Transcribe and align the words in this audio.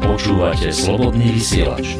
Počúvate 0.00 0.72
slobodný 0.72 1.36
vysielač. 1.36 1.96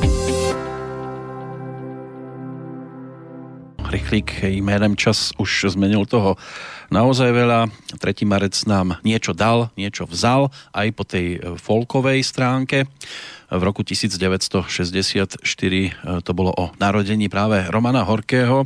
Rychlík 3.90 4.42
jménem 4.42 4.96
Čas 4.96 5.32
už 5.38 5.66
zmenil 5.68 6.06
toho 6.06 6.36
naozaj 6.90 7.30
veľa. 7.30 7.70
3. 7.96 8.28
marec 8.28 8.54
nám 8.66 8.98
niečo 9.06 9.32
dal, 9.32 9.70
niečo 9.78 10.06
vzal 10.06 10.50
aj 10.74 10.86
po 10.92 11.02
tej 11.06 11.38
folkovej 11.58 12.22
stránke 12.26 12.90
v 13.50 13.62
roku 13.66 13.82
1964 13.82 15.42
e, 15.42 15.90
to 16.22 16.30
bolo 16.30 16.54
o 16.54 16.70
narodení 16.78 17.26
práve 17.26 17.66
Romana 17.66 18.06
Horkého, 18.06 18.62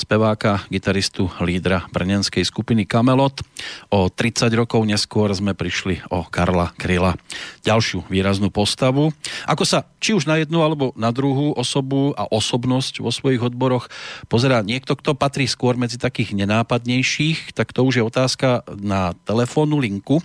speváka, 0.00 0.64
gitaristu, 0.72 1.28
lídra 1.44 1.84
brněnskej 1.92 2.40
skupiny 2.48 2.88
Kamelot. 2.88 3.44
O 3.92 4.08
30 4.08 4.48
rokov 4.56 4.80
neskôr 4.88 5.28
sme 5.36 5.52
prišli 5.52 6.00
o 6.08 6.24
Karla 6.24 6.72
Kryla, 6.80 7.20
ďalšiu 7.60 8.08
výraznú 8.08 8.48
postavu. 8.48 9.12
Ako 9.44 9.68
sa 9.68 9.84
či 10.00 10.16
už 10.16 10.24
na 10.24 10.40
jednu 10.40 10.64
alebo 10.64 10.96
na 10.96 11.12
druhú 11.12 11.52
osobu 11.52 12.16
a 12.16 12.24
osobnosť 12.24 13.04
vo 13.04 13.12
svojich 13.12 13.44
odboroch 13.44 13.92
pozerá 14.32 14.64
niekto, 14.64 14.96
kto 14.96 15.12
patrí 15.12 15.44
skôr 15.44 15.76
medzi 15.76 16.00
takých 16.00 16.32
nenápadnejších, 16.32 17.52
tak 17.62 17.70
to 17.70 17.86
už 17.86 17.94
je 17.94 18.02
otázka 18.02 18.66
na 18.82 19.14
telefónnu 19.22 19.78
linku, 19.78 20.18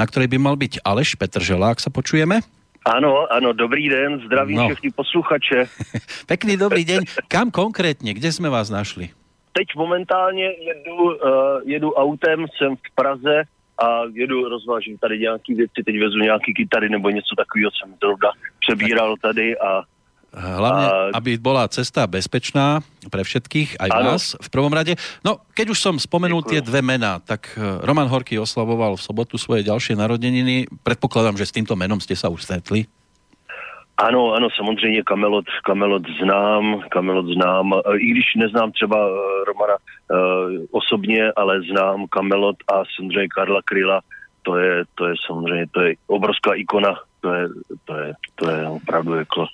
na 0.00 0.08
ktorej 0.08 0.32
by 0.32 0.40
mal 0.40 0.56
byť 0.56 0.80
Aleš 0.80 1.20
Petržela, 1.20 1.76
ak 1.76 1.84
sa 1.84 1.92
počujeme. 1.92 2.40
Ano, 2.88 3.28
ano, 3.28 3.52
dobrý 3.52 3.92
den, 3.92 4.24
zdravím 4.24 4.56
no. 4.56 4.66
všechny 4.72 4.90
posluchače. 4.96 5.68
Pekný 6.32 6.56
dobrý 6.56 6.88
den. 6.88 7.04
Kam 7.28 7.52
konkrétně, 7.52 8.16
kde 8.16 8.32
jsme 8.32 8.48
vás 8.48 8.72
našli? 8.72 9.12
Teď 9.52 9.76
momentálně 9.76 10.44
jedu, 10.44 10.96
uh, 10.96 11.12
jedu 11.68 11.92
autem, 11.92 12.46
jsem 12.56 12.76
v 12.76 12.94
Praze 12.94 13.44
a 13.84 14.08
jedu, 14.12 14.48
rozvážím 14.48 14.98
tady 14.98 15.18
nějaký 15.18 15.54
věci, 15.54 15.82
teď 15.84 15.94
vezu 16.00 16.18
nějaký 16.18 16.54
kytary 16.54 16.88
nebo 16.88 17.10
něco 17.10 17.36
takového, 17.36 17.70
jsem 17.70 17.94
zrovna 18.00 18.30
přebíral 18.64 19.14
tady 19.20 19.58
a 19.58 19.82
Hlavne, 20.28 20.86
a... 20.86 20.92
aby 21.16 21.40
bola 21.40 21.64
cesta 21.72 22.04
bezpečná 22.04 22.84
pre 23.08 23.24
všetkých, 23.24 23.80
aj 23.80 23.90
ano. 23.90 24.08
vás 24.12 24.36
v 24.36 24.48
prvom 24.52 24.68
rade. 24.68 25.00
No, 25.24 25.40
keď 25.56 25.72
už 25.72 25.78
som 25.80 25.94
spomenul 25.96 26.44
Děkuji. 26.44 26.52
tie 26.52 26.60
dve 26.60 26.84
mená, 26.84 27.16
tak 27.24 27.56
eh, 27.56 27.80
Roman 27.80 28.06
Horký 28.06 28.36
oslavoval 28.36 29.00
v 29.00 29.04
sobotu 29.04 29.40
svoje 29.40 29.64
ďalšie 29.64 29.96
narodeniny. 29.96 30.68
Predpokladám, 30.84 31.40
že 31.40 31.48
s 31.48 31.56
týmto 31.56 31.72
menom 31.74 31.96
ste 31.96 32.12
sa 32.12 32.28
už 32.28 32.44
stretli. 32.44 32.84
Ano, 33.98 34.32
ano, 34.32 34.48
samozřejmě 34.56 35.02
Kamelot, 35.02 35.44
Kamelot 35.64 36.02
znám, 36.22 36.80
Kamelot 36.88 37.26
znám, 37.26 37.74
eh, 37.74 37.96
i 37.98 38.06
když 38.10 38.34
neznám 38.36 38.72
třeba 38.72 38.96
eh, 38.96 39.44
Romana 39.48 39.74
uh, 39.74 40.64
osobně, 40.70 41.32
ale 41.36 41.62
znám 41.62 42.06
Kamelot 42.06 42.56
a 42.68 42.82
samozřejmě 42.96 43.28
Karla 43.28 43.60
Kryla, 43.64 44.00
to 44.42 44.56
je, 44.56 44.84
to 44.94 45.06
je 45.06 45.14
samozřejmě, 45.26 45.66
to 45.70 45.80
je 45.80 45.94
obrovská 46.06 46.54
ikona, 46.54 46.94
to 47.20 47.34
je, 47.34 47.48
to 47.84 47.94
je, 47.94 48.14
to 48.34 48.50
je 48.50 48.68
opravdu 48.68 49.14
jako 49.14 49.46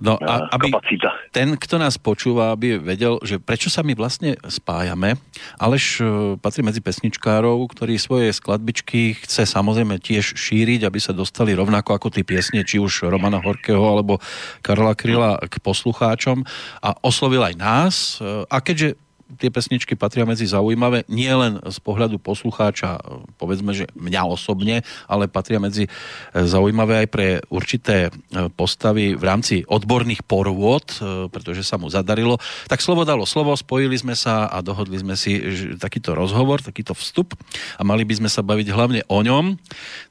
No 0.00 0.16
a 0.16 0.48
aby 0.56 0.72
kapacita. 0.72 1.12
ten, 1.34 1.58
kto 1.58 1.76
nás 1.76 2.00
počúva, 2.00 2.54
aby 2.54 2.80
vedel, 2.80 3.20
že 3.20 3.36
prečo 3.36 3.68
sa 3.68 3.84
my 3.84 3.92
vlastne 3.92 4.38
spájame. 4.46 5.20
Aleš 5.60 5.84
e, 6.00 6.04
patrí 6.40 6.64
medzi 6.64 6.80
pesničkárov, 6.80 7.60
ktorí 7.74 8.00
svoje 8.00 8.32
skladbičky 8.32 9.18
chce 9.20 9.44
samozrejme 9.44 10.00
tiež 10.00 10.38
šíriť, 10.38 10.88
aby 10.88 10.98
sa 11.02 11.12
dostali 11.12 11.52
rovnako 11.52 11.98
ako 11.98 12.08
tí 12.08 12.22
piesne, 12.24 12.64
či 12.64 12.80
už 12.80 13.10
Romana 13.10 13.42
Horkého 13.42 13.82
alebo 13.82 14.22
Karla 14.64 14.96
Kryla 14.96 15.42
k 15.44 15.60
poslucháčom 15.60 16.46
a 16.80 16.96
oslovil 17.04 17.44
aj 17.44 17.54
nás. 17.58 17.94
E, 18.22 18.46
a 18.46 18.56
keďže 18.62 19.01
tie 19.38 19.50
pesničky 19.52 19.94
patria 19.94 20.24
medzi 20.24 20.48
zaujímavé, 20.48 21.04
nie 21.08 21.30
len 21.30 21.60
z 21.62 21.78
pohľadu 21.82 22.20
poslucháča, 22.20 23.00
povedzme, 23.36 23.76
že 23.76 23.88
mňa 23.96 24.22
osobne, 24.28 24.86
ale 25.08 25.28
patria 25.28 25.60
medzi 25.60 25.86
e, 25.86 25.90
zaujímavé 26.32 27.04
aj 27.04 27.08
pre 27.08 27.26
určité 27.52 28.08
e, 28.08 28.10
postavy 28.52 29.14
v 29.14 29.24
rámci 29.24 29.54
odborných 29.68 30.24
porôd, 30.24 30.84
pretože 31.28 31.66
sa 31.66 31.76
mu 31.76 31.88
zadarilo. 31.88 32.38
Tak 32.68 32.80
slovo 32.82 33.04
dalo 33.04 33.26
slovo, 33.28 33.54
spojili 33.54 33.94
sme 33.98 34.16
sa 34.16 34.48
a 34.48 34.60
dohodli 34.64 34.98
sme 35.00 35.14
si 35.18 35.38
takýto 35.76 36.16
rozhovor, 36.16 36.62
takýto 36.62 36.96
vstup 36.96 37.34
a 37.76 37.82
mali 37.82 38.06
by 38.06 38.22
sme 38.22 38.30
sa 38.30 38.40
baviť 38.44 38.68
hlavne 38.72 39.00
o 39.08 39.18
ňom. 39.20 39.56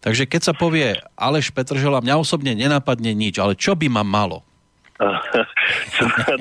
Takže 0.04 0.28
keď 0.28 0.42
sa 0.52 0.54
povie 0.54 0.98
Aleš 1.16 1.54
Petržela, 1.54 2.04
mňa 2.04 2.16
osobne 2.22 2.54
nenapadne 2.54 3.14
nič, 3.16 3.40
ale 3.40 3.58
čo 3.58 3.74
by 3.78 3.88
ma 3.88 4.04
malo? 4.06 4.51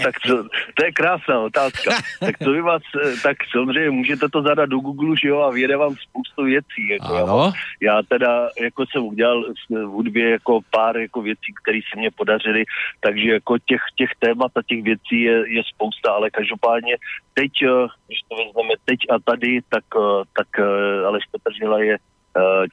Tak 0.03 0.15
to, 0.27 0.45
to 0.75 0.85
je 0.85 0.93
krásná 0.93 1.41
otázka. 1.41 1.91
Tak 2.21 2.39
to 2.39 2.51
by 2.51 2.61
vás, 2.61 2.83
tak 3.23 3.37
samozřejmě 3.51 3.91
můžete 3.91 4.29
to 4.29 4.43
zadat 4.43 4.69
do 4.69 4.79
Google, 4.79 5.17
že 5.23 5.29
jo, 5.29 5.41
a 5.41 5.51
vyjede 5.51 5.77
vám 5.77 5.95
spoustu 6.09 6.45
věcí. 6.45 6.89
Jako 6.91 7.15
já, 7.15 7.53
já 7.81 8.03
teda, 8.09 8.49
jako 8.61 8.85
jsem 8.87 9.03
udělal 9.03 9.45
v 9.71 9.85
hudbě 9.85 10.31
jako 10.31 10.61
pár 10.71 10.99
jako 10.99 11.23
věcí, 11.23 11.55
které 11.63 11.81
se 11.93 11.99
mně 11.99 12.11
podařily, 12.11 12.65
takže 13.01 13.31
jako 13.31 13.59
těch, 13.59 13.81
těch 13.97 14.11
témat 14.19 14.53
a 14.57 14.63
těch 14.67 14.83
věcí 14.83 15.21
je, 15.21 15.55
je 15.55 15.63
spousta, 15.75 16.13
ale 16.13 16.31
každopádně 16.31 16.97
teď, 17.35 17.53
eh, 17.63 17.87
když 18.07 18.19
to 18.29 18.37
vezmeme 18.37 18.75
teď 18.85 18.99
a 19.11 19.19
tady, 19.25 19.61
tak, 19.69 19.85
eh, 19.97 20.23
tak 20.37 20.49
eh, 20.59 21.07
Aleš 21.07 21.25
Petržila 21.33 21.79
je 21.79 21.99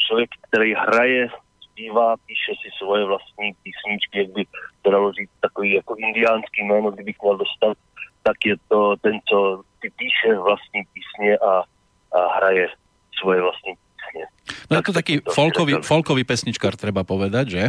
člověk, 0.07 0.29
který 0.49 0.73
hraje 0.73 1.27
zpívá, 1.77 2.17
píše 2.25 2.57
si 2.57 2.69
svoje 2.81 3.05
vlastní 3.05 3.53
písničky, 3.61 4.17
jak 4.25 4.29
by 4.33 4.43
to 4.81 4.91
dalo 4.91 5.13
říct, 5.13 5.29
takový 5.41 5.73
jako 5.73 5.95
indiánský 5.95 6.63
jméno, 6.65 6.91
kdybych 6.91 7.15
měl 7.21 7.37
dostat, 7.37 7.77
tak 8.23 8.37
je 8.45 8.55
to 8.67 8.95
ten, 8.97 9.19
co 9.29 9.61
ty 9.81 9.93
píše 9.93 10.35
vlastní 10.35 10.81
písně 10.93 11.37
a, 11.37 11.53
a 12.17 12.37
hraje 12.37 12.67
svoje 13.21 13.41
vlastní 13.41 13.73
písně. 13.77 14.25
No 14.71 14.77
tak 14.77 14.87
je 14.87 14.89
to 14.89 14.93
taký 14.93 15.13
folkový, 15.29 15.73
folkový 15.85 16.23
pesničkár, 16.23 16.73
treba 16.73 17.05
povedať, 17.05 17.45
že? 17.47 17.63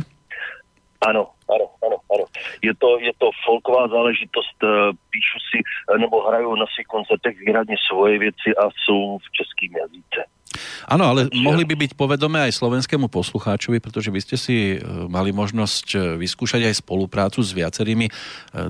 Ano, 0.98 1.30
ano, 1.46 1.66
ano, 1.86 1.96
ano. 2.10 2.24
Je 2.62 2.74
to, 2.74 2.98
je 2.98 3.12
to 3.18 3.30
folková 3.46 3.86
záležitost, 3.88 4.58
eh, 4.62 4.90
píšu 5.10 5.38
si, 5.46 5.58
eh, 5.62 5.98
nebo 5.98 6.26
hrajou 6.26 6.54
na 6.58 6.66
svých 6.74 6.86
koncertech 6.86 7.38
výhradně 7.38 7.76
svoje 7.90 8.18
věci 8.18 8.48
a 8.58 8.66
jsou 8.74 9.18
v 9.18 9.28
českým 9.32 9.76
jazyce. 9.76 10.20
Áno, 10.88 11.04
ale 11.04 11.28
mohli 11.44 11.62
by 11.68 11.76
byť 11.76 11.92
povedomé 11.94 12.48
aj 12.48 12.56
slovenskému 12.56 13.12
poslucháčovi, 13.12 13.78
pretože 13.78 14.08
vy 14.08 14.20
ste 14.24 14.36
si 14.40 14.56
e, 14.74 14.76
mali 15.06 15.30
možnosť 15.30 15.86
e, 15.92 15.98
vyskúšať 16.16 16.64
aj 16.64 16.80
spoluprácu 16.80 17.44
s 17.44 17.52
viacerými 17.52 18.08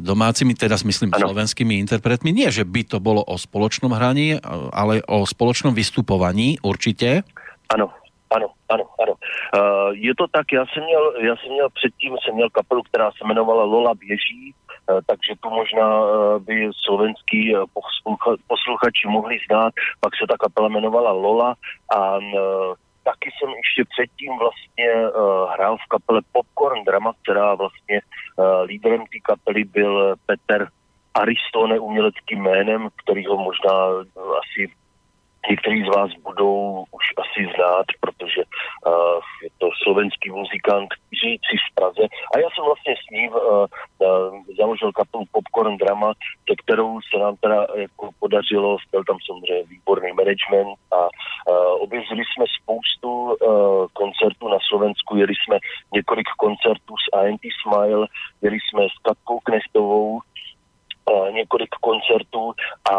domácimi, 0.02 0.58
teda 0.58 0.74
myslím 0.82 1.14
ano. 1.14 1.30
slovenskými 1.30 1.78
interpretmi. 1.78 2.34
Nie, 2.34 2.50
že 2.50 2.66
by 2.66 2.82
to 2.82 2.98
bolo 2.98 3.22
o 3.22 3.38
spoločnom 3.38 3.94
hraní, 3.94 4.42
ale 4.74 5.00
o 5.06 5.22
spoločnom 5.22 5.70
vystupovaní 5.72 6.58
určite. 6.66 7.22
Ano, 7.70 7.94
ano, 8.30 8.48
ano, 8.68 8.84
ano. 9.02 9.14
Uh, 9.14 9.90
je 9.92 10.14
to 10.14 10.26
tak, 10.32 10.52
já 10.52 10.64
jsem 10.66 10.84
měl, 10.84 11.12
já 11.20 11.36
jsem 11.36 11.52
měl 11.52 11.68
předtím, 11.70 12.16
jsem 12.18 12.34
měl 12.34 12.50
kapelu, 12.50 12.82
která 12.82 13.10
se 13.10 13.18
jmenovala 13.24 13.64
Lola 13.64 13.94
Běží, 13.94 14.54
uh, 14.54 15.00
takže 15.06 15.32
to 15.42 15.50
možná 15.50 16.00
uh, 16.00 16.38
by 16.38 16.70
slovenský 16.84 17.54
poslucha, 17.72 18.30
posluchači 18.46 19.08
mohli 19.08 19.38
znát. 19.46 19.72
Pak 20.00 20.12
se 20.16 20.26
ta 20.28 20.36
kapela 20.36 20.68
jmenovala 20.68 21.12
Lola 21.12 21.54
a 21.94 22.16
uh, 22.16 22.74
taky 23.04 23.30
jsem 23.30 23.50
ještě 23.50 23.84
předtím 23.94 24.32
vlastně 24.38 24.88
uh, 24.94 25.50
hrál 25.52 25.76
v 25.76 25.88
kapele 25.88 26.20
Popcorn 26.32 26.84
Drama, 26.84 27.12
která 27.22 27.54
vlastně 27.54 28.00
uh, 28.00 28.62
lídrem 28.62 29.00
té 29.00 29.18
kapely 29.22 29.64
byl 29.64 30.14
Peter 30.26 30.68
Aristone 31.14 31.78
uměleckým 31.78 32.42
jménem, 32.42 32.88
kterýho 33.02 33.36
možná 33.36 33.88
uh, 33.88 34.02
asi 34.40 34.72
Někteří 35.50 35.82
z 35.82 35.96
vás 35.96 36.10
budou 36.22 36.84
už 36.90 37.04
asi 37.22 37.40
znát, 37.56 37.86
protože 38.00 38.42
uh, 38.86 39.20
je 39.42 39.50
to 39.58 39.68
slovenský 39.82 40.30
muzikant 40.30 40.88
žijící 41.22 41.54
v 41.56 41.74
Praze. 41.74 42.04
A 42.34 42.38
já 42.38 42.48
jsem 42.50 42.64
vlastně 42.64 42.94
s 42.96 43.10
ním 43.10 43.30
uh, 43.32 43.38
uh, 43.40 44.44
založil 44.58 44.92
kapelu 44.92 45.24
Popcorn 45.32 45.76
Drama, 45.76 46.12
se 46.48 46.54
kterou 46.62 47.00
se 47.00 47.18
nám 47.18 47.36
teda 47.36 47.66
jako 47.76 48.10
podařilo, 48.18 48.76
byl 48.92 49.04
tam 49.04 49.16
samozřejmě 49.26 49.62
výborný 49.68 50.12
management 50.12 50.78
a 50.92 51.00
uh, 51.02 51.82
objevili 51.84 52.22
jsme 52.24 52.44
spoustu 52.62 53.10
uh, 53.12 53.86
koncertů 53.92 54.48
na 54.48 54.58
Slovensku, 54.68 55.16
jeli 55.16 55.34
jsme 55.34 55.58
několik 55.94 56.28
koncertů 56.36 56.94
s 57.04 57.06
ANT 57.18 57.40
Smile, 57.62 58.06
jeli 58.42 58.58
jsme 58.60 58.82
s 58.84 58.96
Katkou 59.02 59.38
Knestovou, 59.40 60.20
několik 61.30 61.70
koncertů 61.70 62.52
a 62.92 62.96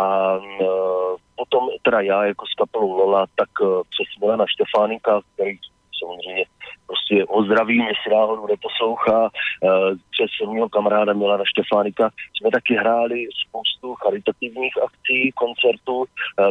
potom 1.36 1.70
teda 1.84 2.02
já 2.02 2.26
jako 2.26 2.46
s 2.46 2.54
kapelou 2.54 2.92
Lola, 2.92 3.26
tak 3.36 3.50
přes 3.90 4.20
Milana 4.20 4.46
Štefánika, 4.48 5.22
který 5.34 5.58
samozřejmě 6.00 6.44
prostě 6.88 7.26
ho 7.30 7.44
zdravím, 7.44 7.82
jestli 7.82 8.12
náhodou 8.12 8.48
neposlouchá, 8.48 9.30
přes 10.12 10.50
mého 10.54 10.70
kamaráda 10.70 11.14
Milana 11.14 11.44
Štefánika 11.46 12.10
jsme 12.34 12.52
taky 12.52 12.76
hráli 12.76 13.28
spoustu 13.48 13.96
charitativních 13.96 14.74
akcí, 14.84 15.32
koncertů, 15.32 16.06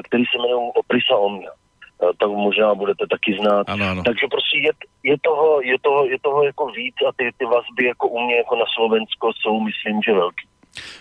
který 0.05 0.25
se 0.25 0.39
jmenují 0.39 0.73
Oprisa 0.75 1.17
Omnia 1.17 1.53
tak 1.99 2.31
možná 2.31 2.75
budete 2.75 3.07
taky 3.07 3.37
znát. 3.41 3.69
Ano, 3.69 3.85
ano. 3.87 4.03
Takže 4.03 4.27
prostě 4.31 4.59
je, 4.59 4.73
je, 5.03 5.17
toho, 5.23 5.61
je, 5.61 5.79
toho, 5.83 6.05
je 6.05 6.19
toho 6.23 6.45
jako 6.45 6.67
víc 6.67 6.95
a 7.09 7.13
ty, 7.17 7.31
ty 7.39 7.45
vazby 7.45 7.87
jako 7.87 8.09
u 8.09 8.21
mě 8.21 8.37
jako 8.37 8.57
na 8.57 8.65
Slovensko 8.75 9.31
jsou 9.33 9.61
myslím, 9.61 10.03
že 10.03 10.13
velký. 10.13 10.49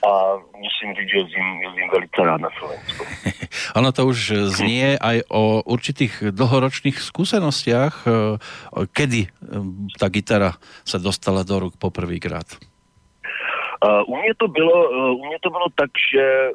A 0.06 0.10
musím 0.58 0.90
říct, 0.96 1.10
že 1.10 1.18
jezdím, 1.18 1.48
jezdím 1.62 1.90
velice 1.92 2.20
rád 2.22 2.42
na 2.42 2.50
Slovensku. 2.60 3.06
ono 3.80 3.92
to 3.92 4.02
už 4.06 4.20
znie 4.58 4.98
aj 4.98 5.28
o 5.30 5.62
určitých 5.66 6.34
dlhoročných 6.34 6.98
skúsenostiach, 6.98 7.96
e, 8.04 8.10
kedy 8.90 9.22
e, 9.26 9.30
ta 10.00 10.08
gitara 10.10 10.58
sa 10.88 10.98
dostala 10.98 11.44
do 11.44 11.70
ruk 11.70 11.74
poprvýkrát. 11.78 12.48
Uh, 13.78 14.02
u, 14.10 14.18
mě 14.18 14.34
to 14.38 14.48
bylo, 14.48 14.90
uh, 14.90 15.22
u 15.22 15.26
mě 15.26 15.38
to 15.42 15.50
bylo 15.50 15.66
tak, 15.76 15.90
že 16.14 16.50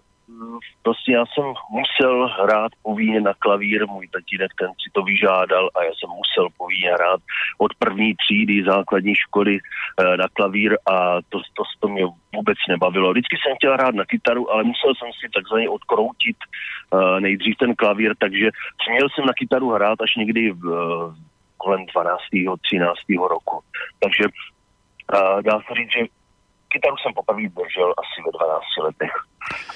prostě 0.82 1.12
já 1.12 1.24
jsem 1.26 1.44
musel 1.70 2.28
hrát 2.28 2.72
povinně 2.82 3.20
na 3.20 3.34
klavír, 3.38 3.86
můj 3.86 4.08
tatínek 4.08 4.50
ten 4.58 4.68
si 4.68 4.90
to 4.92 5.02
vyžádal 5.02 5.70
a 5.74 5.82
já 5.82 5.90
jsem 5.90 6.10
musel 6.10 6.48
povinně 6.56 6.90
hrát 6.92 7.20
od 7.58 7.74
první 7.78 8.14
třídy 8.14 8.64
základní 8.64 9.14
školy 9.14 9.58
e, 9.58 10.16
na 10.16 10.28
klavír 10.32 10.76
a 10.86 11.22
to, 11.28 11.38
to, 11.38 11.62
to 11.80 11.88
mě 11.88 12.04
vůbec 12.36 12.58
nebavilo. 12.68 13.10
Vždycky 13.10 13.36
jsem 13.36 13.56
chtěl 13.56 13.72
hrát 13.72 13.94
na 13.94 14.04
kytaru, 14.04 14.52
ale 14.52 14.64
musel 14.64 14.94
jsem 14.94 15.10
si 15.20 15.30
takzvaně 15.34 15.68
odkroutit 15.68 16.36
e, 16.40 17.20
nejdřív 17.20 17.56
ten 17.56 17.74
klavír, 17.74 18.14
takže 18.18 18.50
směl 18.84 19.08
jsem 19.08 19.26
na 19.26 19.32
kytaru 19.32 19.70
hrát 19.70 20.00
až 20.00 20.16
někdy 20.16 20.52
v, 20.52 20.64
e, 20.68 21.32
kolem 21.56 21.86
12. 21.86 22.18
13. 22.62 22.98
roku. 23.28 23.60
Takže 24.02 24.24
dá 25.44 25.60
se 25.60 25.74
říct, 25.74 25.92
že 25.92 26.02
kytaru 26.68 26.96
jsem 26.96 27.12
poprvé 27.14 27.48
držel 27.48 27.94
asi 28.02 28.16
ve 28.26 28.30
12 28.32 28.64
letech. 28.82 29.14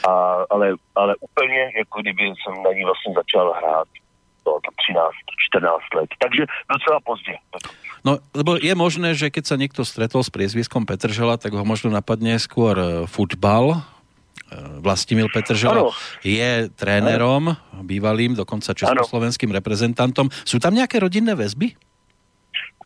A, 0.09 0.11
ale, 0.51 0.75
ale 0.95 1.15
úplně 1.21 1.63
jako 1.77 2.01
kdyby 2.01 2.23
jsem 2.23 2.63
na 2.63 2.71
ní 2.73 2.85
vlastně 2.85 3.15
začal 3.15 3.53
hrát 3.53 3.89
to, 4.45 4.51
to 4.65 4.71
13, 4.87 5.11
14 5.51 5.83
let. 5.95 6.11
Takže 6.23 6.43
docela 6.73 6.99
pozdě. 7.05 7.35
No, 8.07 8.19
lebo 8.35 8.55
je 8.63 8.75
možné, 8.79 9.19
že 9.19 9.35
keď 9.35 9.45
sa 9.51 9.57
niekto 9.59 9.83
stretol 9.83 10.23
s 10.23 10.31
priezviskom 10.31 10.87
Petržela, 10.87 11.35
tak 11.35 11.59
ho 11.59 11.67
možno 11.67 11.91
napadne 11.91 12.39
skôr 12.39 12.79
e, 12.79 12.87
futbal. 13.11 13.75
E, 13.75 13.79
Vlastimil 14.79 15.27
Petržela 15.27 15.91
ano. 15.91 15.97
je 16.23 16.71
trénerom, 16.79 17.59
bývalým, 17.83 18.39
dokonca 18.39 18.79
československým 18.79 19.51
ano. 19.51 19.59
reprezentantom. 19.59 20.31
Sú 20.47 20.63
tam 20.63 20.79
nejaké 20.79 21.03
rodinné 21.03 21.35
väzby? 21.35 21.75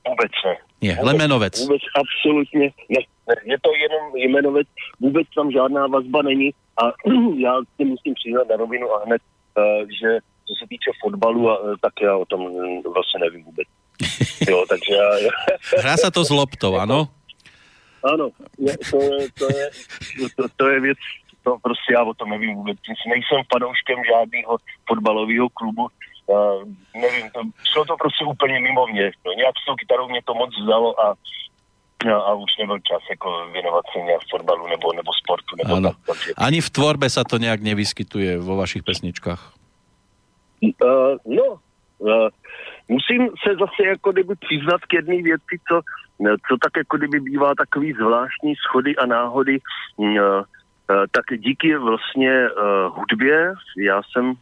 Vůbec 0.08 0.32
ne. 0.48 0.69
Nie, 0.82 0.98
len 1.02 1.16
jmenovec. 1.16 1.60
Vůbec 1.60 1.82
absolutně 1.94 2.72
ne. 2.88 3.00
Je 3.44 3.58
to 3.62 3.70
jenom 3.74 4.16
jmenovec, 4.16 4.68
vůbec 5.00 5.26
tam 5.34 5.50
žádná 5.50 5.86
vazba 5.86 6.22
není 6.22 6.50
a 6.82 6.82
já 7.36 7.60
si 7.76 7.84
musím 7.84 8.14
přiznat 8.14 8.48
na 8.48 8.56
rovinu 8.56 8.92
a 8.92 9.04
hned, 9.04 9.22
uh, 9.58 9.88
že 10.00 10.18
co 10.46 10.54
se 10.58 10.68
týče 10.68 10.90
fotbalu, 11.02 11.50
a, 11.50 11.58
uh, 11.58 11.74
tak 11.80 11.92
já 12.02 12.16
o 12.16 12.24
tom 12.24 12.40
vlastně 12.94 13.20
nevím 13.20 13.44
vůbec. 13.44 13.68
Jo, 14.48 14.64
takže 14.68 14.94
já... 14.94 15.30
Hrá 15.82 15.96
se 15.96 16.10
to 16.10 16.24
s 16.24 16.30
loptou, 16.30 16.76
ano? 16.76 17.08
Ano, 18.12 18.30
je, 18.58 18.78
to, 18.90 19.02
je, 19.02 19.28
to, 19.38 19.44
je, 19.44 19.70
to, 20.36 20.44
to 20.56 20.68
je 20.68 20.80
věc, 20.80 20.98
to 21.44 21.56
prostě 21.62 21.92
já 21.92 22.02
o 22.02 22.14
tom 22.14 22.30
nevím 22.30 22.54
vůbec. 22.54 22.78
Nejsem 23.06 23.42
fanouškem 23.52 23.98
žádného 24.12 24.58
fotbalového 24.88 25.48
klubu, 25.48 25.88
uh, 26.30 26.62
nevím, 26.94 27.30
to, 27.30 27.40
šlo 27.72 27.84
to 27.84 27.96
prostě 27.96 28.24
úplně 28.24 28.60
mimo 28.60 28.86
mě. 28.86 29.06
No, 29.26 29.32
nějak 29.32 29.54
s 29.62 29.66
tou 29.66 29.74
kytarou 29.74 30.08
mě 30.08 30.20
to 30.24 30.34
moc 30.34 30.50
vzalo 30.62 31.00
a 31.00 31.14
No, 32.04 32.26
a 32.26 32.34
už 32.34 32.56
nebyl 32.58 32.78
čas 32.78 33.02
jako 33.10 33.48
věnovat 33.52 33.84
se 33.92 33.98
nějak 33.98 34.20
fotbalu 34.30 34.66
nebo, 34.66 34.92
nebo 34.92 35.12
sportu. 35.22 35.56
Nebo 35.56 35.74
ano. 35.74 35.90
Tak, 35.90 35.98
takže... 36.06 36.32
Ani 36.36 36.60
v 36.60 36.70
tvorbe 36.70 37.10
se 37.10 37.24
to 37.30 37.36
nějak 37.36 37.60
nevyskytuje 37.60 38.38
vo 38.38 38.56
vašich 38.56 38.82
pesničkách? 38.82 39.52
Uh, 40.62 41.16
no, 41.26 41.44
uh, 41.98 42.28
musím 42.88 43.28
se 43.28 43.54
zase 43.60 43.88
jako 43.88 44.12
kdyby 44.12 44.34
přiznat 44.34 44.80
k 44.80 44.92
jedné 44.92 45.22
věci, 45.22 45.60
co, 45.68 45.80
co 46.48 46.56
tak 46.62 46.72
jako 46.76 46.96
kdyby 46.96 47.20
bývá 47.20 47.54
takový 47.54 47.92
zvláštní 47.92 48.54
schody 48.56 48.96
a 48.96 49.06
náhody, 49.06 49.58
uh, 49.96 50.08
uh, 50.08 50.42
tak 50.88 51.38
díky 51.38 51.76
vlastně 51.76 52.48
uh, 52.50 52.96
hudbě, 52.98 53.54
já 53.78 54.00
jsem 54.02 54.34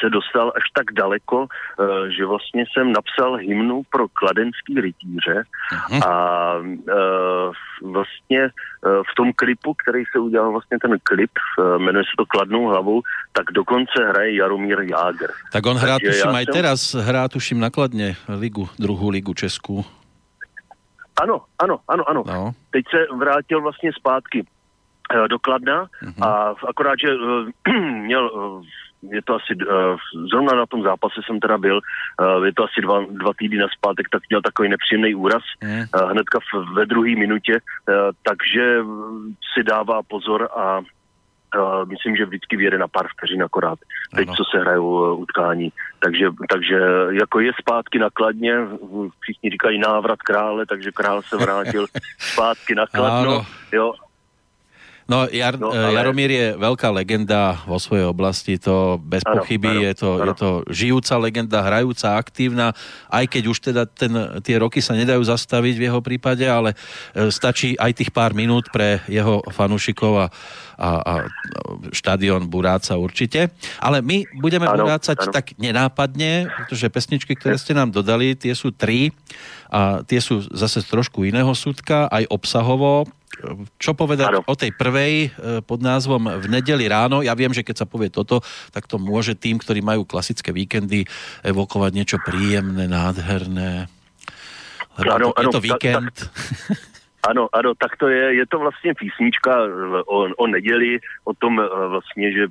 se 0.00 0.10
dostal 0.10 0.52
až 0.56 0.62
tak 0.74 0.92
daleko, 0.92 1.46
eh, 1.46 2.10
že 2.10 2.26
vlastně 2.26 2.64
jsem 2.72 2.92
napsal 2.92 3.34
hymnu 3.34 3.82
pro 3.90 4.08
kladenský 4.08 4.80
rytíře 4.80 5.44
uh-huh. 5.72 6.08
a 6.08 6.52
eh, 6.88 7.50
vlastně 7.82 8.42
eh, 8.44 8.50
v 8.82 9.14
tom 9.16 9.32
klipu, 9.32 9.74
který 9.74 10.04
se 10.12 10.18
udělal 10.18 10.52
vlastně 10.52 10.78
ten 10.82 10.98
klip, 11.02 11.30
jmenuje 11.78 12.04
se 12.04 12.14
to 12.18 12.26
Kladnou 12.26 12.66
hlavou, 12.66 13.02
tak 13.32 13.44
dokonce 13.52 14.08
hraje 14.08 14.34
Jaromír 14.34 14.80
Jágr. 14.80 15.30
Tak 15.52 15.66
on 15.66 15.76
hrá, 15.76 15.98
tuším, 15.98 16.34
aj 16.34 16.44
jsem... 16.44 16.54
teraz 16.54 16.94
hrá, 16.94 17.28
tuším, 17.28 17.60
nakladně 17.60 18.16
ligu, 18.28 18.68
druhou 18.78 19.08
ligu 19.08 19.34
Česku. 19.34 19.84
Ano, 21.22 21.40
ano, 21.58 21.78
ano, 21.88 22.08
ano. 22.08 22.22
No. 22.26 22.52
Teď 22.70 22.84
se 22.90 23.16
vrátil 23.16 23.60
vlastně 23.60 23.92
zpátky 23.92 24.44
do 25.28 25.38
Kladna 25.38 25.86
uh-huh. 25.86 26.26
a 26.26 26.54
akorát, 26.68 26.98
že 27.00 27.08
měl 27.92 28.30
je 29.02 29.22
to 29.22 29.34
asi, 29.34 29.54
uh, 29.54 29.96
zrovna 30.30 30.54
na 30.54 30.66
tom 30.66 30.82
zápase 30.82 31.20
jsem 31.26 31.40
teda 31.40 31.58
byl, 31.58 31.80
uh, 31.80 32.44
je 32.44 32.52
to 32.52 32.64
asi 32.64 32.80
dva, 32.82 33.04
dva 33.10 33.32
týdny 33.38 33.58
na 33.58 33.66
zpátek, 33.78 34.08
tak 34.08 34.22
měl 34.28 34.42
takový 34.42 34.68
nepříjemný 34.68 35.14
úraz 35.14 35.42
mm. 35.64 35.84
hnedka 36.10 36.38
v, 36.40 36.74
ve 36.74 36.86
druhé 36.86 37.16
minutě, 37.16 37.60
takže 38.22 38.78
si 39.54 39.62
dává 39.62 40.02
pozor 40.02 40.48
a 40.56 40.80
myslím, 41.84 42.16
že 42.16 42.26
vždycky 42.26 42.56
vyjede 42.56 42.78
na 42.78 42.88
pár 42.88 43.06
vteřin 43.08 43.42
akorát, 43.42 43.78
teď 44.14 44.28
ano. 44.28 44.36
co 44.36 44.44
se 44.50 44.58
hrajou 44.58 45.16
utkání. 45.16 45.72
Takže, 45.98 46.26
takže 46.50 46.78
jako 47.10 47.40
je 47.40 47.52
zpátky 47.60 47.98
nakladně, 47.98 48.54
všichni 49.20 49.50
říkají 49.50 49.78
návrat 49.78 50.22
krále, 50.22 50.66
takže 50.66 50.92
král 50.92 51.22
se 51.22 51.36
vrátil 51.36 51.86
zpátky 52.18 52.74
nakladno, 52.74 53.46
jo, 53.72 53.94
No, 55.06 55.30
Jar, 55.30 55.54
no 55.54 55.70
ale... 55.70 55.94
Jaromír 55.94 56.30
je 56.34 56.46
veľká 56.58 56.90
legenda 56.90 57.62
vo 57.62 57.78
svojej 57.78 58.10
oblasti, 58.10 58.58
to 58.58 58.98
bez 58.98 59.22
ano, 59.22 59.38
pochyby, 59.38 59.70
ano, 59.70 59.86
je, 59.86 59.92
to, 59.94 60.10
ano. 60.18 60.24
je 60.26 60.32
to 60.34 60.48
žijúca 60.66 61.14
legenda, 61.22 61.62
hrajúca, 61.62 62.18
aktívna, 62.18 62.74
aj 63.06 63.24
keď 63.30 63.42
už 63.46 63.58
teda 63.70 63.82
ten, 63.86 64.10
tie 64.42 64.58
roky 64.58 64.82
sa 64.82 64.98
nedajú 64.98 65.22
zastaviť 65.22 65.74
v 65.78 65.86
jeho 65.86 66.00
prípade, 66.02 66.42
ale 66.42 66.74
e, 67.14 67.30
stačí 67.30 67.78
aj 67.78 68.02
tých 68.02 68.10
pár 68.10 68.34
minút 68.34 68.66
pre 68.74 68.98
jeho 69.06 69.46
fanúšikov 69.54 70.26
a, 70.26 70.26
a, 70.74 70.88
a 70.98 71.14
štadión 71.94 72.50
Buráca 72.50 72.98
určite. 72.98 73.54
Ale 73.78 74.02
my 74.02 74.26
budeme 74.42 74.66
ano, 74.66 74.90
burácať 74.90 75.22
ano. 75.22 75.30
tak 75.30 75.54
nenápadne, 75.54 76.50
pretože 76.50 76.90
pesničky, 76.90 77.38
ktoré 77.38 77.54
ste 77.54 77.78
nám 77.78 77.94
dodali, 77.94 78.34
tie 78.34 78.58
sú 78.58 78.74
tri 78.74 79.14
a 79.70 80.02
tie 80.02 80.18
sú 80.18 80.42
zase 80.50 80.82
z 80.82 80.90
trošku 80.90 81.22
iného 81.22 81.54
súdka, 81.54 82.10
aj 82.10 82.26
obsahovo. 82.26 83.06
Čo 83.76 83.92
povedať 83.92 84.32
ano. 84.32 84.40
o 84.48 84.54
tej 84.56 84.72
prvej 84.72 85.28
e, 85.28 85.60
pod 85.60 85.84
názvom 85.84 86.40
V 86.40 86.46
nedeli 86.48 86.88
ráno? 86.88 87.20
Ja 87.20 87.36
viem, 87.36 87.52
že 87.52 87.60
keď 87.60 87.84
sa 87.84 87.86
povie 87.86 88.08
toto, 88.08 88.40
tak 88.72 88.88
to 88.88 88.96
môže 88.96 89.36
tým, 89.36 89.60
ktorí 89.60 89.84
majú 89.84 90.08
klasické 90.08 90.56
víkendy, 90.56 91.04
evokovať 91.44 91.90
niečo 91.92 92.16
príjemné, 92.24 92.88
nádherné. 92.88 93.92
Lebo 94.96 95.12
ano, 95.12 95.26
to, 95.36 95.40
je 95.44 95.46
to 95.52 95.60
víkend. 95.60 96.16
Tak, 96.16 96.32
tak, 96.32 96.85
Ano, 97.26 97.48
ano, 97.52 97.74
tak 97.74 97.96
to 97.96 98.08
je, 98.08 98.34
je 98.34 98.46
to 98.46 98.58
vlastně 98.58 98.94
písnička 98.94 99.56
o, 100.06 100.18
o 100.36 100.46
neděli, 100.46 100.98
o 101.24 101.34
tom 101.34 101.60
eh, 101.60 101.88
vlastně, 101.88 102.32
že 102.32 102.46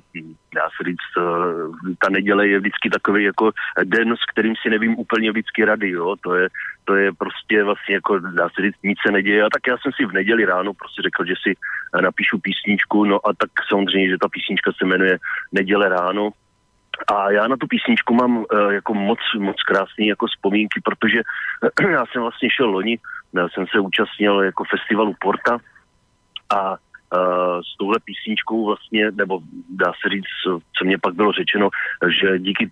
dá 0.54 0.68
se 0.76 0.84
říct, 0.84 1.12
eh, 1.18 1.94
ta 1.98 2.08
neděle 2.10 2.48
je 2.48 2.58
vždycky 2.58 2.90
takový 2.90 3.24
jako 3.24 3.50
den, 3.84 4.16
s 4.16 4.24
kterým 4.32 4.54
si 4.62 4.70
nevím 4.70 4.98
úplně 4.98 5.30
vždycky 5.30 5.64
rady, 5.64 5.90
jo, 5.90 6.16
to 6.20 6.34
je, 6.34 6.48
to 6.84 6.94
je 6.94 7.12
prostě 7.12 7.64
vlastně 7.64 7.94
jako, 7.94 8.18
dá 8.18 8.48
se 8.48 8.62
říct, 8.62 8.82
nic 8.82 8.98
se 9.06 9.12
neděje. 9.12 9.42
A 9.42 9.48
tak 9.52 9.66
já 9.66 9.76
jsem 9.78 9.92
si 9.92 10.06
v 10.06 10.12
neděli 10.12 10.44
ráno 10.44 10.74
prostě 10.74 11.02
řekl, 11.02 11.24
že 11.24 11.34
si 11.42 11.56
napíšu 12.02 12.38
písničku, 12.38 13.04
no 13.04 13.16
a 13.28 13.32
tak 13.32 13.50
samozřejmě, 13.68 14.08
že 14.08 14.18
ta 14.20 14.28
písnička 14.28 14.70
se 14.72 14.86
jmenuje 14.86 15.18
Neděle 15.52 15.88
ráno, 15.88 16.30
a 17.12 17.30
já 17.30 17.48
na 17.48 17.56
tu 17.56 17.66
písničku 17.66 18.14
mám 18.14 18.36
uh, 18.36 18.70
jako 18.70 18.94
moc, 18.94 19.18
moc 19.38 19.62
krásný 19.62 20.06
jako 20.06 20.26
vzpomínky, 20.26 20.80
protože 20.84 21.20
uh, 21.84 21.90
já 21.90 22.04
jsem 22.06 22.22
vlastně 22.22 22.48
šel 22.50 22.70
loni, 22.70 22.90
já 22.92 23.00
jsem 23.32 23.66
se 23.66 23.80
účastnil 23.80 24.42
jako 24.42 24.64
festivalu 24.64 25.14
Porta 25.20 25.58
a 26.50 26.76
Uh, 27.14 27.60
s 27.62 27.76
touhle 27.78 27.98
písničkou 28.04 28.66
vlastně, 28.66 29.10
nebo 29.10 29.40
dá 29.70 29.92
se 30.02 30.08
říct, 30.10 30.60
co 30.78 30.84
mě 30.84 30.98
pak 30.98 31.14
bylo 31.14 31.32
řečeno, 31.32 31.68
že 32.20 32.38
díky 32.38 32.68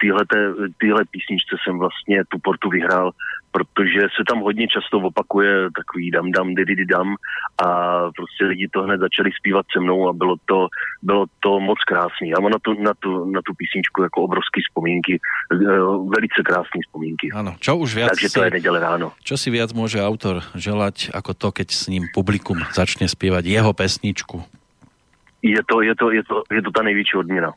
téhle 0.81 1.05
písničce 1.11 1.57
jsem 1.65 1.79
vlastně 1.79 2.25
tu 2.25 2.39
portu 2.39 2.71
vyhrál 2.71 3.11
protože 3.57 4.01
se 4.17 4.23
tam 4.29 4.39
hodně 4.43 4.67
často 4.75 4.99
opakuje 4.99 5.71
takový 5.81 6.11
dam 6.11 6.27
dam 6.37 6.55
didi 6.55 6.87
dam 6.87 7.09
a 7.67 7.69
prostě 8.19 8.43
lidi 8.45 8.67
to 8.73 8.83
hned 8.83 9.01
začali 9.01 9.31
zpívat 9.39 9.67
se 9.73 9.79
mnou 9.81 10.09
a 10.09 10.13
bylo 10.13 10.37
to, 10.45 10.67
bylo 11.03 11.25
to 11.41 11.61
moc 11.61 11.79
krásný. 11.87 12.29
Já 12.35 12.39
mám 12.43 12.51
na 12.51 12.59
tu, 12.59 12.71
na 12.83 12.95
tu, 12.99 13.31
na 13.31 13.41
tu 13.47 13.55
písničku 13.55 14.03
jako 14.03 14.19
obrovské 14.23 14.59
vzpomínky, 14.67 15.15
eh, 15.15 15.57
velice 16.17 16.41
krásné 16.45 16.79
vzpomínky. 16.87 17.27
Ano, 17.31 17.55
čo 17.63 17.79
už 17.79 17.95
viac 17.95 18.11
Takže 18.19 18.29
to 18.35 18.41
si, 18.43 18.47
je 18.47 18.51
neděle 18.59 18.79
ráno. 18.81 19.07
Čo 19.23 19.39
si 19.39 19.49
viac 19.55 19.71
môže 19.71 20.03
autor 20.03 20.43
želať, 20.59 21.15
ako 21.15 21.39
to, 21.39 21.49
keď 21.55 21.69
s 21.71 21.87
ním 21.87 22.11
publikum 22.11 22.59
začne 22.75 23.07
zpívat 23.07 23.47
jeho 23.47 23.71
pesničku? 23.71 24.43
Je 25.45 25.61
to, 25.69 25.83
je 25.83 25.95
to, 25.95 26.11
je 26.11 26.23
to, 26.25 26.43
je 26.53 26.63
to 26.63 26.71
ta 26.71 26.83
největší 26.83 27.17
odměna. 27.17 27.53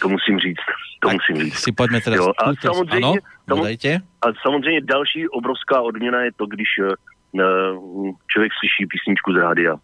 To 0.00 0.08
musím 0.08 0.38
říct. 0.38 0.64
To 1.00 1.08
tak 1.08 1.16
musím 1.16 1.44
říct. 1.44 1.54
Si 1.54 1.72
pojďme 1.72 2.00
teda 2.00 2.16
jo, 2.16 2.32
a 2.38 2.44
samozřejmě, 2.60 3.06
ano, 3.06 3.14
dodajte. 3.48 4.00
A 4.22 4.26
samozřejmě 4.42 4.80
další 4.80 5.28
obrovská 5.28 5.80
odměna 5.80 6.20
je 6.20 6.30
to, 6.36 6.46
když 6.46 6.68
uh, 6.78 8.10
člověk 8.30 8.52
slyší 8.60 8.86
písničku 8.86 9.32
z 9.32 9.36
rádia. 9.36 9.76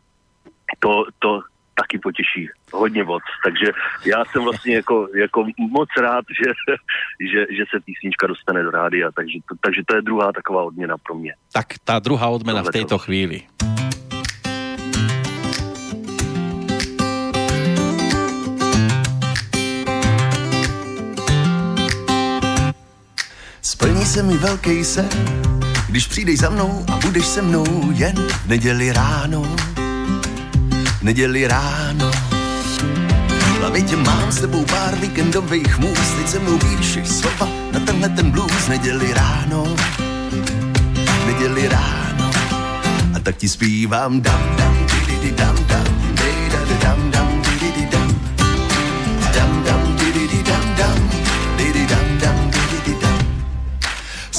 To, 0.78 1.04
to, 1.18 1.40
taky 1.80 1.98
potěší 1.98 2.48
hodně 2.72 3.04
moc. 3.04 3.22
Takže 3.44 3.66
já 4.06 4.24
jsem 4.24 4.42
vlastně 4.44 4.74
jako, 4.74 5.08
jako 5.14 5.46
moc 5.58 5.88
rád, 6.00 6.24
že, 6.40 6.52
že, 7.32 7.46
že 7.56 7.64
se 7.70 7.80
písnička 7.84 8.26
dostane 8.26 8.62
do 8.62 8.70
rádia, 8.70 9.10
takže 9.16 9.38
to, 9.48 9.54
takže 9.60 9.82
to 9.86 9.94
je 9.94 10.02
druhá 10.02 10.32
taková 10.32 10.62
odměna 10.62 10.96
pro 10.98 11.14
mě. 11.14 11.34
Tak 11.52 11.66
ta 11.84 11.98
druhá 11.98 12.28
odměna 12.28 12.62
v 12.62 12.70
této 12.70 12.98
chvíli. 12.98 13.42
Splní 23.66 24.04
se 24.06 24.22
mi 24.22 24.36
velký 24.36 24.84
sen, 24.84 25.08
když 25.88 26.06
přijdeš 26.06 26.38
za 26.38 26.50
mnou 26.50 26.84
a 26.92 26.96
budeš 26.96 27.26
se 27.26 27.42
mnou 27.42 27.90
jen 27.94 28.14
v 28.44 28.48
neděli 28.48 28.92
ráno. 28.92 29.56
V 30.98 31.02
neděli 31.02 31.46
ráno. 31.46 32.10
V 33.28 33.58
hlavě 33.58 33.82
tě 33.82 33.96
mám 33.96 34.32
s 34.32 34.40
tebou 34.40 34.64
pár 34.64 34.94
víkendových 34.94 35.78
můz, 35.78 36.08
teď 36.16 36.28
se 36.28 36.38
mnou 36.38 36.58
píšeš 36.58 37.08
slova 37.08 37.48
na 37.72 37.80
tenhle 37.80 38.08
ten 38.08 38.30
blues. 38.30 38.68
Neděli 38.68 39.14
ráno, 39.14 39.76
neděli 41.26 41.68
ráno. 41.68 42.30
A 43.14 43.18
tak 43.22 43.36
ti 43.36 43.48
zpívám 43.48 44.20
dam, 44.20 44.40
dam, 44.58 44.86
di, 44.86 45.12
di, 45.12 45.18
di, 45.20 45.32
dam, 45.32 45.56
dam, 45.68 45.95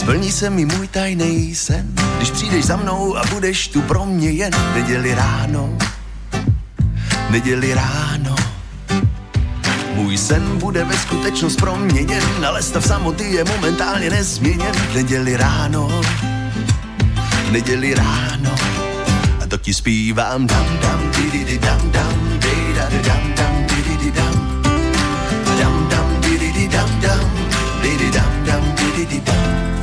Splní 0.07 0.31
se 0.31 0.49
mi 0.49 0.65
můj 0.65 0.87
tajný 0.87 1.55
sen, 1.55 1.93
když 2.17 2.31
přijdeš 2.31 2.65
za 2.65 2.75
mnou 2.75 3.17
a 3.17 3.21
budeš 3.33 3.67
tu 3.67 3.81
pro 3.81 4.05
mě 4.05 4.31
jen 4.31 4.51
neděli 4.75 5.15
ráno. 5.15 5.77
Neděli 7.29 7.73
ráno. 7.73 8.35
Můj 9.93 10.17
sen 10.17 10.57
bude 10.57 10.83
ve 10.83 10.97
skutečnost 10.97 11.55
proměněn, 11.55 12.45
ale 12.47 12.63
stav 12.63 12.85
samoty 12.85 13.23
je 13.23 13.43
momentálně 13.43 14.09
nezměněn. 14.09 14.71
Neděli 14.93 15.37
ráno, 15.37 16.01
neděli 17.51 17.93
ráno. 17.93 18.55
A 19.43 19.47
to 19.47 19.57
ti 19.57 19.73
zpívám 19.73 20.47
dam 20.47 20.67
dam 20.81 21.11
di 21.11 21.31
di 21.31 21.45
di 21.45 21.57
dam 21.57 21.91
dam 21.91 22.39
di 22.39 22.73
da 22.75 22.89
di 22.89 23.01
dam 23.01 23.33
dam 23.35 23.65
di 23.67 23.81
di 23.83 23.97
di 23.97 24.11
dam. 24.11 24.63
Dam 25.59 25.87
dam 25.89 26.21
di 26.21 26.37
di 26.37 26.51
di 26.51 26.67
dam 26.67 26.89
dam 27.01 27.31
di 27.81 27.97
di 27.97 28.11
dam 28.11 28.45
dam 28.45 28.63
di 28.75 28.91
di 28.95 29.05
di 29.05 29.19
dam. 29.19 29.76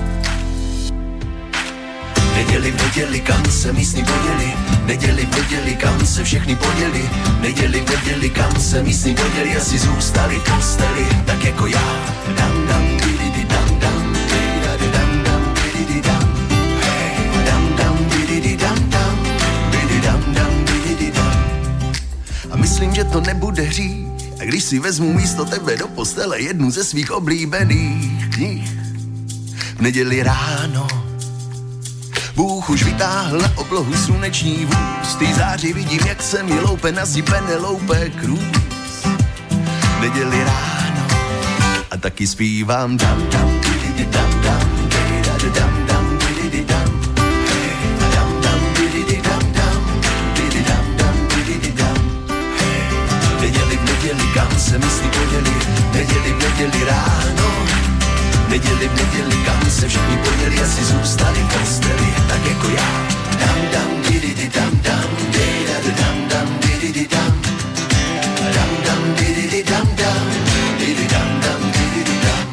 Neděli 2.35 2.73
neděli, 2.73 3.21
kam 3.21 3.45
se 3.51 3.73
místní 3.73 4.05
poděli, 4.05 4.53
neděli 4.87 5.29
neděli, 5.37 5.77
kam 5.77 6.07
se 6.07 6.25
všechny 6.25 6.57
poděli, 6.57 7.11
neděli 7.41 7.85
neděli, 7.91 8.31
kam 8.31 8.61
se 8.61 8.83
místní 8.83 9.15
poděli, 9.15 9.57
asi 9.57 9.79
zůstali 9.79 10.41
posteli, 10.51 11.07
tak 11.27 11.45
jako 11.45 11.67
já. 11.67 12.15
Dam, 12.37 12.67
dam, 12.67 12.97
di, 12.97 13.45
dam, 13.45 13.79
dam, 13.79 14.13
dam, 14.63 15.23
dam, 15.25 15.55
di, 15.89 16.01
dam. 16.01 16.35
Dam, 17.47 17.77
dam, 17.77 18.09
di, 18.27 18.57
dam, 18.57 18.91
dam, 18.91 19.19
dam, 20.03 20.35
dam, 20.35 20.65
di, 20.99 21.11
dam. 21.11 21.45
A 22.51 22.57
myslím, 22.57 22.95
že 22.95 23.05
to 23.05 23.21
nebude 23.21 23.63
hřích, 23.63 24.07
a 24.41 24.45
když 24.45 24.65
si 24.65 24.79
vezmu 24.79 25.13
místo 25.13 25.45
tebe 25.45 25.77
do 25.77 25.89
postele 25.89 26.41
jednu 26.41 26.71
ze 26.71 26.85
svých 26.85 27.11
oblíbených 27.11 28.29
knih, 28.35 28.71
v 29.77 29.81
neděli 29.81 30.23
ráno 30.23 31.04
Bůh 32.35 32.71
už 32.71 32.83
vytáhl 32.83 33.39
na 33.39 33.53
oblohu 33.57 33.95
sluneční 33.95 34.65
vůz. 34.65 35.15
Ty 35.19 35.35
záři 35.35 35.73
vidím, 35.73 36.01
jak 36.07 36.23
se 36.23 36.43
mi 36.43 36.61
loupe 36.61 36.93
na 36.93 37.05
zdi 37.05 37.23
Penelope 37.23 38.11
Cruz. 38.21 39.07
Neděli 40.01 40.45
ráno 40.45 41.07
a 41.91 41.97
taky 41.97 42.27
zpívám 42.27 42.97
dam 42.97 43.27
dam 43.31 43.61
dam 43.61 44.01
dam 44.11 44.31
dam 44.43 44.61
dam 45.53 45.87
dam 45.87 46.05
Neděli 53.41 53.79
neděli, 53.85 54.33
kam 54.35 54.59
se 54.59 54.79
myslí 54.79 55.09
poděli, 55.09 55.55
neděli 55.93 56.33
neděli 56.33 56.85
ráno 56.85 57.84
Neděli 58.55 58.89
v 58.89 58.95
neděli, 58.95 59.45
kam 59.45 59.71
se 59.71 59.89
všichni 59.89 60.17
poděli, 60.17 60.63
asi 60.63 60.85
zůstali 60.85 61.39
v 61.39 61.59
posteli, 61.59 62.15
tak 62.29 62.47
jako 62.47 62.69
já. 62.69 63.07
Dam, 63.41 63.59
dam, 63.73 64.03
di, 64.03 64.21
di, 64.21 64.35
di, 64.35 64.49
dam, 64.49 64.71
dam, 64.83 65.11
di, 65.31 65.67
da, 65.67 65.75
da, 65.87 66.03
dam, 66.03 66.29
dam, 66.29 66.59
di, 66.61 66.79
di, 66.81 66.93
di, 66.93 67.07
dam. 67.07 67.43
Dam, 68.55 68.71
dam, 68.87 69.15
di, 69.15 69.35
di, 69.35 69.49
di, 69.51 69.63
dam, 69.63 69.89
dam, 69.97 70.27
di, 70.79 70.95
di, 70.95 71.07
dam, 71.07 71.41
dam, 71.41 71.61
di, 71.73 71.85
di, 71.95 72.03
di, 72.05 72.17
dam. 72.25 72.47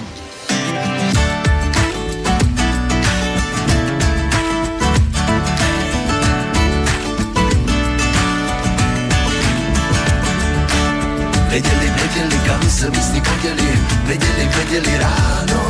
Neděli, 11.50 11.91
neděli, 11.96 12.38
kam 12.48 12.70
se 12.70 12.89
místní 12.89 13.22
poděli, 13.22 13.79
neděli, 14.08 14.50
neděli 14.58 14.98
ráno 14.98 15.60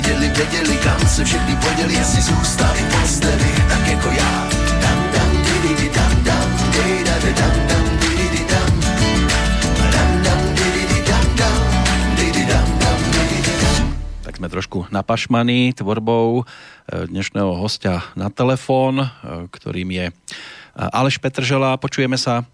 neděli, 0.00 0.28
neděli, 0.28 0.76
kam 0.76 1.00
se 1.08 1.24
všechny 1.24 1.56
poděli, 1.56 1.96
asi 1.96 2.20
zůstali 2.20 2.80
posteli, 3.00 3.50
tak 3.68 3.88
jako 3.88 4.08
já. 4.08 4.48
Dam, 4.80 5.00
dam, 5.12 5.30
di, 5.44 5.74
di, 5.76 5.88
dam, 5.94 6.24
dam, 6.24 6.48
di, 6.72 7.04
da, 7.04 7.14
di, 7.18 7.32
dam, 7.32 7.54
dam. 7.68 7.80
Tak 14.20 14.38
sme 14.38 14.46
trošku 14.46 14.86
napašmaní 14.94 15.74
tvorbou 15.74 16.46
eh, 16.46 17.10
dnešného 17.10 17.50
hostia 17.58 18.06
na 18.14 18.30
telefón, 18.30 19.02
eh, 19.02 19.08
ktorým 19.50 19.90
je 19.90 20.06
eh, 20.08 20.14
Aleš 20.72 21.18
Petržela. 21.18 21.76
Počujeme 21.76 22.14
sa 22.14 22.46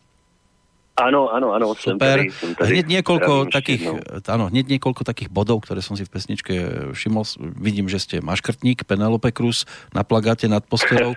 Ano, 0.96 1.28
ano, 1.28 1.52
ano. 1.52 1.74
Super. 1.74 1.80
Jsem 1.80 1.98
tady, 1.98 2.30
jsem 2.30 2.54
tady 2.54 2.70
hneď 2.70 2.86
někoľko 2.86 3.52
takých, 3.52 3.88
ano, 4.28 4.48
hneď 4.48 4.80
někoľko 4.80 5.04
takých 5.04 5.28
bodov, 5.28 5.60
které 5.60 5.82
jsem 5.82 5.96
si 5.96 6.04
v 6.04 6.08
pesničke 6.08 6.54
všiml. 6.92 7.22
Vidím, 7.60 7.88
že 7.88 7.98
jste 7.98 8.20
maškrtník 8.20 8.84
Penelope 8.84 9.32
Cruz 9.32 9.68
na 9.94 10.04
plagáte 10.04 10.48
nad 10.48 10.64
postelou. 10.64 11.14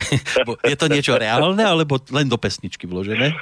je 0.68 0.76
to 0.76 0.86
něco 0.86 1.18
reálné, 1.18 1.64
alebo 1.64 1.96
len 2.12 2.28
do 2.28 2.36
pesničky 2.36 2.86
vložené? 2.86 3.32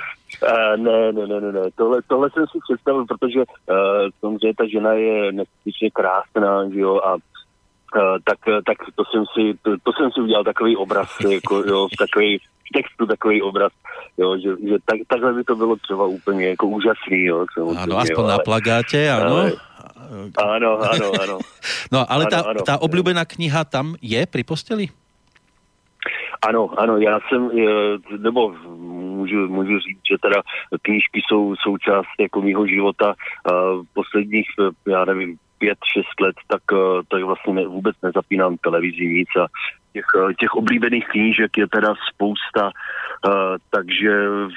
Uh, 0.42 0.76
ne, 0.76 1.12
ne, 1.12 1.26
ne, 1.26 1.40
ne, 1.40 1.52
ne. 1.52 1.64
Tohle, 1.75 2.02
tohle 2.06 2.30
jsem 2.30 2.46
si 2.46 2.58
představil, 2.68 3.04
protože 3.06 3.38
uh, 3.38 3.75
samozřejmě 4.20 4.54
ta 4.54 4.64
žena 4.68 4.92
je 4.92 5.32
neskutečně 5.32 5.90
krásná, 5.90 6.70
že 6.70 6.80
jo, 6.80 7.00
a 7.04 7.14
uh, 7.14 8.18
tak, 8.25 8.38
tak 8.66 8.78
to 8.94 9.02
jsem 9.04 9.25
si, 9.35 9.58
to, 9.62 9.70
to 9.82 9.92
jsem 9.92 10.11
si 10.12 10.20
udělal 10.20 10.44
takový 10.44 10.76
obraz, 10.76 11.08
jako, 11.30 11.54
jo, 11.66 11.88
takový 11.99 12.38
textu 12.75 13.06
takový 13.06 13.42
obraz, 13.42 13.73
jo, 14.18 14.37
že, 14.38 14.49
že 14.68 14.76
tak, 14.85 15.00
takhle 15.08 15.32
by 15.32 15.44
to 15.44 15.56
bylo 15.56 15.76
třeba 15.76 16.06
úplně 16.06 16.49
jako 16.49 16.66
úžasný. 16.66 17.25
Jo, 17.25 17.46
ano, 17.78 17.99
aspoň 17.99 18.25
jo, 18.25 18.30
na 18.30 18.38
plagátě, 18.38 19.11
ano. 19.11 19.37
Ale, 19.37 19.52
ano, 20.38 20.78
ano, 20.78 21.12
ano. 21.23 21.38
no, 21.92 22.12
ale 22.12 22.25
ano, 22.25 22.30
ta, 22.30 22.50
ano, 22.50 22.61
ta 22.66 22.78
oblíbená 22.82 23.25
kniha 23.25 23.64
tam 23.64 23.94
je 24.02 24.26
při 24.26 24.44
posteli? 24.44 24.88
Ano, 26.49 26.70
ano, 26.78 26.99
já 26.99 27.18
jsem, 27.28 27.50
nebo 28.18 28.54
můžu, 28.78 29.49
můžu 29.49 29.78
říct, 29.78 30.04
že 30.11 30.16
teda 30.23 30.42
knížky 30.82 31.20
jsou 31.26 31.54
součást 31.56 32.06
jako 32.20 32.42
mýho 32.42 32.66
života 32.66 33.14
v 33.46 33.94
posledních, 33.94 34.46
já 34.87 35.04
nevím, 35.04 35.38
pět, 35.58 35.78
šest 35.92 36.20
let, 36.20 36.37
tak, 36.49 36.62
tak 37.08 37.23
vlastně 37.23 37.54
ne, 37.54 37.66
vůbec 37.66 37.96
nezapínám 38.02 38.56
televizi 38.56 39.06
nic 39.06 39.28
a 39.40 39.46
těch, 39.97 40.09
eh, 40.21 40.35
těch 40.41 40.53
oblíbených 40.55 41.07
knížek 41.09 41.59
je 41.59 41.67
teda 41.69 41.95
spousta, 42.12 42.65
uh, 42.69 43.57
takže, 43.71 44.12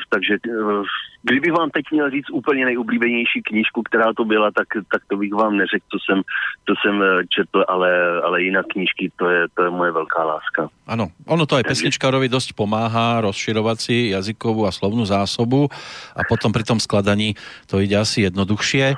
takže 0.09 0.33
uh, 0.43 0.83
kdybych 1.23 1.51
vám 1.51 1.69
teď 1.69 1.85
měl 1.91 2.09
říct 2.09 2.29
úplně 2.29 2.65
nejoblíbenější 2.65 3.41
knížku, 3.41 3.83
která 3.83 4.13
to 4.13 4.25
byla, 4.25 4.51
tak, 4.51 4.67
tak 4.91 5.01
to 5.07 5.17
bych 5.17 5.33
vám 5.33 5.57
neřekl, 5.57 5.85
co 5.91 5.97
jsem, 6.05 6.21
co 6.65 6.73
jsem 6.81 6.95
četl, 7.29 7.65
ale, 7.67 8.21
ale 8.21 8.41
jinak 8.41 8.65
knížky, 8.67 9.11
to 9.15 9.29
je, 9.29 9.47
to 9.53 9.63
je 9.63 9.69
moje 9.69 9.91
velká 9.91 10.23
láska. 10.23 10.69
Ano, 10.87 11.11
ono 11.29 11.45
to 11.45 11.55
aj 11.55 11.69
pesničkárovi 11.69 12.29
dosť 12.29 12.57
pomáhá 12.57 13.21
rozširovať 13.21 13.77
si 13.77 13.95
jazykovú 14.09 14.65
a 14.65 14.73
slovnú 14.73 15.05
zásobu 15.05 15.69
a 16.17 16.21
potom 16.25 16.49
pri 16.49 16.65
tom 16.65 16.81
skladaní 16.81 17.37
to 17.69 17.77
ide 17.77 17.93
asi 17.93 18.25
jednoduchšie. 18.25 18.97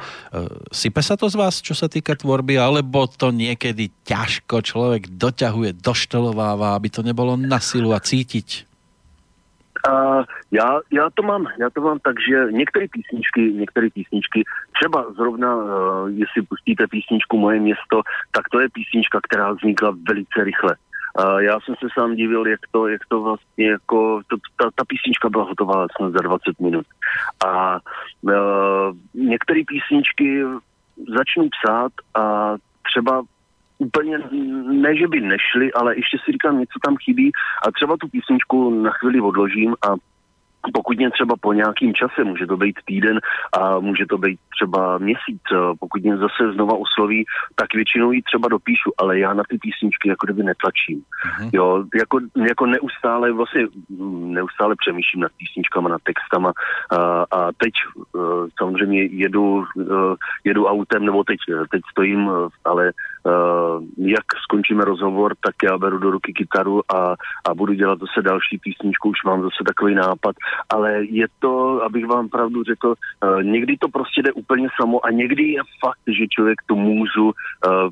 Sype 0.72 1.02
sa 1.04 1.20
to 1.20 1.28
z 1.28 1.36
vás, 1.36 1.60
čo 1.60 1.76
sa 1.76 1.92
týka 1.92 2.16
tvorby, 2.16 2.56
alebo 2.56 3.12
to 3.12 3.36
niekedy 3.36 3.92
ťažko 4.08 4.64
človek 4.64 5.12
doťahuje 5.12 5.76
do 5.76 5.92
štelo 5.92 6.32
vychováva, 6.32 6.76
aby 6.80 6.90
to 6.90 7.04
nebylo 7.04 7.38
na 7.38 7.60
silu 7.60 7.94
a 7.94 8.00
cítit? 8.00 8.66
Uh, 9.90 10.24
já, 10.52 10.80
já, 10.92 11.10
to 11.14 11.24
mám, 11.24 11.48
já 11.60 11.70
to 11.70 11.82
mám 11.82 12.00
tak, 12.00 12.16
že 12.30 12.52
některé 12.52 12.86
písničky, 12.92 13.42
některé 13.54 13.90
písničky, 13.90 14.44
třeba 14.74 15.06
zrovna, 15.14 15.56
uh, 15.56 16.10
jestli 16.10 16.42
pustíte 16.42 16.88
písničku 16.88 17.38
Moje 17.38 17.60
město, 17.60 18.02
tak 18.32 18.50
to 18.52 18.60
je 18.60 18.70
písnička, 18.70 19.20
která 19.24 19.52
vznikla 19.52 19.96
velice 20.08 20.44
rychle. 20.44 20.76
A 21.16 21.42
já 21.42 21.60
jsem 21.60 21.76
se 21.76 21.88
sám 21.94 22.16
divil, 22.16 22.48
jak 22.48 22.60
to, 22.72 22.88
jak 22.88 23.02
to 23.08 23.22
vlastně 23.22 23.70
jako, 23.70 24.22
to, 24.28 24.38
ta, 24.58 24.70
ta 24.76 24.84
písnička 24.88 25.30
byla 25.30 25.44
hotová 25.44 25.88
snad 25.98 26.12
za 26.12 26.20
20 26.20 26.60
minut. 26.60 26.86
A 27.46 27.80
uh, 28.22 28.32
některé 29.14 29.62
písničky 29.68 30.44
začnu 31.18 31.50
psát 31.50 31.92
a 32.16 32.56
třeba 32.84 33.24
úplně 33.82 34.18
ne, 34.84 34.98
že 34.98 35.08
by 35.08 35.22
nešli, 35.22 35.74
ale 35.74 35.96
ještě 35.96 36.18
si 36.26 36.32
říkám, 36.32 36.60
něco 36.60 36.78
tam 36.86 36.96
chybí 37.06 37.32
a 37.68 37.72
třeba 37.72 37.98
tu 37.98 38.08
písničku 38.08 38.70
na 38.70 38.92
chvíli 38.92 39.22
odložím 39.22 39.76
a 39.88 39.90
pokud 40.74 40.98
mě 40.98 41.12
třeba 41.12 41.36
po 41.42 41.54
nějakým 41.54 41.94
čase, 41.94 42.24
může 42.24 42.46
to 42.48 42.58
být 42.58 42.76
týden 42.86 43.20
a 43.62 43.80
může 43.80 44.06
to 44.06 44.18
být 44.18 44.40
třeba 44.56 44.98
měsíc, 44.98 45.42
pokud 45.80 46.04
mě 46.04 46.18
zase 46.18 46.54
znova 46.54 46.74
osloví, 46.74 47.26
tak 47.56 47.74
většinou 47.74 48.12
ji 48.12 48.22
třeba 48.22 48.48
dopíšu, 48.48 48.92
ale 48.98 49.20
já 49.20 49.34
na 49.34 49.44
ty 49.50 49.58
písničky 49.58 50.10
jako 50.10 50.26
kdyby 50.26 50.44
netlačím. 50.44 51.02
Uh-huh. 51.02 51.50
Jo, 51.54 51.84
jako, 51.96 52.20
jako 52.48 52.66
neustále 52.66 53.32
vlastně 53.32 53.68
neustále 54.38 54.76
přemýšlím 54.76 55.22
nad 55.22 55.32
písničkama, 55.38 55.90
nad 55.90 56.02
textama 56.04 56.52
a, 56.92 57.26
a 57.32 57.52
teď 57.58 57.74
uh, 58.14 58.48
samozřejmě 58.60 59.04
jedu, 59.04 59.66
uh, 59.76 60.16
jedu 60.44 60.66
autem, 60.66 61.06
nebo 61.06 61.24
teď, 61.24 61.38
teď 61.72 61.82
stojím, 61.92 62.30
ale 62.66 62.92
jak 63.98 64.26
skončíme 64.44 64.86
rozhovor, 64.86 65.36
tak 65.46 65.56
já 65.64 65.78
beru 65.78 65.98
do 65.98 66.12
ruky 66.12 66.34
kytaru 66.34 66.82
a, 66.96 67.16
a 67.50 67.54
budu 67.56 67.74
dělat 67.74 68.00
zase 68.00 68.22
další 68.22 68.58
písničku, 68.58 69.10
už 69.10 69.24
mám 69.26 69.42
zase 69.42 69.64
takový 69.66 69.96
nápad. 69.96 70.36
Ale 70.70 71.06
je 71.06 71.28
to, 71.40 71.84
abych 71.84 72.06
vám 72.06 72.30
pravdu 72.30 72.64
řekl, 72.64 72.94
uh, 73.24 73.44
někdy 73.44 73.78
to 73.78 73.88
prostě 73.88 74.22
jde 74.22 74.32
úplně 74.32 74.68
samo 74.82 75.06
a 75.06 75.12
někdy 75.12 75.44
je 75.44 75.62
fakt, 75.86 76.06
že 76.08 76.28
člověk 76.28 76.62
tu 76.66 76.76
můzu 76.76 77.26
uh, 77.26 77.32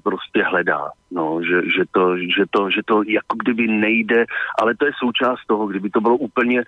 prostě 0.04 0.44
hledá. 0.44 0.90
No, 1.12 1.42
že, 1.42 1.62
že, 1.62 1.84
to, 1.92 2.18
že, 2.18 2.44
to, 2.50 2.70
že 2.70 2.82
to 2.86 3.04
jako 3.08 3.36
kdyby 3.44 3.68
nejde, 3.68 4.26
ale 4.62 4.76
to 4.76 4.86
je 4.86 4.92
součást 5.00 5.40
toho, 5.48 5.68
kdyby 5.68 5.90
to 5.90 6.02
bylo 6.02 6.18
úplně 6.18 6.64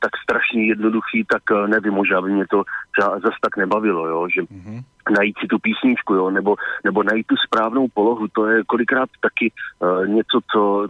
tak 0.00 0.10
strašně 0.22 0.66
jednoduchý, 0.66 1.24
tak 1.24 1.42
nevím, 1.66 1.92
možná 1.92 2.20
by 2.22 2.30
mě 2.30 2.44
to 2.50 2.62
zase 3.00 3.36
tak 3.40 3.56
nebavilo, 3.56 4.06
jo, 4.06 4.28
že 4.34 4.42
mm-hmm 4.42 4.82
najít 5.10 5.36
si 5.40 5.46
tu 5.46 5.58
písničku, 5.58 6.14
jo, 6.14 6.30
nebo, 6.30 6.56
nebo 6.84 7.02
najít 7.02 7.26
tu 7.26 7.36
správnou 7.36 7.86
polohu, 7.94 8.28
to 8.28 8.46
je 8.46 8.64
kolikrát 8.66 9.08
taky 9.20 9.52
uh, 9.78 10.06
něco, 10.06 10.40
co, 10.52 10.88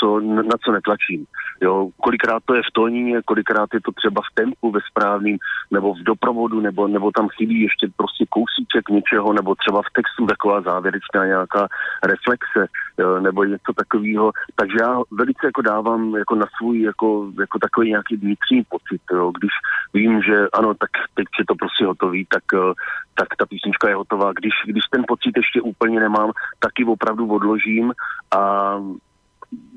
co, 0.00 0.20
na 0.20 0.56
co 0.64 0.72
netlačím. 0.72 1.26
Jo. 1.60 1.88
Kolikrát 2.02 2.42
to 2.44 2.54
je 2.54 2.62
v 2.62 2.72
tónině, 2.72 3.22
kolikrát 3.24 3.68
je 3.74 3.80
to 3.80 3.92
třeba 3.92 4.20
v 4.20 4.34
tempu 4.34 4.70
ve 4.70 4.80
správným, 4.90 5.38
nebo 5.70 5.94
v 5.94 6.02
doprovodu, 6.02 6.60
nebo, 6.60 6.88
nebo 6.88 7.10
tam 7.10 7.28
chybí 7.28 7.60
ještě 7.60 7.88
prostě 7.96 8.24
kousíček 8.28 8.88
něčeho, 8.88 9.32
nebo 9.32 9.54
třeba 9.54 9.82
v 9.82 9.92
textu 9.92 10.26
taková 10.26 10.60
závěrečná 10.60 11.26
nějaká 11.26 11.68
reflexe, 12.04 12.66
jo, 12.98 13.20
nebo 13.20 13.44
něco 13.44 13.72
takového. 13.76 14.32
Takže 14.54 14.76
já 14.80 15.00
velice 15.10 15.46
jako 15.46 15.62
dávám 15.62 16.16
jako 16.16 16.34
na 16.34 16.46
svůj 16.58 16.82
jako, 16.82 17.32
jako 17.40 17.58
takový 17.58 17.88
nějaký 17.88 18.16
vnitřní 18.16 18.62
pocit, 18.68 19.02
jo. 19.12 19.32
když 19.38 19.52
vím, 19.94 20.22
že 20.22 20.48
ano, 20.52 20.74
tak 20.74 20.90
teď 21.14 21.26
je 21.38 21.44
to 21.48 21.54
prostě 21.54 21.86
hotový, 21.86 22.26
tak, 22.28 22.44
uh, 22.54 22.72
tak 23.14 23.28
ta 23.38 23.46
písnička 23.56 23.88
je 23.88 23.94
hotová. 23.94 24.32
Když, 24.32 24.52
když 24.64 24.84
ten 24.90 25.02
pocit 25.08 25.32
ještě 25.36 25.60
úplně 25.60 26.00
nemám, 26.00 26.30
tak 26.60 26.72
ji 26.78 26.84
opravdu 26.84 27.26
odložím 27.26 27.92
a 28.36 28.40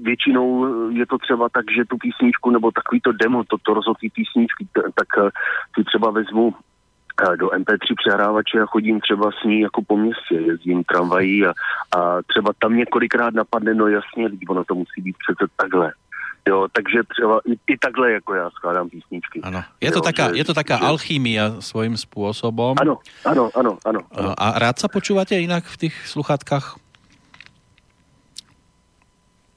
většinou 0.02 0.68
je 0.90 1.06
to 1.06 1.18
třeba 1.18 1.50
tak, 1.50 1.66
že 1.76 1.86
tu 1.86 1.98
písničku 1.98 2.52
nebo 2.52 2.72
takovýto 2.72 3.12
demo, 3.12 3.44
to, 3.44 3.58
to 3.58 3.74
rozhodný 3.74 4.10
písničky, 4.10 4.68
tak 4.74 5.08
eh, 5.18 5.30
si 5.76 5.84
třeba 5.84 6.12
vezmu 6.12 6.54
eh, 6.54 7.38
do 7.38 7.48
MP3 7.48 7.96
přehrávače 8.04 8.62
a 8.62 8.66
chodím 8.66 9.00
třeba 9.00 9.32
s 9.32 9.44
ní 9.44 9.62
jako 9.62 9.82
po 9.88 9.98
městě, 9.98 10.36
jezdím 10.36 10.84
tramvají 10.84 11.46
a, 11.46 11.54
a 11.98 12.22
třeba 12.28 12.52
tam 12.62 12.76
několikrát 12.76 13.34
napadne, 13.34 13.74
no 13.74 13.88
jasně, 13.88 14.30
ono 14.50 14.64
to 14.64 14.76
musí 14.76 15.02
být 15.02 15.16
přece 15.24 15.52
takhle. 15.56 15.94
Jo, 16.48 16.68
takže 16.72 17.00
třeba 17.04 17.40
i, 17.46 17.74
i 17.74 17.78
takhle 17.78 18.12
jako 18.12 18.34
já 18.34 18.50
skládám 18.50 18.90
písničky. 18.90 19.42
Ano. 19.44 19.64
Je 19.82 19.92
to 19.92 19.98
jo, 19.98 20.02
taká, 20.02 20.30
že, 20.30 20.38
je 20.38 20.46
to 20.46 20.54
taká 20.54 20.78
že... 20.78 20.86
alchýmia 20.86 21.56
svým 21.60 21.98
způsobem. 21.98 22.76
Ano, 22.82 22.98
ano, 23.26 23.50
ano, 23.56 23.78
ano, 23.86 24.00
ano. 24.12 24.34
A 24.38 24.60
rád 24.60 24.80
se 24.80 24.88
počúvate 24.88 25.36
jinak 25.36 25.64
v 25.66 25.78
těch 25.78 26.08
sluchátkách? 26.08 26.76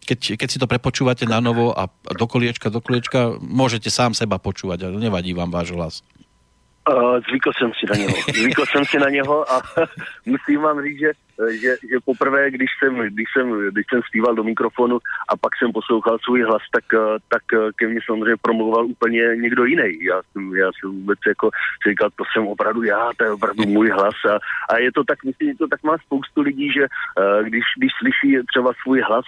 Keď, 0.03 0.35
keď 0.35 0.49
si 0.51 0.59
to 0.59 0.67
prepočúvate 0.67 1.31
na 1.31 1.39
novo 1.39 1.71
a 1.79 1.87
do 2.19 2.27
koliečka, 2.27 2.75
do 2.75 2.83
koliečka, 2.83 3.39
môžete 3.39 3.87
sám 3.87 4.19
seba 4.19 4.43
počúvať, 4.43 4.91
ale 4.91 4.99
nevadí 4.99 5.31
vám 5.31 5.55
váš 5.55 5.71
hlas. 5.71 5.95
Uh, 6.91 7.23
zvykl 7.29 7.51
jsem 7.59 7.71
si 7.79 7.87
na 7.87 7.97
něho. 7.97 8.17
Zvykl 8.35 8.65
jsem 8.67 8.85
si 8.85 8.99
na 8.99 9.09
něho 9.09 9.53
a 9.53 9.63
musím 10.27 10.61
vám 10.61 10.83
říct, 10.83 10.99
že 10.99 11.11
že, 11.51 11.77
že 11.91 11.97
poprvé, 12.05 12.51
když 12.51 12.71
jsem, 12.79 12.95
když, 12.97 13.29
jsem, 13.33 13.69
když 13.71 13.87
jsem 13.91 14.01
zpíval 14.03 14.35
do 14.35 14.45
mikrofonu 14.45 14.99
a 15.29 15.37
pak 15.37 15.53
jsem 15.57 15.73
poslouchal 15.73 16.19
svůj 16.19 16.43
hlas, 16.43 16.63
tak, 16.73 16.85
eh, 16.95 17.19
tak 17.29 17.43
eh, 17.55 17.71
ke 17.77 17.89
mně 17.89 18.01
samozřejmě 18.07 18.37
promluval 18.43 18.87
úplně 18.87 19.23
někdo 19.37 19.65
jiný. 19.65 20.05
Já 20.05 20.21
jsem, 20.23 20.57
já 20.57 20.71
jsem 20.73 20.91
vůbec 20.91 21.19
jako 21.27 21.51
říkal, 21.89 22.11
to 22.17 22.25
jsem 22.33 22.47
opravdu 22.47 22.83
já, 22.83 23.11
to 23.17 23.25
je 23.25 23.31
opravdu 23.33 23.63
můj 23.67 23.91
hlas 23.91 24.15
a, 24.31 24.35
a 24.75 24.79
je 24.79 24.93
to 24.93 25.05
tak, 25.05 25.25
myslím, 25.25 25.49
že 25.49 25.59
to 25.59 25.69
tak 25.69 25.83
má 25.83 25.99
spoustu 25.99 26.41
lidí, 26.41 26.73
že 26.73 26.83
uh, 26.83 27.47
když, 27.47 27.65
když 27.79 27.93
slyší 27.99 28.39
třeba 28.53 28.73
svůj 28.83 29.01
hlas, 29.01 29.25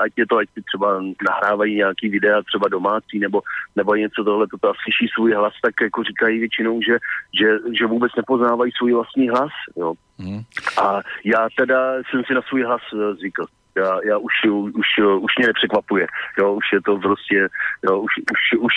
ať 0.00 0.12
je 0.16 0.26
to, 0.26 0.36
ať 0.36 0.48
třeba 0.66 1.02
nahrávají 1.28 1.76
nějaký 1.76 2.08
videa 2.08 2.42
třeba 2.42 2.68
domácí 2.68 3.18
nebo, 3.18 3.42
nebo 3.76 3.94
něco 3.94 4.24
tohle, 4.24 4.46
to 4.60 4.70
a 4.70 4.72
slyší 4.82 5.12
svůj 5.14 5.32
hlas, 5.32 5.52
tak 5.62 5.74
jako 5.82 6.02
říkají 6.02 6.38
většinou, 6.38 6.80
že, 6.82 6.98
že, 7.40 7.48
že 7.78 7.86
vůbec 7.86 8.12
nepoznávají 8.16 8.72
svůj 8.72 8.92
vlastní 8.92 9.28
hlas. 9.28 9.50
Jo. 9.76 9.94
Hmm. 10.20 10.42
A 10.82 11.00
já 11.24 11.48
teda 11.56 11.94
jsem 12.10 12.22
si 12.26 12.34
na 12.34 12.42
svůj 12.42 12.62
hlas 12.62 12.82
eh, 12.94 13.14
zvykl. 13.14 13.46
Já, 13.80 13.90
já 14.04 14.16
už, 14.18 14.34
už, 14.82 14.88
už 15.20 15.32
mě 15.38 15.46
nepřekvapuje. 15.46 16.06
Jo, 16.38 16.54
už 16.54 16.66
je 16.72 16.80
to 16.86 16.98
prostě, 16.98 17.48
jo, 17.86 18.00
už, 18.00 18.12
už, 18.34 18.42
už, 18.60 18.74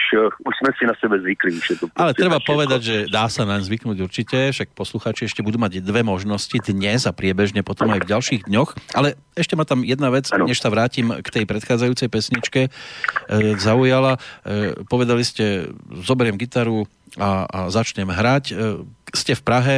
už 0.47 0.53
jsme 0.57 0.69
si 0.77 0.83
na 0.85 0.95
sebe 0.99 1.19
zvykli. 1.19 1.51
Už 1.51 1.69
je 1.69 1.75
to 1.75 1.85
prostě 1.87 1.99
Ale 2.03 2.13
treba 2.13 2.39
povedať, 2.39 2.81
že 2.81 2.95
dá 3.11 3.27
sa 3.27 3.43
nám 3.43 3.61
zvyknúť 3.67 3.97
určite, 3.99 4.37
však 4.55 4.71
posluchači 4.71 5.27
ešte 5.27 5.43
budú 5.43 5.59
mať 5.59 5.83
dve 5.83 6.07
možnosti 6.07 6.55
dnes 6.63 7.03
a 7.03 7.11
priebežne 7.11 7.67
potom 7.67 7.91
aj 7.91 8.07
v 8.07 8.09
ďalších 8.15 8.41
dňoch. 8.47 8.95
Ale 8.95 9.19
ešte 9.35 9.59
ma 9.59 9.67
tam 9.67 9.83
jedna 9.83 10.07
vec, 10.07 10.31
ano. 10.31 10.47
než 10.47 10.63
sa 10.63 10.71
vrátim 10.71 11.11
k 11.19 11.27
tej 11.27 11.43
predchádzajúcej 11.49 12.07
pesničke, 12.07 12.61
e, 12.67 12.69
zaujala. 13.59 14.15
E, 14.45 14.85
povedali 14.87 15.27
ste, 15.27 15.73
zoberiem 16.05 16.39
gitaru, 16.39 16.87
a, 17.17 17.45
a 17.45 17.59
začnem 17.69 18.09
hrať. 18.09 18.57
Ste 19.13 19.37
v 19.37 19.41
Prahe, 19.45 19.75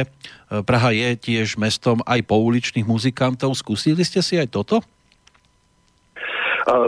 Praha 0.48 0.90
je 0.96 1.08
tiež 1.20 1.60
mestom 1.60 2.00
aj 2.08 2.24
pouličných 2.24 2.88
muzikantov. 2.88 3.52
Skúsili 3.52 4.00
ste 4.06 4.24
si 4.24 4.40
aj 4.40 4.48
toto? 4.48 4.80
A, 6.66 6.72
a, 6.72 6.78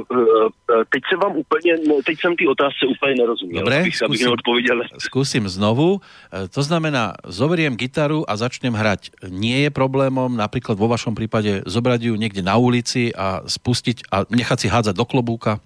teď 0.90 1.02
se 1.10 1.16
vám 1.16 1.36
úplně, 1.36 1.72
teď 2.06 2.16
jsem 2.20 2.36
ty 2.36 2.46
otázce 2.46 2.86
úplně 2.86 3.14
nerozuměl. 3.14 3.62
Dobre, 3.62 3.80
abych, 3.80 3.96
skúsim, 3.96 4.28
abych 4.28 4.90
skúsim 4.98 5.44
znovu. 5.48 6.00
E, 6.34 6.48
to 6.48 6.62
znamená, 6.62 7.14
zoberiem 7.22 7.78
gitaru 7.78 8.26
a 8.26 8.34
začnem 8.36 8.74
hrať. 8.74 9.10
Nie 9.30 9.66
je 9.66 9.70
problémom 9.70 10.34
napríklad 10.34 10.74
vo 10.74 10.90
vašom 10.90 11.14
prípade 11.14 11.62
zobrať 11.62 12.10
ju 12.10 12.14
niekde 12.18 12.42
na 12.42 12.58
ulici 12.58 13.14
a 13.14 13.46
spustiť 13.46 14.10
a 14.10 14.26
nechať 14.26 14.58
si 14.66 14.68
hádzať 14.68 14.94
do 14.98 15.06
klobúka? 15.06 15.62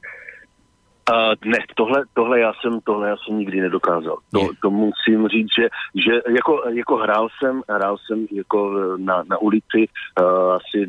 Uh, 1.10 1.50
ne, 1.50 1.58
tohle, 1.74 2.04
tohle, 2.14 2.40
já 2.40 2.52
jsem, 2.60 2.80
tohle 2.80 3.08
já 3.08 3.16
jsem 3.16 3.38
nikdy 3.38 3.60
nedokázal. 3.60 4.16
To, 4.32 4.48
to 4.62 4.70
musím 4.70 5.28
říct, 5.28 5.48
že, 5.58 5.68
že 5.94 6.12
jako, 6.34 6.62
jako 6.68 6.96
hrál 6.96 7.28
jsem, 7.38 7.62
hrál 7.68 7.96
jsem 7.98 8.26
jako 8.32 8.70
na, 8.96 9.22
na 9.30 9.38
ulici 9.38 9.88
uh, 10.20 10.52
asi 10.52 10.86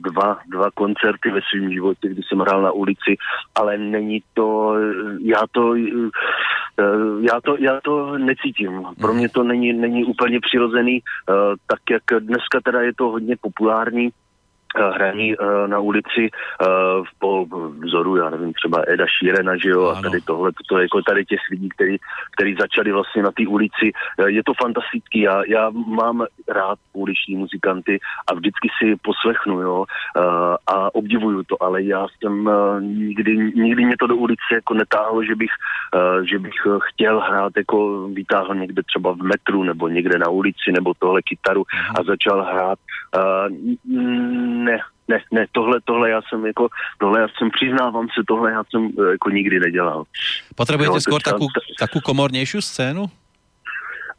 dva, 0.00 0.38
dva 0.50 0.70
koncerty 0.74 1.30
ve 1.30 1.40
svém 1.50 1.72
životě, 1.72 2.08
kdy 2.08 2.22
jsem 2.22 2.38
hrál 2.38 2.62
na 2.62 2.72
ulici, 2.72 3.16
ale 3.54 3.78
není 3.78 4.22
to, 4.34 4.74
já 5.20 5.40
to, 5.52 5.60
uh, 5.60 6.10
já 7.20 7.40
to, 7.40 7.56
já 7.58 7.80
to 7.80 8.18
necítím. 8.18 8.82
Pro 9.00 9.14
mě 9.14 9.28
to 9.28 9.42
není, 9.42 9.72
není 9.72 10.04
úplně 10.04 10.40
přirozený, 10.40 11.02
uh, 11.28 11.36
tak 11.66 11.80
jak 11.90 12.22
dneska 12.22 12.60
teda 12.64 12.80
je 12.80 12.94
to 12.94 13.04
hodně 13.04 13.36
populární, 13.40 14.10
Eh, 14.10 14.25
hraní 14.94 15.36
uh, 15.36 15.68
na 15.68 15.78
ulici 15.78 16.30
uh, 16.30 17.06
po 17.18 17.46
vzoru, 17.84 18.16
já 18.16 18.30
nevím, 18.30 18.52
třeba 18.52 18.82
Eda 18.88 19.06
Šírena, 19.06 19.56
že 19.56 19.68
jo, 19.68 19.88
ano. 19.88 19.98
a 19.98 20.02
tady 20.02 20.20
tohle, 20.20 20.50
to 20.68 20.78
je 20.78 20.82
jako 20.82 21.02
tady 21.02 21.24
těch 21.24 21.40
lidí, 21.50 21.68
který, 21.68 21.96
který 22.36 22.54
začali 22.60 22.92
vlastně 22.92 23.22
na 23.22 23.30
té 23.30 23.46
ulici. 23.46 23.92
Je 24.26 24.42
to 24.44 24.52
fantastický, 24.62 25.20
já, 25.20 25.42
já 25.48 25.70
mám 25.70 26.26
rád 26.48 26.78
uliční 26.92 27.36
muzikanty 27.36 27.98
a 28.30 28.34
vždycky 28.34 28.68
si 28.78 28.96
poslechnu, 29.02 29.60
jo, 29.60 29.84
a 30.66 30.94
obdivuju 30.94 31.42
to, 31.42 31.62
ale 31.62 31.82
já 31.82 32.06
jsem 32.08 32.50
nikdy, 32.80 33.36
nikdy 33.36 33.84
mě 33.84 33.96
to 33.98 34.06
do 34.06 34.16
ulice 34.16 34.42
jako 34.52 34.74
netáhlo, 34.74 35.24
že 35.24 35.34
bych, 35.34 35.50
že 36.30 36.38
bych 36.38 36.54
chtěl 36.80 37.20
hrát, 37.20 37.52
jako 37.56 38.08
vytáhl 38.08 38.54
někde 38.54 38.82
třeba 38.82 39.12
v 39.12 39.22
metru 39.22 39.62
nebo 39.62 39.88
někde 39.88 40.18
na 40.18 40.28
ulici 40.28 40.72
nebo 40.72 40.92
tohle 40.98 41.22
kytaru 41.22 41.64
a 42.00 42.02
začal 42.02 42.42
hrát. 42.42 42.78
Ne, 44.64 44.78
ne, 45.08 45.18
ne, 45.32 45.46
tohle, 45.52 45.80
tohle 45.84 46.10
já 46.10 46.20
jsem 46.22 46.46
jako, 46.46 46.68
tohle 46.98 47.20
já 47.20 47.26
jsem, 47.38 47.50
přiznávám 47.50 48.06
se, 48.06 48.22
tohle 48.28 48.52
já 48.52 48.62
jsem 48.70 48.90
jako 49.10 49.30
nikdy 49.30 49.60
nedělal. 49.60 50.04
Potřebujete 50.54 51.00
skoro 51.00 51.20
takovou, 51.20 51.48
takovou 51.78 52.00
komornější 52.00 52.62
scénu? 52.62 53.06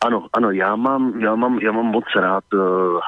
ano, 0.02 0.28
ano, 0.34 0.52
já 0.52 0.76
mám, 0.76 1.22
já 1.22 1.36
mám, 1.36 1.60
já 1.60 1.72
mám 1.72 1.86
moc 1.86 2.06
rád 2.16 2.44
uh, 2.54 2.62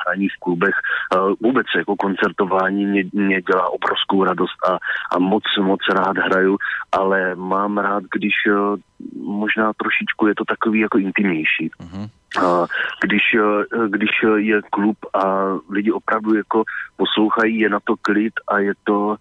hraní 0.06 0.28
v 0.30 0.40
klubech. 0.40 0.76
Uh, 1.16 1.34
vůbec 1.42 1.68
jako 1.76 1.96
koncertování 1.96 2.86
mě, 2.86 3.04
mě 3.14 3.42
dělá 3.42 3.70
obrovskou 3.70 4.24
radost 4.24 4.58
a, 4.70 4.78
a 5.16 5.20
moc, 5.20 5.44
moc 5.62 5.80
rád 5.96 6.18
hraju, 6.18 6.58
ale 6.92 7.36
mám 7.36 7.78
rád, 7.78 8.04
když 8.04 8.34
uh, 8.48 8.80
možná 9.24 9.74
trošičku 9.74 10.28
je 10.28 10.36
to 10.36 10.46
takový 10.46 10.80
jako 10.80 10.98
intimnější. 10.98 11.72
Uh-huh. 11.80 12.10
Když, 13.02 13.24
když 13.88 14.10
je 14.36 14.62
klub 14.70 14.98
a 15.14 15.46
lidi 15.70 15.92
opravdu 15.92 16.36
jako 16.36 16.64
poslouchají, 16.98 17.60
je 17.60 17.70
na 17.70 17.80
to 17.80 17.96
klid 18.02 18.34
a 18.48 18.60
je 18.60 18.74
to 18.84 19.16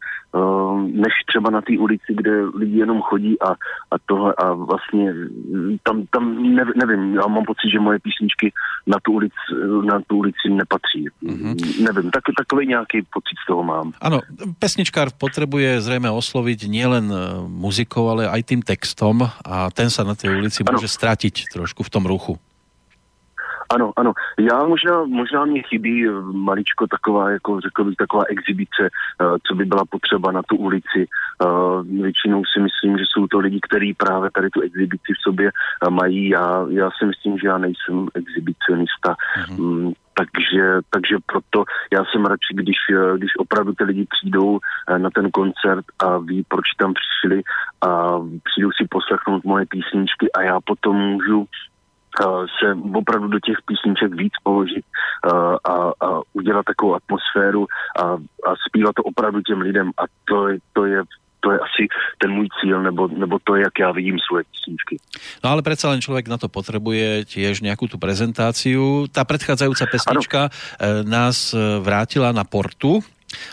než 0.92 1.12
třeba 1.26 1.50
na 1.50 1.60
té 1.60 1.78
ulici, 1.78 2.14
kde 2.14 2.44
lidi 2.54 2.78
jenom 2.78 3.00
chodí 3.00 3.42
a, 3.42 3.50
a 3.90 3.96
tohle 4.06 4.34
a 4.38 4.52
vlastně 4.52 5.14
tam, 5.82 6.04
tam 6.10 6.42
ne, 6.54 6.64
nevím, 6.76 7.14
já 7.14 7.26
mám 7.26 7.44
pocit, 7.44 7.70
že 7.72 7.80
moje 7.80 7.98
písničky 7.98 8.52
na 8.86 8.96
tu 9.02 9.12
ulici, 9.12 9.34
na 9.84 10.00
tu 10.06 10.16
ulici 10.16 10.48
nepatří. 10.50 11.04
Mm-hmm. 11.24 11.82
Nevím, 11.82 12.10
tak, 12.10 12.22
takový 12.38 12.66
nějaký 12.66 13.02
pocit 13.02 13.36
z 13.44 13.46
toho 13.46 13.62
mám. 13.64 13.92
Ano, 14.00 14.20
pesničkár 14.58 15.08
potřebuje 15.18 15.80
zřejmě 15.80 16.10
oslovit 16.10 16.62
nielen 16.66 17.14
muzikou, 17.46 18.08
ale 18.08 18.28
aj 18.28 18.42
tým 18.42 18.62
textom 18.62 19.28
a 19.44 19.70
ten 19.70 19.90
se 19.90 20.04
na 20.04 20.14
té 20.14 20.36
ulici 20.36 20.64
ano. 20.64 20.76
může 20.76 20.88
ztratit 20.88 21.34
trošku 21.52 21.82
v 21.82 21.90
tom 21.90 22.06
ruchu. 22.06 22.38
Ano, 23.70 23.92
ano. 23.96 24.12
Já 24.38 24.64
možná, 24.64 25.04
možná 25.04 25.44
mě 25.44 25.62
chybí 25.62 26.06
maličko 26.32 26.86
taková, 26.86 27.30
jako 27.30 27.60
řekl 27.60 27.84
bych, 27.84 27.96
taková 27.96 28.24
exibice, 28.28 28.82
uh, 28.82 29.36
co 29.46 29.54
by 29.54 29.64
byla 29.64 29.82
potřeba 29.90 30.32
na 30.32 30.42
tu 30.42 30.56
ulici. 30.56 31.06
Uh, 31.44 31.86
většinou 32.02 32.42
si 32.44 32.60
myslím, 32.60 32.98
že 32.98 33.04
jsou 33.06 33.26
to 33.26 33.38
lidi, 33.38 33.60
kteří 33.62 33.94
právě 33.94 34.30
tady 34.30 34.50
tu 34.50 34.60
exibici 34.60 35.12
v 35.12 35.22
sobě 35.22 35.50
mají. 35.90 36.28
Já, 36.28 36.66
já 36.68 36.90
si 36.98 37.06
myslím, 37.06 37.38
že 37.38 37.48
já 37.48 37.58
nejsem 37.58 38.08
exhibicionista. 38.14 39.14
Mm-hmm. 39.40 39.92
Takže, 40.18 40.80
takže 40.90 41.16
proto 41.26 41.64
já 41.92 42.04
jsem 42.04 42.24
radši, 42.24 42.54
když, 42.54 42.76
když 43.16 43.30
opravdu 43.38 43.72
ty 43.72 43.84
lidi 43.84 44.06
přijdou 44.10 44.58
na 44.98 45.10
ten 45.10 45.30
koncert 45.30 45.84
a 45.98 46.18
ví, 46.18 46.44
proč 46.48 46.64
tam 46.78 46.94
přišli 46.94 47.42
a 47.80 48.18
přijdou 48.44 48.70
si 48.72 48.86
poslechnout 48.90 49.44
moje 49.44 49.66
písničky 49.66 50.32
a 50.32 50.42
já 50.42 50.58
potom 50.60 50.96
můžu 50.96 51.46
se 52.60 52.74
opravdu 52.94 53.28
do 53.28 53.40
těch 53.40 53.56
písniček 53.66 54.14
víc 54.14 54.32
položit 54.42 54.84
a, 55.64 55.70
a 56.06 56.20
udělat 56.32 56.64
takovou 56.66 56.94
atmosféru 56.94 57.66
a, 57.98 58.02
a 58.50 58.54
zpívat 58.68 58.94
to 58.94 59.02
opravdu 59.02 59.40
těm 59.42 59.60
lidem 59.60 59.90
a 59.98 60.02
to, 60.24 60.46
to 60.72 60.84
je 60.84 61.02
to 61.40 61.52
je 61.52 61.58
asi 61.58 61.88
ten 62.18 62.30
můj 62.30 62.48
cíl, 62.60 62.82
nebo, 62.82 63.08
nebo 63.08 63.38
to, 63.44 63.56
jak 63.56 63.78
já 63.78 63.92
vidím 63.92 64.18
svoje 64.28 64.44
písničky. 64.44 64.96
No 65.44 65.50
ale 65.50 65.62
přece 65.62 65.88
len 65.88 66.00
člověk 66.00 66.28
na 66.28 66.38
to 66.38 66.48
potřebuje 66.48 67.24
těž 67.24 67.60
nějakou 67.60 67.86
tu 67.86 67.98
prezentáciu. 67.98 69.06
Ta 69.12 69.24
předcházející 69.24 69.84
pesnička 69.90 70.40
ano. 70.40 70.50
Eh, 70.80 71.04
nás 71.04 71.54
eh, 71.54 71.58
vrátila 71.80 72.32
na 72.32 72.44
portu, 72.44 73.00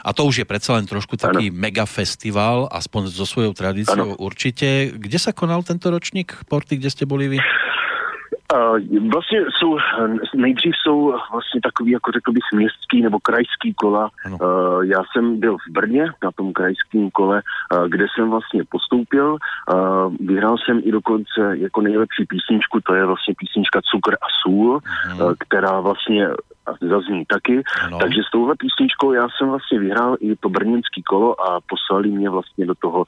a 0.06 0.14
to 0.14 0.26
už 0.26 0.38
je 0.38 0.46
přece 0.46 0.72
len 0.72 0.86
trošku 0.86 1.18
taký 1.18 1.50
ano. 1.50 1.60
mega 1.60 1.86
festival, 1.86 2.70
aspoň 2.72 3.08
so 3.08 3.26
svojou 3.26 3.54
tradíciou 3.54 4.16
určitě. 4.16 4.92
Kde 4.94 5.20
se 5.20 5.34
konal 5.34 5.64
tento 5.64 5.92
ročník 5.92 6.38
Porty, 6.50 6.76
kde 6.76 6.90
jste 6.90 7.06
byli 7.06 7.28
vy? 7.28 7.38
Uh, 8.54 9.10
vlastně 9.12 9.40
jsou, 9.58 9.78
nejdřív 10.36 10.74
jsou 10.76 11.14
vlastně 11.32 11.62
takový, 11.62 11.92
jako 11.92 12.12
řekl 12.12 12.32
bych, 12.32 12.44
městský 12.54 13.02
nebo 13.02 13.20
krajský 13.20 13.74
kola. 13.74 14.10
Uh, 14.32 14.86
já 14.86 15.02
jsem 15.12 15.40
byl 15.40 15.58
v 15.58 15.72
Brně 15.72 16.06
na 16.24 16.32
tom 16.32 16.54
krajském 16.54 17.10
kole, 17.12 17.42
uh, 17.42 17.88
kde 17.88 18.06
jsem 18.16 18.30
vlastně 18.30 18.64
postoupil. 18.70 19.38
Uh, 19.74 20.16
vyhrál 20.20 20.58
jsem 20.58 20.82
i 20.84 20.92
dokonce 20.92 21.42
jako 21.54 21.82
nejlepší 21.82 22.26
písničku, 22.26 22.80
to 22.82 22.94
je 22.94 23.06
vlastně 23.06 23.34
písnička 23.38 23.82
Cukr 23.82 24.14
a 24.14 24.28
sůl, 24.44 24.70
uh, 24.74 25.34
která 25.40 25.80
vlastně 25.80 26.28
zazní 26.82 27.26
taky. 27.26 27.64
Ano. 27.84 28.00
Takže 28.00 28.22
s 28.28 28.32
touhle 28.32 28.56
písničkou 28.60 29.14
já 29.14 29.28
jsem 29.30 29.50
vlastně 29.50 29.80
vyhrál 29.80 30.18
i 30.20 30.36
to 30.36 30.50
brněnský 30.50 31.04
kolo 31.04 31.42
a 31.42 31.60
poslali 31.70 32.10
mě 32.10 32.30
vlastně 32.30 32.66
do 32.66 32.76
toho, 32.76 33.06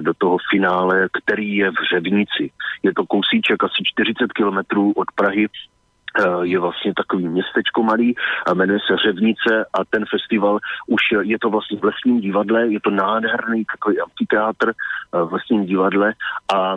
do 0.00 0.14
toho 0.14 0.36
finále, 0.50 1.08
který 1.12 1.56
je 1.56 1.70
v 1.70 1.80
Řevnici. 1.92 2.50
Je 2.82 2.94
to 2.94 3.06
kousíček 3.06 3.64
asi 3.64 3.82
40 3.84 4.32
kilometrů 4.32 4.92
od 4.92 5.06
Prahy, 5.14 5.48
je 6.42 6.58
vlastně 6.58 6.94
takový 6.94 7.28
městečko 7.28 7.82
malý, 7.82 8.14
jmenuje 8.54 8.78
se 8.86 8.96
Řevnice 8.96 9.66
a 9.72 9.84
ten 9.90 10.04
festival 10.10 10.58
už 10.86 11.02
je 11.22 11.38
to 11.38 11.50
vlastně 11.50 11.78
v 11.78 11.84
lesním 11.84 12.20
divadle, 12.20 12.66
je 12.66 12.80
to 12.80 12.90
nádherný 12.90 13.64
takový 13.64 14.00
amfiteátr 14.00 14.72
v 15.12 15.32
lesním 15.32 15.66
divadle 15.66 16.14
a, 16.54 16.76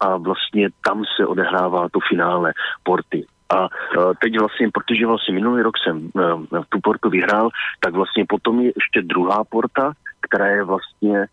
a 0.00 0.16
vlastně 0.16 0.68
tam 0.84 1.04
se 1.16 1.26
odehrává 1.26 1.88
to 1.88 1.98
finále 2.08 2.52
Porty. 2.82 3.26
A 3.52 3.68
teď 4.20 4.38
vlastně, 4.38 4.70
protože 4.74 5.06
vlastně 5.06 5.34
minulý 5.34 5.62
rok 5.62 5.74
jsem 5.78 6.10
tu 6.68 6.78
portu 6.82 7.10
vyhrál, 7.10 7.48
tak 7.80 7.94
vlastně 7.94 8.24
potom 8.28 8.60
je 8.60 8.66
ještě 8.66 9.02
druhá 9.02 9.44
porta, 9.44 9.92
která 10.20 10.46
je 10.46 10.64
vlastně, 10.64 11.26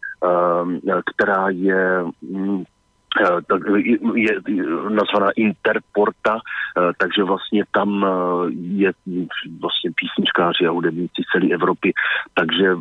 která 1.16 1.50
je 1.50 2.04
mm, 3.18 4.16
je, 4.16 4.34
je 4.48 4.64
nazvaná 4.90 5.32
Interporta, 5.36 6.40
takže 6.98 7.24
vlastně 7.24 7.64
tam 7.72 8.06
je 8.54 8.92
vlastně 9.62 9.92
písničkáři 9.96 10.66
a 10.68 10.72
hudebníci 10.72 11.22
celé 11.32 11.54
Evropy, 11.54 11.94
takže 12.34 12.76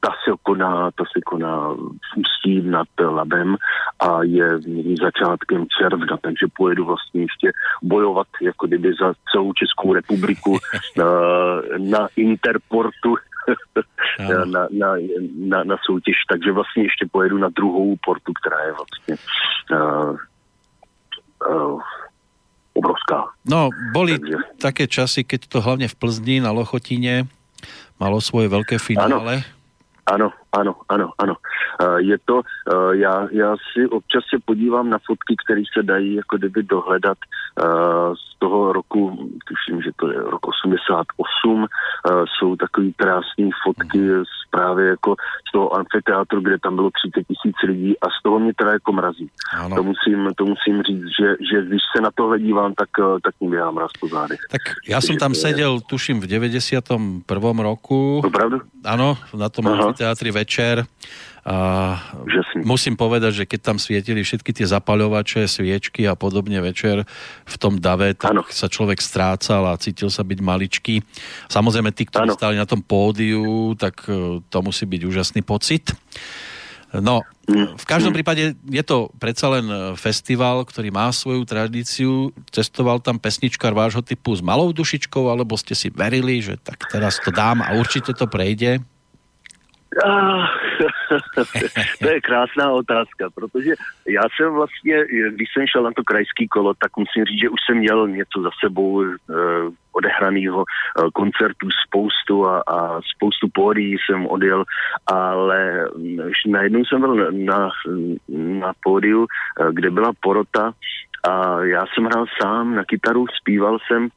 ta 0.00 0.10
se 0.24 0.34
koná, 0.42 0.90
ta 0.90 1.04
se 1.04 1.20
koná 1.24 1.72
v 1.74 2.16
Ústí 2.16 2.62
nad 2.62 2.88
Labem 3.00 3.56
a 4.00 4.22
je 4.22 4.58
začátkem 5.02 5.66
června, 5.78 6.16
takže 6.22 6.46
pojedu 6.56 6.84
vlastně 6.84 7.22
ještě 7.22 7.52
bojovat 7.82 8.26
jako 8.42 8.66
kdyby 8.66 8.92
za 9.00 9.12
celou 9.32 9.52
Českou 9.52 9.94
republiku 9.94 10.58
na 11.78 12.08
Interportu 12.16 13.16
na, 14.44 14.68
na, 14.70 14.94
na, 15.38 15.64
na 15.64 15.76
soutěž, 15.86 16.16
takže 16.30 16.52
vlastně 16.52 16.82
ještě 16.82 17.06
pojedu 17.12 17.38
na 17.38 17.48
druhou 17.48 17.96
portu, 18.04 18.32
která 18.32 18.62
je 18.62 18.72
vlastně 18.72 19.16
uh, 19.72 20.16
uh, 21.48 21.80
obrovská. 22.74 23.24
No, 23.44 23.70
boli 23.92 24.18
takže... 24.18 24.36
také 24.60 24.86
časy, 24.86 25.24
keď 25.24 25.46
to 25.46 25.60
hlavně 25.60 25.88
v 25.88 25.94
Plzni 25.94 26.40
na 26.40 26.50
Lochotině 26.50 27.26
malo 28.00 28.20
svoje 28.20 28.48
velké 28.48 28.78
finále. 28.78 29.34
Ano. 29.34 29.42
Ano, 30.06 30.32
ano, 30.60 30.74
ano, 30.88 31.12
ano. 31.18 31.34
Uh, 31.82 31.96
je 31.96 32.18
to, 32.24 32.34
uh, 32.34 32.90
já, 32.90 33.28
já 33.30 33.56
si 33.72 33.86
občas 33.88 34.24
se 34.34 34.36
podívám 34.44 34.90
na 34.90 34.98
fotky, 35.06 35.36
které 35.44 35.62
se 35.76 35.82
dají 35.82 36.14
jako 36.14 36.36
kdyby 36.36 36.62
dohledat 36.62 37.18
uh, 37.18 38.14
z 38.14 38.38
toho 38.38 38.72
roku, 38.72 39.30
tuším, 39.48 39.82
že 39.82 39.90
to 39.96 40.10
je 40.10 40.18
rok 40.18 40.46
88, 40.48 41.52
uh, 41.60 41.66
jsou 42.38 42.56
takové 42.56 42.86
krásné 42.96 43.48
fotky 43.64 43.98
z 44.08 44.36
právě 44.50 44.88
jako 44.88 45.14
z 45.48 45.52
toho 45.52 45.76
amfiteátru, 45.76 46.40
kde 46.40 46.58
tam 46.58 46.76
bylo 46.76 46.90
30 46.90 47.26
tisíc 47.26 47.56
lidí 47.66 48.00
a 48.00 48.06
z 48.06 48.22
toho 48.22 48.38
mě 48.38 48.52
teda 48.54 48.72
jako 48.72 48.92
mrazí. 48.92 49.30
To 49.76 49.82
musím, 49.82 50.30
to 50.36 50.44
musím 50.44 50.82
říct, 50.82 51.08
že, 51.20 51.28
že 51.50 51.66
když 51.68 51.82
se 51.96 52.02
na 52.02 52.10
tohle 52.14 52.38
dívám, 52.38 52.74
tak, 52.74 52.88
tak 53.24 53.34
mi 53.40 53.48
běhám 53.48 53.74
mraz 53.74 53.90
po 54.00 54.08
zádech. 54.08 54.40
Tak 54.50 54.60
já 54.88 55.00
jsem 55.00 55.16
tam 55.16 55.34
seděl, 55.34 55.80
tuším, 55.80 56.20
v 56.20 56.26
91. 56.26 57.62
roku. 57.62 58.22
Opravdu? 58.24 58.60
Ano, 58.84 59.18
na 59.36 59.48
tom 59.48 59.66
Aha 59.66 59.76
amfiteátri 59.86 60.30
večer. 60.46 60.86
A 61.46 61.94
musím 62.66 62.98
povedať, 62.98 63.42
že 63.42 63.44
keď 63.46 63.60
tam 63.62 63.78
svietili 63.78 64.26
všetky 64.26 64.50
tie 64.50 64.66
zapaľovače, 64.66 65.46
sviečky 65.46 66.02
a 66.10 66.18
podobne 66.18 66.58
večer 66.58 67.06
v 67.46 67.54
tom 67.54 67.78
dave, 67.78 68.18
tak 68.18 68.34
ano. 68.34 68.42
sa 68.50 68.66
človek 68.66 68.98
strácal 68.98 69.62
a 69.62 69.78
cítil 69.78 70.10
sa 70.10 70.26
byť 70.26 70.38
maličký. 70.42 71.06
Samozrejme, 71.46 71.94
tí, 71.94 72.10
ktorí 72.10 72.34
ano. 72.34 72.34
stáli 72.34 72.58
na 72.58 72.66
tom 72.66 72.82
pódiu, 72.82 73.78
tak 73.78 74.10
e, 74.10 74.42
to 74.42 74.58
musí 74.58 74.90
byť 74.90 75.02
úžasný 75.06 75.46
pocit. 75.46 75.94
No, 76.98 77.22
mm. 77.46 77.78
v 77.78 77.86
každom 77.86 78.10
mm. 78.10 78.18
prípade 78.18 78.42
je 78.58 78.82
to 78.82 79.14
predsa 79.22 79.46
len 79.46 79.70
e, 79.70 79.76
festival, 79.94 80.66
ktorý 80.66 80.90
má 80.90 81.14
svoju 81.14 81.46
tradíciu. 81.46 82.34
Cestoval 82.50 82.98
tam 82.98 83.22
pesničkar 83.22 83.70
vášho 83.70 84.02
typu 84.02 84.34
s 84.34 84.42
malou 84.42 84.74
dušičkou, 84.74 85.30
alebo 85.30 85.54
ste 85.54 85.78
si 85.78 85.94
verili, 85.94 86.42
že 86.42 86.58
tak 86.58 86.90
teraz 86.90 87.22
to 87.22 87.30
dám 87.30 87.62
a 87.62 87.78
určite 87.78 88.18
to 88.18 88.26
prejde? 88.26 88.82
Ah, 90.04 90.46
to 92.02 92.08
je 92.08 92.20
krásná 92.20 92.72
otázka, 92.72 93.30
protože 93.34 93.70
já 94.08 94.22
jsem 94.36 94.54
vlastně, 94.54 95.04
když 95.30 95.48
jsem 95.52 95.66
šel 95.66 95.82
na 95.82 95.90
to 95.96 96.04
krajský 96.04 96.48
kolo, 96.48 96.74
tak 96.74 96.96
musím 96.96 97.24
říct, 97.24 97.40
že 97.40 97.48
už 97.48 97.60
jsem 97.66 97.78
měl 97.78 98.08
něco 98.08 98.42
za 98.42 98.50
sebou 98.64 99.04
eh, 99.04 99.14
odehraného 99.92 100.64
eh, 100.64 101.02
koncertů 101.14 101.68
spoustu 101.86 102.46
a, 102.46 102.62
a 102.66 103.00
spoustu 103.16 103.48
pódií 103.54 103.96
jsem 103.98 104.26
odjel, 104.26 104.64
ale 105.06 105.88
najednou 106.46 106.84
jsem 106.84 107.00
byl 107.00 107.32
na, 107.32 107.70
na 108.36 108.72
pódiu, 108.82 109.26
eh, 109.60 109.64
kde 109.72 109.90
byla 109.90 110.12
porota 110.20 110.72
a 111.28 111.62
já 111.62 111.84
jsem 111.86 112.04
hrál 112.04 112.24
sám 112.42 112.74
na 112.74 112.84
kytaru, 112.84 113.26
zpíval 113.40 113.78
jsem 113.86 114.08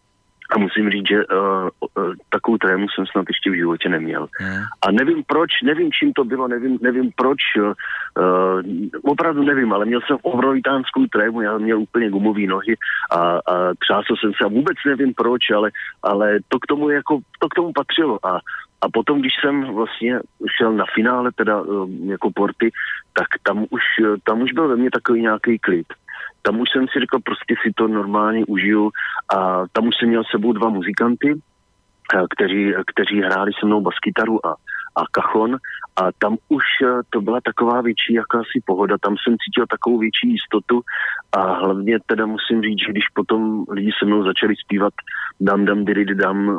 A 0.49 0.57
musím 0.57 0.89
říct, 0.89 1.07
že 1.07 1.15
uh, 1.25 1.69
uh, 1.97 2.13
takovou 2.29 2.57
trému 2.57 2.87
jsem 2.89 3.05
snad 3.05 3.25
ještě 3.27 3.51
v 3.51 3.55
životě 3.55 3.89
neměl. 3.89 4.27
Hmm. 4.39 4.63
A 4.81 4.91
nevím 4.91 5.23
proč, 5.27 5.61
nevím 5.63 5.91
čím 5.91 6.13
to 6.13 6.23
bylo, 6.23 6.47
nevím, 6.47 6.79
nevím 6.81 7.11
proč, 7.15 7.37
uh, 7.59 8.61
opravdu 9.03 9.43
nevím, 9.43 9.73
ale 9.73 9.85
měl 9.85 10.01
jsem 10.07 10.17
obrovitánskou 10.21 11.05
trému, 11.05 11.41
já 11.41 11.57
měl 11.57 11.79
úplně 11.79 12.09
gumové 12.09 12.41
nohy 12.41 12.75
a, 13.11 13.19
a 13.19 13.73
třásl 13.79 14.15
jsem 14.19 14.31
se 14.37 14.45
a 14.45 14.47
vůbec 14.47 14.77
nevím 14.85 15.13
proč, 15.13 15.51
ale, 15.55 15.71
ale 16.03 16.39
to 16.47 16.59
k 16.59 16.67
tomu 16.67 16.89
jako, 16.89 17.19
to 17.39 17.49
k 17.49 17.55
tomu 17.55 17.71
patřilo 17.73 18.25
a 18.25 18.39
a 18.81 18.89
potom, 18.93 19.19
když 19.19 19.33
jsem 19.41 19.73
vlastně 19.73 20.19
šel 20.57 20.73
na 20.73 20.85
finále, 20.95 21.31
teda 21.35 21.63
jako 22.05 22.31
porty, 22.35 22.71
tak 23.13 23.27
tam 23.43 23.65
už, 23.69 23.81
tam 24.23 24.41
už 24.41 24.51
byl 24.51 24.67
ve 24.67 24.75
mně 24.75 24.91
takový 24.91 25.21
nějaký 25.21 25.59
klid. 25.59 25.87
Tam 26.41 26.59
už 26.59 26.69
jsem 26.71 26.87
si 26.87 26.99
řekl, 26.99 27.19
prostě 27.19 27.55
si 27.63 27.71
to 27.75 27.87
normálně 27.87 28.45
užiju. 28.45 28.91
A 29.35 29.63
tam 29.71 29.87
už 29.87 29.95
jsem 29.99 30.09
měl 30.09 30.23
sebou 30.31 30.53
dva 30.53 30.69
muzikanty, 30.69 31.33
eh, 31.33 32.23
kteří, 32.29 32.73
kteří 32.93 33.21
hráli 33.21 33.51
se 33.59 33.65
mnou 33.65 33.81
baskytaru 33.81 34.45
a, 34.45 34.51
a 34.95 35.03
kachon. 35.11 35.57
A 36.01 36.11
tam 36.17 36.37
už 36.49 36.63
eh, 36.83 37.01
to 37.09 37.21
byla 37.21 37.39
taková 37.43 37.81
větší 37.81 38.13
jakási 38.13 38.61
pohoda, 38.65 38.95
tam 39.01 39.15
jsem 39.17 39.35
cítil 39.43 39.65
takovou 39.69 39.97
větší 39.97 40.27
jistotu. 40.31 40.81
A 41.31 41.41
hlavně 41.53 41.99
teda 42.05 42.25
musím 42.25 42.61
říct, 42.61 42.79
že 42.85 42.91
když 42.91 43.03
potom 43.13 43.65
lidi 43.71 43.91
se 43.99 44.05
mnou 44.05 44.23
začali 44.23 44.55
zpívat 44.55 44.93
dam 45.41 45.65
dam 45.65 45.85
diri 45.85 46.15
dam 46.15 46.49
eh, 46.49 46.53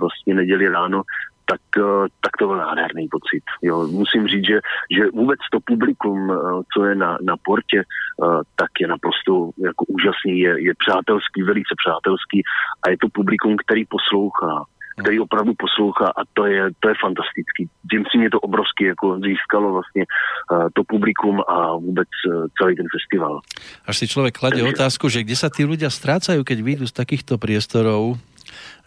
vlastně 0.00 0.34
neděli 0.34 0.68
ráno, 0.68 1.02
tak, 1.50 1.62
eh, 1.78 2.06
tak 2.24 2.32
to 2.38 2.46
byl 2.46 2.56
nádherný 2.56 3.08
pocit. 3.16 3.44
Jo. 3.62 3.76
Musím 4.02 4.26
říct, 4.26 4.46
že, 4.46 4.58
že 4.96 5.02
vůbec 5.20 5.40
to 5.52 5.58
publikum, 5.60 6.18
eh, 6.30 6.36
co 6.72 6.84
je 6.84 6.94
na, 6.94 7.18
na 7.22 7.36
portě, 7.48 7.80
eh, 7.82 8.40
tak 8.60 8.70
je 8.80 8.86
naprosto 8.86 9.50
jako 9.68 9.82
úžasný, 9.96 10.38
je, 10.46 10.52
je 10.66 10.72
přátelský, 10.84 11.42
velice 11.42 11.74
přátelský 11.82 12.38
a 12.82 12.90
je 12.90 12.96
to 13.02 13.08
publikum, 13.18 13.56
který 13.64 13.82
poslouchá 13.84 14.64
který 15.00 15.20
opravdu 15.20 15.52
poslouchá 15.56 16.06
a 16.06 16.22
to 16.32 16.46
je, 16.46 16.62
to 16.80 16.88
je 16.88 16.94
fantastický. 17.00 17.62
Tím 17.90 18.04
si 18.10 18.18
mě 18.18 18.30
to 18.30 18.40
obrovsky 18.40 18.84
jako 18.84 19.20
získalo 19.24 19.72
vlastně 19.72 20.04
uh, 20.04 20.68
to 20.74 20.84
publikum 20.84 21.40
a 21.48 21.76
vůbec 21.76 22.08
uh, 22.28 22.46
celý 22.58 22.76
ten 22.76 22.86
festival. 22.96 23.40
Až 23.86 23.98
si 23.98 24.08
člověk 24.08 24.38
kladě 24.38 24.60
Takže... 24.60 24.72
otázku, 24.76 25.08
že 25.08 25.24
kde 25.24 25.36
sa 25.40 25.48
tí 25.48 25.64
ľudia 25.64 25.88
strácajú, 25.88 26.44
keď 26.44 26.58
vyjdú 26.60 26.84
z 26.84 26.92
takýchto 26.92 27.40
priestorov, 27.40 28.20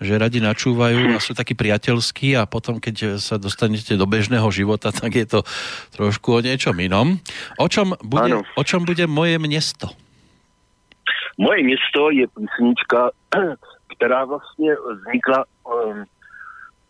že 0.01 0.13
radi 0.17 0.39
načúvajú 0.43 1.15
a 1.15 1.23
sú 1.23 1.33
takí 1.33 1.53
priateľskí 1.55 2.35
a 2.35 2.47
potom, 2.47 2.79
keď 2.79 3.17
sa 3.19 3.41
dostanete 3.41 3.95
do 3.95 4.05
bežného 4.07 4.47
života, 4.51 4.91
tak 5.01 5.15
je 5.15 5.27
to 5.27 5.39
trošku 5.95 6.37
o 6.37 6.43
niečom 6.43 6.77
inom. 6.79 7.19
O 7.59 7.67
čom 7.67 7.95
bude, 8.03 8.43
o 8.43 8.63
čom 8.63 8.85
bude 8.85 9.07
moje 9.07 9.39
město? 9.39 9.89
Moje 11.37 11.63
město 11.63 12.11
je 12.11 12.25
písnička, 12.29 13.09
která 13.97 14.25
vlastně 14.25 14.75
vznikla 14.75 15.45
um, 15.65 16.05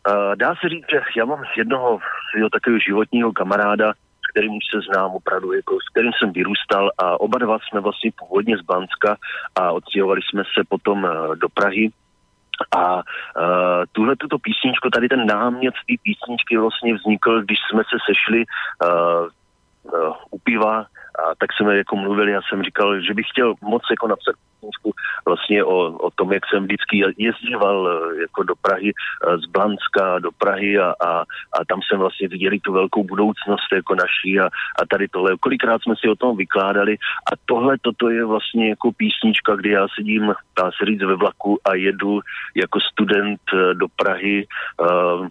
Uh, 0.07 0.35
dá 0.35 0.55
se 0.55 0.69
říct, 0.69 0.85
že 0.91 0.99
já 1.17 1.25
mám 1.25 1.43
jednoho 1.57 1.99
svého 2.31 2.49
takového 2.49 2.79
životního 2.79 3.31
kamaráda, 3.31 3.93
s 3.93 4.27
kterým 4.31 4.51
už 4.51 4.63
se 4.73 4.79
znám 4.81 5.11
opravdu, 5.11 5.53
jako, 5.53 5.77
s 5.79 5.89
kterým 5.91 6.11
jsem 6.17 6.31
vyrůstal 6.31 6.91
a 6.97 7.19
oba 7.19 7.37
dva 7.37 7.57
jsme 7.59 7.79
vlastně 7.79 8.11
původně 8.19 8.57
z 8.57 8.61
Banska 8.61 9.15
a 9.55 9.71
odstěhovali 9.71 10.21
jsme 10.21 10.43
se 10.43 10.63
potom 10.69 11.03
uh, 11.03 11.35
do 11.35 11.49
Prahy 11.49 11.89
a 12.71 12.95
uh, 12.95 13.01
tuhle 13.91 14.15
tuto 14.15 14.37
písničku, 14.39 14.89
tady 14.89 15.09
ten 15.09 15.25
námět 15.25 15.73
té 15.73 15.93
písničky 16.03 16.57
vlastně 16.57 16.93
vznikl, 16.95 17.41
když 17.41 17.57
jsme 17.59 17.83
se 17.83 17.97
sešli 18.07 18.43
uh, 18.45 19.27
uh, 19.83 20.15
u 20.31 20.39
piva 20.39 20.85
a 21.19 21.35
tak 21.37 21.53
jsme 21.53 21.77
jako 21.77 21.95
mluvili, 21.95 22.31
já 22.31 22.41
jsem 22.49 22.63
říkal, 22.63 23.01
že 23.01 23.13
bych 23.13 23.25
chtěl 23.29 23.53
moc 23.61 23.83
jako 23.89 24.07
napsat 24.07 24.35
písničku 24.35 24.91
vlastně 25.25 25.63
o, 25.63 25.77
o 25.91 26.09
tom, 26.11 26.33
jak 26.33 26.43
jsem 26.45 26.63
vždycky 26.63 27.03
jezdíval 27.17 27.89
eh, 27.89 28.21
jako 28.21 28.43
do 28.43 28.53
Prahy, 28.61 28.91
eh, 28.91 29.37
z 29.37 29.45
Blanska 29.45 30.19
do 30.19 30.31
Prahy 30.31 30.79
a, 30.79 30.93
a, 31.05 31.09
a 31.59 31.65
tam 31.67 31.79
jsem 31.81 31.99
vlastně 31.99 32.27
viděli 32.27 32.59
tu 32.59 32.73
velkou 32.73 33.03
budoucnost 33.03 33.67
jako 33.73 33.95
naší 33.95 34.39
a, 34.39 34.45
a 34.45 34.85
tady 34.89 35.07
tohle. 35.07 35.37
Kolikrát 35.39 35.81
jsme 35.81 35.95
si 35.99 36.09
o 36.09 36.15
tom 36.15 36.37
vykládali 36.37 36.97
a 37.31 37.35
tohle 37.45 37.77
toto 37.81 38.09
je 38.09 38.25
vlastně 38.25 38.69
jako 38.69 38.91
písnička, 38.91 39.55
kdy 39.55 39.69
já 39.69 39.87
sedím, 39.95 40.33
dá 40.57 40.71
se 40.77 40.85
říct, 40.85 41.03
ve 41.03 41.15
vlaku 41.15 41.59
a 41.65 41.75
jedu 41.75 42.19
jako 42.55 42.79
student 42.79 43.41
eh, 43.53 43.73
do 43.73 43.87
Prahy 43.95 44.47
uh, 44.79 45.27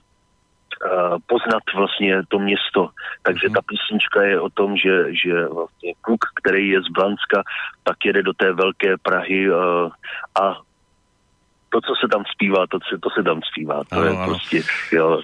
poznat 1.27 1.63
vlastně 1.75 2.23
to 2.29 2.39
město. 2.39 2.91
Takže 3.23 3.51
ta 3.55 3.61
písnička 3.63 4.23
je 4.23 4.41
o 4.41 4.51
tom, 4.51 4.77
že, 4.77 5.15
že 5.15 5.47
vlastně 5.47 5.93
kluk, 6.01 6.25
který 6.43 6.69
je 6.69 6.83
z 6.83 6.89
Blanska, 6.89 7.43
tak 7.83 7.97
jede 8.05 8.23
do 8.23 8.33
té 8.33 8.53
velké 8.53 8.99
Prahy 9.03 9.51
a 10.41 10.45
to, 11.69 11.79
co 11.81 11.93
se 12.01 12.07
tam 12.09 12.23
zpívá, 12.35 12.67
to, 12.67 12.79
to 13.01 13.11
se 13.11 13.23
tam 13.23 13.41
zpívá. 13.53 13.85
To 13.85 13.97
ano, 13.97 14.05
je 14.05 14.11
ano. 14.11 14.27
prostě, 14.27 14.63
jo. 14.93 15.23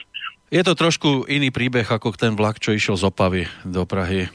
Je 0.51 0.65
to 0.65 0.73
trošku 0.73 1.29
iný 1.29 1.53
príbeh 1.53 1.85
ako 1.85 2.17
ten 2.17 2.33
vlak, 2.33 2.57
čo 2.57 2.73
išiel 2.73 2.97
z 2.97 3.13
Opavy 3.13 3.45
do 3.69 3.85
Prahy. 3.85 4.33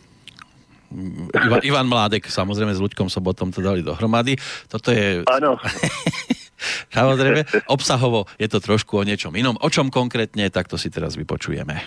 Ivan, 1.33 1.61
Ivan 1.65 1.89
Mládek, 1.89 2.29
samozrejme 2.29 2.69
s 2.69 2.77
Luďkom 2.77 3.09
Sobotom 3.09 3.49
to 3.49 3.65
dali 3.65 3.81
dohromady. 3.81 4.37
Toto 4.69 4.93
je... 4.93 5.25
Áno. 5.25 5.57
Samozrejme, 6.93 7.45
obsahovo 7.67 8.25
je 8.39 8.47
to 8.47 8.59
trošku 8.59 8.97
o 8.99 9.03
niečom 9.03 9.35
inom. 9.35 9.57
O 9.59 9.69
čom 9.69 9.89
konkrétne, 9.89 10.49
tak 10.49 10.67
to 10.67 10.77
si 10.77 10.89
teraz 10.89 11.15
vypočujeme. 11.15 11.81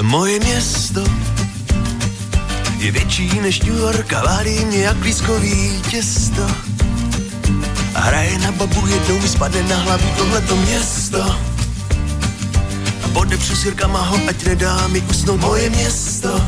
Moje 0.00 0.40
město 0.40 1.04
je 2.78 2.90
větší 2.90 3.40
než 3.40 3.62
New 3.62 3.78
York 3.78 4.12
a 4.12 4.24
válí 4.24 4.64
mě 4.64 4.78
jak 4.78 4.96
blízkový 4.96 5.82
těsto. 5.90 6.46
A 7.94 8.00
hraje 8.00 8.38
na 8.38 8.52
babu, 8.52 8.86
jednou 8.86 9.20
mi 9.20 9.28
spadne 9.28 9.62
na 9.62 9.76
hlavu 9.76 10.08
tohleto 10.16 10.56
město. 10.56 11.22
A 13.04 13.08
podepřu 13.12 13.56
sirkama 13.56 14.00
ho, 14.00 14.18
ať 14.28 14.44
nedá 14.44 14.88
mi 14.88 15.00
usnout 15.00 15.40
moje 15.40 15.70
město. 15.70 16.46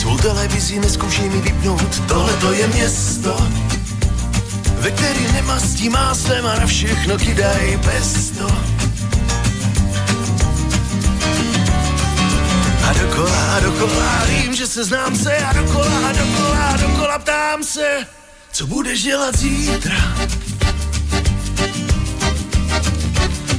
Svou 0.00 0.16
televizí 0.16 0.80
neskoušej 0.80 1.28
mi 1.28 1.40
vypnout, 1.40 2.02
tohle 2.08 2.32
to 2.32 2.52
je 2.52 2.66
město, 2.66 3.36
ve 4.80 4.90
který 4.90 5.32
nemastí 5.32 5.88
máslem 5.88 6.46
a 6.46 6.54
na 6.54 6.66
všechno 6.66 7.18
kydaj 7.18 7.78
pesto. 7.84 8.46
A 12.88 12.92
dokola, 12.92 13.56
a 13.56 13.60
dokola, 13.60 14.24
vím, 14.28 14.54
že 14.54 14.66
se 14.66 14.84
znám 14.84 15.16
se, 15.16 15.36
a 15.36 15.52
dokola, 15.52 16.08
a 16.08 16.12
dokola, 16.12 16.66
a 16.66 16.76
dokola 16.76 17.18
ptám 17.18 17.64
se, 17.64 18.06
co 18.52 18.66
budeš 18.66 19.02
dělat 19.02 19.36
zítra? 19.36 19.96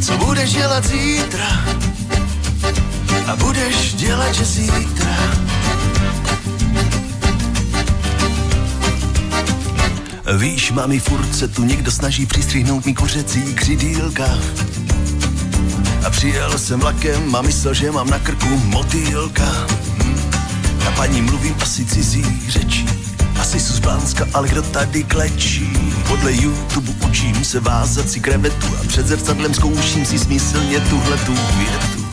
Co 0.06 0.18
budeš 0.18 0.54
dělat 0.54 0.86
zítra? 0.86 1.66
A 3.28 3.36
budeš 3.36 3.94
dělat, 3.94 4.34
že 4.34 4.46
zítra 4.46 5.51
Víš, 10.38 10.72
mami, 10.72 11.00
furt 11.00 11.36
se 11.36 11.48
tu 11.48 11.64
někdo 11.64 11.92
snaží 11.92 12.26
přistřihnout 12.26 12.86
mi 12.86 12.94
kuřecí 12.94 13.54
křidílka. 13.54 14.26
A 16.06 16.10
přijel 16.10 16.60
jsem 16.60 16.80
vlakem 16.80 17.36
a 17.36 17.42
myslel, 17.42 17.74
že 17.74 17.92
mám 17.92 18.10
na 18.10 18.20
krku 18.20 18.58
motýlka. 18.66 19.68
Na 20.86 20.92
paní 20.92 21.22
mluvím 21.22 21.56
asi 21.62 21.86
cizí 21.86 22.26
řečí. 22.50 22.86
Asi 23.40 23.60
z 23.60 23.80
Blánska, 23.80 24.28
ale 24.34 24.48
kdo 24.48 24.62
tady 24.62 25.04
klečí? 25.04 25.70
Podle 26.08 26.34
YouTube 26.34 26.92
učím 27.10 27.46
se 27.46 27.60
vázat 27.60 28.10
si 28.10 28.20
krevetu 28.20 28.68
a 28.82 28.88
před 28.88 29.08
zrcadlem 29.08 29.54
zkouším 29.54 30.06
si 30.06 30.20
smyslně 30.20 30.80
tuhle 30.80 31.18
tu 31.18 31.34
větu. 31.34 32.06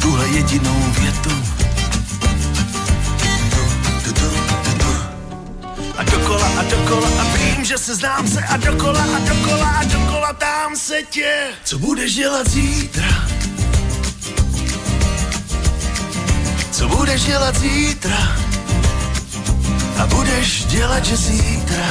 Tuhle 0.00 0.28
jedinou 0.28 0.82
větu 1.00 1.57
a 6.58 6.62
dokola 6.62 7.08
a 7.20 7.24
vím, 7.36 7.64
že 7.64 7.78
se 7.78 7.94
znám 7.94 8.28
se 8.28 8.40
a 8.40 8.56
dokola 8.56 9.02
a 9.16 9.18
dokola 9.18 9.68
a 9.68 9.84
dokola 9.84 10.32
tam 10.32 10.76
se 10.76 11.02
tě. 11.10 11.32
Co 11.64 11.78
budeš 11.78 12.14
dělat 12.14 12.48
zítra? 12.48 13.28
Co 16.70 16.88
budeš 16.88 17.24
dělat 17.24 17.56
zítra? 17.56 18.36
A 20.02 20.06
budeš 20.06 20.64
dělat, 20.64 21.04
že 21.04 21.16
zítra 21.16 21.86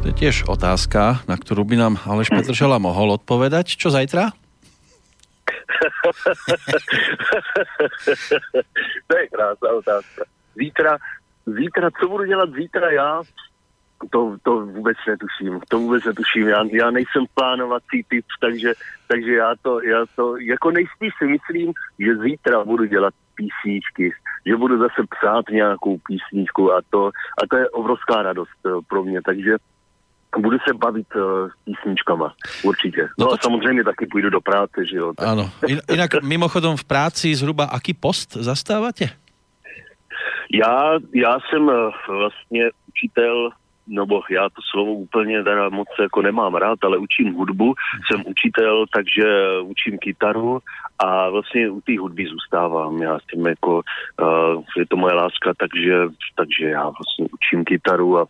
To 0.00 0.08
je 0.08 0.16
tiež 0.16 0.48
otázka, 0.48 1.20
na 1.28 1.36
ktorú 1.36 1.68
by 1.68 1.76
nám 1.76 2.00
Aleš 2.08 2.32
Petržela 2.36 2.80
mohol 2.80 3.20
odpovedať. 3.20 3.76
Čo 3.76 3.92
zajtra? 3.92 4.32
to 9.08 9.12
je 9.16 9.28
krásná 9.28 9.70
otázka. 9.76 10.24
Zítra, 10.56 10.98
zítra, 11.46 11.90
co 12.00 12.08
budu 12.08 12.24
dělat 12.24 12.52
zítra 12.52 12.90
já? 12.90 13.22
To, 14.10 14.36
to 14.42 14.66
vůbec 14.66 14.96
netuším, 15.08 15.60
to 15.68 15.78
vůbec 15.78 16.04
netuším. 16.04 16.48
Já, 16.48 16.64
já 16.72 16.90
nejsem 16.90 17.24
plánovací 17.34 18.04
typ, 18.08 18.24
takže, 18.40 18.72
takže 19.06 19.34
já 19.34 19.54
to, 19.62 19.82
já 19.82 20.04
to, 20.16 20.36
jako 20.36 20.70
nejspíš 20.70 21.12
si 21.18 21.26
myslím, 21.26 21.72
že 21.98 22.16
zítra 22.16 22.64
budu 22.64 22.84
dělat 22.84 23.14
písničky, 23.34 24.12
že 24.46 24.56
budu 24.56 24.78
zase 24.78 25.02
psát 25.10 25.44
nějakou 25.50 25.98
písničku 26.08 26.72
a 26.72 26.80
to, 26.90 27.10
a 27.42 27.46
to 27.50 27.56
je 27.56 27.70
obrovská 27.70 28.22
radost 28.22 28.60
eh, 28.66 28.70
pro 28.88 29.04
mě, 29.04 29.22
takže 29.22 29.56
budu 30.38 30.58
se 30.68 30.74
bavit 30.74 31.06
uh, 31.16 31.48
s 31.48 31.52
písničkama, 31.64 32.34
určitě. 32.62 33.08
No, 33.18 33.26
no 33.26 33.32
a 33.32 33.36
samozřejmě 33.42 33.84
taky 33.84 34.06
půjdu 34.06 34.30
do 34.30 34.40
práce, 34.40 34.86
že 34.90 34.96
jo. 34.96 35.12
Tak. 35.16 35.28
Ano. 35.28 35.50
Inak 35.92 36.22
mimochodom 36.22 36.76
v 36.76 36.84
práci 36.84 37.34
zhruba 37.34 37.64
aký 37.64 37.94
post 37.94 38.32
zastáváte? 38.32 39.04
Já, 40.52 40.92
já 41.14 41.38
jsem 41.40 41.62
uh, 41.62 41.92
vlastně 42.08 42.70
učitel 42.88 43.50
nebo 43.90 44.22
já 44.30 44.48
to 44.48 44.62
slovo 44.70 44.92
úplně 44.92 45.44
teda 45.44 45.68
moc 45.68 45.88
jako 46.00 46.22
nemám 46.22 46.54
rád, 46.54 46.78
ale 46.82 46.98
učím 46.98 47.34
hudbu, 47.34 47.74
jsem 48.06 48.24
učitel, 48.26 48.84
takže 48.94 49.24
učím 49.64 49.98
kytaru 49.98 50.60
a 50.98 51.30
vlastně 51.30 51.70
u 51.70 51.80
té 51.80 51.98
hudby 51.98 52.26
zůstávám. 52.26 53.02
Já 53.02 53.18
jsem 53.18 53.46
jako, 53.46 53.82
uh, 54.22 54.62
je 54.76 54.86
to 54.86 54.96
moje 54.96 55.14
láska, 55.14 55.52
takže, 55.58 55.94
takže 56.36 56.64
já 56.66 56.82
vlastně 56.82 57.26
učím 57.32 57.64
kytaru 57.64 58.18
a 58.18 58.26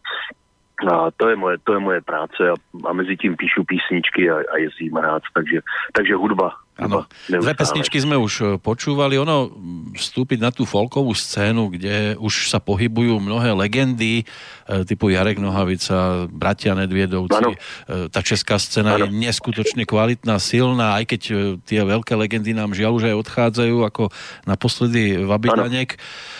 a 0.88 1.10
to 1.16 1.28
je 1.28 1.36
moje, 1.36 1.58
to 1.64 1.76
je 1.76 1.80
moje 1.80 2.00
práce 2.00 2.40
a, 2.40 2.54
a 2.88 2.90
mezi 2.92 3.16
tím 3.16 3.36
píšu 3.36 3.64
písničky 3.64 4.30
a, 4.30 4.40
a 4.40 4.54
jezdím 4.56 4.96
rád, 4.96 5.22
takže, 5.34 5.60
takže 5.92 6.14
hudba. 6.16 6.56
Áno, 6.80 7.04
dve 7.28 7.52
pesničky 7.52 8.00
sme 8.00 8.16
už 8.16 8.32
e, 8.40 8.44
počúvali. 8.56 9.20
Ono 9.20 9.52
vstúpiť 9.92 10.40
na 10.40 10.48
tú 10.48 10.64
folkovú 10.64 11.12
scénu, 11.12 11.76
kde 11.76 12.16
už 12.16 12.48
sa 12.48 12.56
pohybujú 12.56 13.20
mnohé 13.20 13.52
legendy 13.52 14.24
e, 14.24 14.84
typu 14.88 15.12
Jarek 15.12 15.36
Nohavica, 15.36 16.24
bratia 16.32 16.72
Nedviedovci. 16.72 17.36
Ano. 17.36 17.52
E, 17.52 18.08
tá 18.08 18.24
česká 18.24 18.56
scéna 18.56 18.96
ano. 18.96 19.04
je 19.04 19.12
neskutočne 19.12 19.84
kvalitná, 19.84 20.40
silná, 20.40 20.96
aj 20.96 21.04
keď 21.12 21.22
tie 21.68 21.84
veľké 21.84 22.16
legendy 22.16 22.56
nám 22.56 22.72
žiaľ 22.72 22.96
už 22.96 23.12
aj 23.12 23.16
odchádzajú, 23.28 23.76
ako 23.84 24.02
naposledy 24.48 25.20
Vabidanek. 25.20 26.00
Ano 26.00 26.38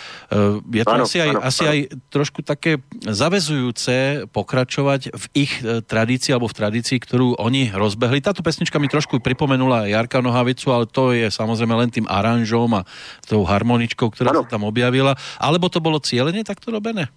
je 0.71 0.83
to 0.87 0.95
ano, 0.95 1.03
asi, 1.03 1.19
aj, 1.19 1.29
ano, 1.35 1.39
asi 1.43 1.63
ano. 1.67 1.71
aj 1.75 1.79
trošku 2.07 2.39
také 2.39 2.79
zavezujúce 3.03 4.25
pokračovať 4.31 5.11
v 5.11 5.25
ich 5.35 5.53
eh, 5.59 5.83
tradícii 5.83 6.31
alebo 6.31 6.47
v 6.47 6.55
tradícii, 6.55 6.97
ktorú 7.03 7.35
oni 7.35 7.75
rozbehli. 7.75 8.23
Táto 8.23 8.39
pesnička 8.39 8.79
mi 8.79 8.87
trošku 8.87 9.19
pripomenula 9.19 9.91
Jarka 9.91 10.23
Nohavicu, 10.23 10.71
ale 10.71 10.87
to 10.87 11.11
je 11.11 11.27
samozrejme 11.27 11.75
len 11.75 11.91
tým 11.91 12.07
aranžom 12.07 12.71
a 12.79 12.87
tou 13.27 13.43
harmoničkou, 13.43 14.07
ktorá 14.07 14.31
ano. 14.31 14.47
sa 14.47 14.55
tam 14.55 14.63
objavila. 14.63 15.19
Alebo 15.35 15.67
to 15.67 15.83
bolo 15.83 15.99
cieľene 15.99 16.47
takto 16.47 16.71
robené? 16.71 17.11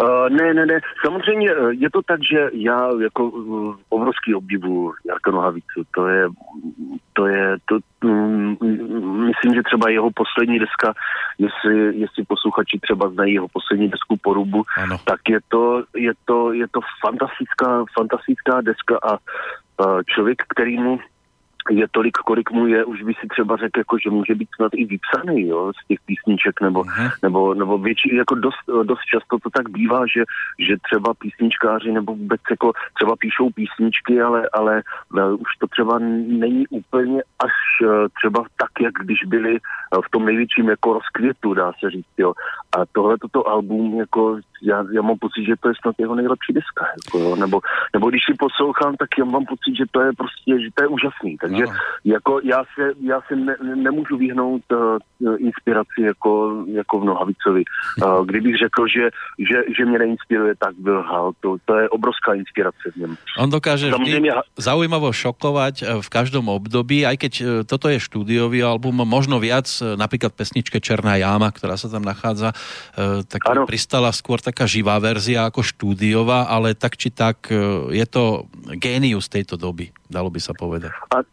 Uh, 0.00 0.28
ne, 0.28 0.54
ne, 0.54 0.66
ne. 0.66 0.80
Samozřejmě 1.04 1.56
uh, 1.56 1.70
je 1.70 1.90
to 1.90 2.02
tak, 2.02 2.20
že 2.32 2.50
já 2.52 2.90
jako 3.02 3.24
uh, 3.24 3.74
obrovský 3.88 4.34
obdivu 4.34 4.92
Jarka 5.08 5.30
Nohavicu. 5.30 5.82
To 5.94 6.08
je, 6.08 6.28
to 7.12 7.26
je, 7.26 7.56
to, 7.68 7.78
um, 8.04 8.56
myslím, 9.26 9.54
že 9.54 9.62
třeba 9.62 9.90
jeho 9.90 10.10
poslední 10.14 10.58
deska, 10.58 10.94
jestli, 11.38 11.96
jestli 11.98 12.24
posluchači 12.24 12.78
třeba 12.82 13.10
znají 13.10 13.34
jeho 13.34 13.48
poslední 13.52 13.88
desku 13.88 14.16
Porubu, 14.22 14.62
ano. 14.76 14.96
tak 15.04 15.20
je 15.28 15.38
to, 15.48 15.84
je 15.96 16.12
to, 16.24 16.52
je 16.52 16.66
to 16.68 16.80
fantastická, 17.04 17.84
fantastická 17.98 18.60
deska 18.60 18.98
a 19.02 19.12
uh, 19.12 20.00
člověk, 20.06 20.42
kterýmu 20.48 20.98
je 21.70 21.86
tolik, 21.90 22.16
kolik 22.16 22.50
mu 22.50 22.66
je, 22.66 22.84
už 22.84 23.02
by 23.02 23.14
si 23.14 23.26
třeba 23.28 23.56
řekl, 23.56 23.78
jako, 23.78 23.98
že 23.98 24.10
může 24.10 24.34
být 24.34 24.48
snad 24.56 24.72
i 24.74 24.84
vypsaný 24.84 25.48
jo, 25.48 25.72
z 25.84 25.86
těch 25.88 25.98
písniček, 26.06 26.60
nebo, 26.60 26.80
uh-huh. 26.82 27.10
nebo, 27.22 27.54
nebo 27.54 27.78
větší, 27.78 28.16
jako 28.16 28.34
dost, 28.34 28.64
dost 28.82 29.04
často 29.12 29.38
to 29.42 29.50
tak 29.50 29.68
bývá, 29.70 30.06
že, 30.06 30.22
že 30.58 30.76
třeba 30.82 31.14
písničkáři 31.14 31.92
nebo 31.92 32.14
vůbec 32.14 32.40
jako 32.50 32.72
třeba 32.94 33.16
píšou 33.16 33.50
písničky, 33.50 34.22
ale, 34.22 34.48
ale 34.52 34.82
uh, 35.12 35.34
už 35.34 35.50
to 35.60 35.66
třeba 35.66 35.98
není 36.26 36.66
úplně 36.68 37.22
až 37.38 37.54
uh, 37.82 38.06
třeba 38.18 38.44
tak, 38.56 38.70
jak 38.80 38.94
když 38.94 39.18
byli 39.26 39.52
uh, 39.52 40.02
v 40.06 40.10
tom 40.10 40.24
největším 40.24 40.68
jako 40.68 40.92
rozkvětu, 40.92 41.54
dá 41.54 41.72
se 41.80 41.90
říct, 41.90 42.14
jo. 42.18 42.32
A 42.78 42.86
tohle 42.92 43.18
toto 43.18 43.48
album, 43.48 43.98
jako 43.98 44.38
já, 44.62 44.84
já 44.92 45.02
mám 45.02 45.18
pocit, 45.18 45.44
že 45.44 45.54
to 45.60 45.68
je 45.68 45.74
snad 45.82 45.94
jeho 45.98 46.14
nejlepší 46.14 46.52
deska, 46.52 46.86
jako, 46.86 47.18
jo. 47.18 47.36
Nebo, 47.36 47.60
nebo 47.94 48.10
když 48.10 48.22
si 48.24 48.34
poslouchám, 48.38 48.96
tak 48.96 49.08
já 49.18 49.24
mám 49.24 49.44
pocit, 49.44 49.76
že 49.76 49.84
to 49.90 50.00
je 50.00 50.12
prostě, 50.16 50.60
že 50.62 50.68
to 50.74 50.82
je 50.82 50.88
úžasný, 50.88 51.36
tak 51.36 51.50
takže 51.60 51.78
jako 52.04 52.40
já 52.44 52.64
se, 52.74 52.92
já 53.00 53.20
se 53.28 53.36
ne, 53.36 53.56
nemůžu 53.74 54.16
vyhnout 54.16 54.62
uh, 54.72 55.36
inspiraci 55.38 56.02
jako, 56.02 56.64
jako 56.66 57.00
v 57.00 57.04
Nohavicovi. 57.04 57.64
Uh, 58.02 58.26
kdybych 58.26 58.58
řekl, 58.58 58.88
že, 58.88 59.10
že, 59.38 59.62
že 59.76 59.84
mě 59.84 59.98
neinspiruje, 59.98 60.54
tak 60.58 60.74
byl 60.78 61.02
Hal. 61.02 61.32
To, 61.40 61.56
to 61.64 61.76
je 61.76 61.88
obrovská 61.88 62.34
inspirace 62.34 62.90
v 62.92 62.96
něm. 62.96 63.16
On 63.38 63.50
dokáže 63.50 63.90
Samozřejmě... 63.90 64.30
vždy 64.30 64.40
zaujímavo 64.56 65.12
šokovať 65.12 65.82
eh, 65.82 65.86
v 66.00 66.08
každom 66.08 66.48
období, 66.48 67.06
aj 67.06 67.16
keď 67.16 67.32
toto 67.66 67.88
je 67.88 68.00
štúdiový 68.00 68.62
album, 68.62 69.02
možno 69.04 69.40
viac, 69.40 69.66
napríklad 69.96 70.32
pesničke 70.32 70.80
Černá 70.80 71.16
jáma, 71.16 71.50
ktorá 71.50 71.76
sa 71.76 71.88
tam 71.88 72.02
nachádza, 72.04 72.52
tak 73.28 73.40
ano. 73.46 73.64
pristala 73.66 74.12
skôr 74.12 74.40
taká 74.40 74.66
živá 74.66 74.96
verzia 75.00 75.48
ako 75.48 75.62
štúdiová, 75.64 76.48
ale 76.48 76.74
tak 76.74 76.96
či 76.96 77.10
tak 77.10 77.50
je 77.90 78.06
to 78.06 78.46
génius 78.76 79.28
tejto 79.28 79.56
doby, 79.56 79.90
dalo 80.10 80.30
by 80.30 80.40
sa 80.40 80.52
povedať. 80.56 80.92
A 81.12 81.24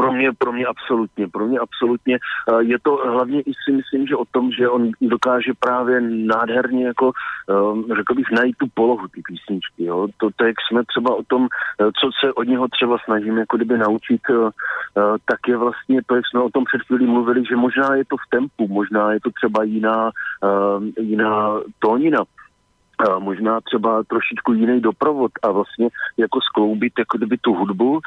pro 0.00 0.12
mě, 0.12 0.32
pro 0.38 0.52
mě 0.52 0.66
absolutně, 0.66 1.28
pro 1.28 1.46
mě 1.46 1.58
absolutně. 1.58 2.16
Eh, 2.16 2.62
je 2.62 2.78
to 2.82 2.96
hlavně 2.96 3.40
i 3.40 3.52
si 3.64 3.72
myslím, 3.72 4.06
že 4.06 4.16
o 4.16 4.24
tom, 4.24 4.52
že 4.52 4.68
on 4.68 4.90
dokáže 5.00 5.52
právě 5.60 6.00
nádherně 6.00 6.86
jako, 6.86 7.12
eh, 7.50 7.94
řekl 7.96 8.14
bych, 8.14 8.30
najít 8.30 8.56
tu 8.56 8.66
polohu 8.74 9.08
ty 9.08 9.20
písničky. 9.28 9.84
Jo? 9.84 10.08
To, 10.16 10.30
to, 10.36 10.44
jak 10.44 10.56
jsme 10.60 10.82
třeba 10.84 11.14
o 11.14 11.22
tom, 11.22 11.48
co 12.00 12.10
se 12.20 12.32
od 12.32 12.42
něho 12.42 12.68
třeba 12.68 12.96
snažíme 13.04 13.40
jako 13.40 13.56
kdyby 13.56 13.78
naučit, 13.78 14.20
tak 15.24 15.40
je 15.48 15.56
vlastně 15.56 16.00
to, 16.06 16.16
jak 16.16 16.24
jsme 16.26 16.40
o 16.40 16.50
tom 16.50 16.64
před 16.64 16.82
chvílí 16.86 17.06
mluvili, 17.06 17.44
že 17.48 17.56
možná 17.56 17.94
je 17.94 18.04
to 18.04 18.16
v 18.16 18.30
tempu, 18.30 18.68
možná 18.68 19.12
je 19.12 19.20
to 19.20 19.30
třeba 19.30 19.62
jiná, 19.64 20.10
jiná 20.98 21.60
tónina 21.78 22.24
možná 23.18 23.60
třeba 23.60 24.02
trošičku 24.04 24.52
jiný 24.52 24.80
doprovod 24.80 25.32
a 25.42 25.50
vlastně 25.50 25.88
jako 26.16 26.38
skloubit 26.40 26.92
jako 26.98 27.18
kdyby 27.18 27.36
tu 27.38 27.54
hudbu, 27.54 28.00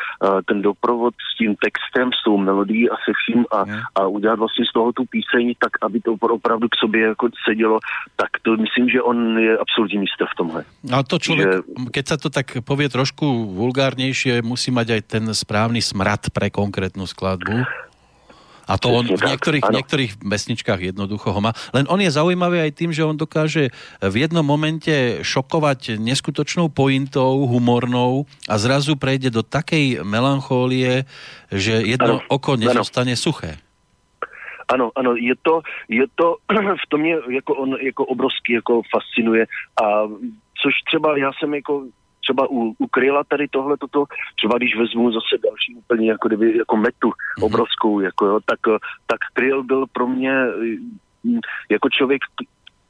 ten 0.46 0.62
doprovod 0.62 1.14
s 1.14 1.38
tím 1.38 1.56
textem, 1.56 2.10
s 2.14 2.24
tou 2.24 2.38
melodií 2.38 2.90
a 2.90 2.96
se 2.96 3.12
vším 3.16 3.46
a, 3.52 3.66
a 3.96 4.08
udělat 4.08 4.40
vlastně 4.40 4.66
z 4.70 4.74
toho 4.74 4.92
tu 4.94 5.06
píseň 5.06 5.54
tak, 5.60 5.72
aby 5.82 6.02
to 6.02 6.14
opravdu 6.14 6.68
k 6.70 6.76
sobě 6.80 7.02
jako 7.02 7.30
sedělo, 7.50 7.80
tak 8.16 8.30
to 8.42 8.58
myslím, 8.58 8.90
že 8.90 9.02
on 9.02 9.40
je 9.40 9.58
absolutní 9.58 9.98
místo 9.98 10.26
v 10.26 10.36
tomhle. 10.38 10.62
A 10.94 11.04
to 11.04 11.20
člověk, 11.20 11.50
že... 11.50 11.62
keď 11.92 12.08
se 12.08 12.18
to 12.18 12.30
tak 12.30 12.46
pově 12.64 12.90
trošku 12.90 13.46
vulgárnější, 13.54 14.42
musí 14.42 14.72
mať 14.72 14.90
aj 14.90 15.02
ten 15.02 15.24
správný 15.34 15.82
smrad 15.82 16.30
pre 16.34 16.50
konkrétnu 16.50 17.08
skladbu. 17.08 17.64
A 18.64 18.80
to 18.80 18.96
on 18.96 19.06
v 19.08 19.20
niektorých, 19.20 19.64
v 19.68 19.76
niektorých 19.76 20.12
vesničkách 20.24 20.80
jednoducho 20.94 21.36
ho 21.36 21.40
má. 21.44 21.52
Len 21.76 21.84
on 21.92 22.00
je 22.00 22.12
zaujímavý 22.12 22.64
aj 22.64 22.72
tým, 22.80 22.92
že 22.96 23.04
on 23.04 23.20
dokáže 23.20 23.76
v 24.00 24.16
jednom 24.16 24.46
momente 24.46 25.20
šokovať 25.20 26.00
neskutočnou 26.00 26.72
pointou, 26.72 27.44
humornou 27.48 28.24
a 28.48 28.56
zrazu 28.56 28.96
prejde 28.96 29.30
do 29.36 29.44
takej 29.44 30.08
melanchólie, 30.08 31.04
že 31.52 31.84
jedno 31.84 32.24
ano, 32.24 32.32
oko 32.32 32.56
nezostane 32.56 33.20
ano. 33.20 33.24
suché. 33.24 33.60
Ano, 34.72 34.96
ano, 34.96 35.20
je 35.20 35.36
to, 35.44 35.60
je 35.92 36.08
to, 36.16 36.40
v 36.84 36.86
tom 36.90 37.02
mě 37.02 37.16
jako 37.30 37.56
on 37.56 37.76
jako 37.82 38.06
obrovský 38.06 38.54
jako 38.54 38.82
fascinuje 38.88 39.46
a 39.84 40.08
což 40.62 40.74
třeba 40.88 41.18
já 41.18 41.32
jsem 41.40 41.54
jako 41.54 41.84
třeba 42.24 42.50
u, 42.50 42.74
u 42.80 42.88
Kryla 42.88 43.24
tady 43.24 43.48
tohle 43.48 43.78
toto, 43.78 44.06
třeba 44.36 44.58
když 44.58 44.78
vezmu 44.78 45.12
zase 45.12 45.44
další 45.44 45.76
úplně 45.76 46.10
jako, 46.10 46.28
kdyby, 46.28 46.58
jako 46.58 46.78
metu 46.78 47.10
mm-hmm. 47.10 47.46
obrovskou, 47.46 48.00
jako 48.00 48.26
jo, 48.26 48.40
tak, 48.46 48.60
tak 49.08 49.20
Kryl 49.34 49.64
byl 49.64 49.86
pro 49.94 50.08
mě 50.08 50.34
jako 51.70 51.90
člověk, 51.90 52.22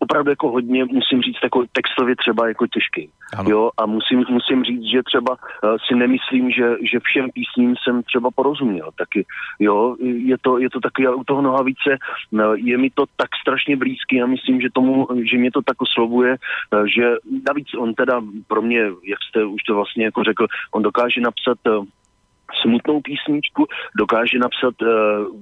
opravdu 0.04 0.30
jako 0.30 0.52
hodně, 0.52 0.86
musím 0.86 1.22
říct, 1.22 1.44
jako 1.44 1.64
textově 1.72 2.16
třeba 2.16 2.48
jako 2.48 2.68
těžký. 2.68 3.10
Ano. 3.38 3.50
Jo, 3.50 3.70
a 3.78 3.86
musím, 3.86 4.24
musím 4.30 4.64
říct, 4.64 4.86
že 4.94 5.04
třeba 5.04 5.32
uh, 5.32 5.76
si 5.88 5.96
nemyslím, 5.96 6.52
že, 6.52 6.68
že 6.92 7.00
všem 7.04 7.30
písním 7.32 7.76
jsem 7.76 8.04
třeba 8.04 8.30
porozuměl 8.36 8.90
taky. 8.98 9.26
Jo, 9.60 9.96
je 10.02 10.38
to, 10.42 10.60
je 10.60 10.70
to 10.70 10.80
taky, 10.80 11.08
u 11.08 11.24
toho 11.24 11.42
nohavice 11.42 11.92
uh, 12.32 12.54
je 12.56 12.78
mi 12.78 12.90
to 12.90 13.04
tak 13.16 13.30
strašně 13.42 13.78
blízký 13.78 14.22
a 14.22 14.26
myslím, 14.26 14.62
že 14.62 14.68
tomu, 14.74 15.08
že 15.32 15.38
mě 15.38 15.52
to 15.52 15.62
tak 15.62 15.82
oslovuje, 15.82 16.32
uh, 16.36 16.86
že 16.96 17.06
navíc 17.48 17.68
on 17.78 17.94
teda 17.94 18.22
pro 18.48 18.62
mě, 18.62 18.82
jak 18.82 19.20
jste 19.30 19.46
už 19.46 19.64
to 19.64 19.76
vlastně 19.76 20.06
jako 20.06 20.24
řekl, 20.24 20.48
on 20.72 20.82
dokáže 20.82 21.22
napsat 21.22 21.58
uh, 21.68 21.86
smutnou 22.62 23.02
písničku, 23.02 23.68
dokáže 23.98 24.40
napsat 24.40 24.82
uh, 24.82 24.88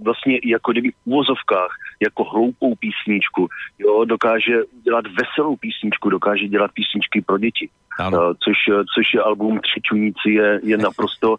vlastně 0.04 0.40
jako 0.46 0.72
kdyby 0.72 0.92
v 0.92 1.00
úvozovkách, 1.06 1.72
jako 2.02 2.24
hloupou 2.24 2.76
písničku, 2.76 3.48
jo, 3.80 4.06
dokáže 4.06 4.56
dělat 4.84 5.06
veselou 5.08 5.56
písničku, 5.56 6.10
dokáže 6.10 6.48
dělat 6.48 6.72
písničky 6.72 7.22
pro 7.22 7.38
děti. 7.38 7.70
Ano. 8.00 8.34
což, 8.44 8.58
což 8.96 9.14
je 9.14 9.22
album 9.22 9.60
Křičuníci, 9.60 10.30
je, 10.30 10.60
je 10.64 10.78
naprosto 10.78 11.36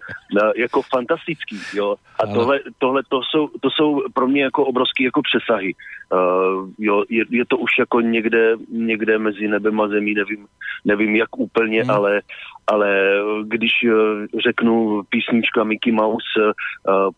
jako 0.57 0.83
fantastický, 0.83 1.59
jo. 1.75 1.97
A 2.23 2.27
tohle, 2.27 2.61
tohle 2.79 3.03
to, 3.09 3.21
jsou, 3.23 3.49
to 3.61 3.71
jsou 3.71 4.03
pro 4.15 4.29
mě 4.29 4.43
jako 4.43 4.65
obrovský 4.65 5.05
jako 5.05 5.23
přesahy. 5.23 5.75
Uh, 6.13 6.69
jo, 6.79 7.05
je, 7.09 7.25
je 7.31 7.45
to 7.49 7.59
už 7.59 7.71
jako 7.79 8.01
někde, 8.01 8.57
někde 8.73 9.19
mezi 9.19 9.49
nebem 9.49 9.81
a 9.81 9.89
zemí, 9.89 10.15
nevím, 10.15 10.47
nevím 10.85 11.17
jak 11.17 11.39
úplně, 11.39 11.83
hmm. 11.83 11.91
ale, 11.91 12.21
ale 12.67 13.15
když 13.45 13.71
uh, 13.85 14.41
řeknu 14.45 15.03
písnička 15.09 15.65
Mickey 15.65 15.93
Mouse, 15.93 16.41
uh, 16.41 16.53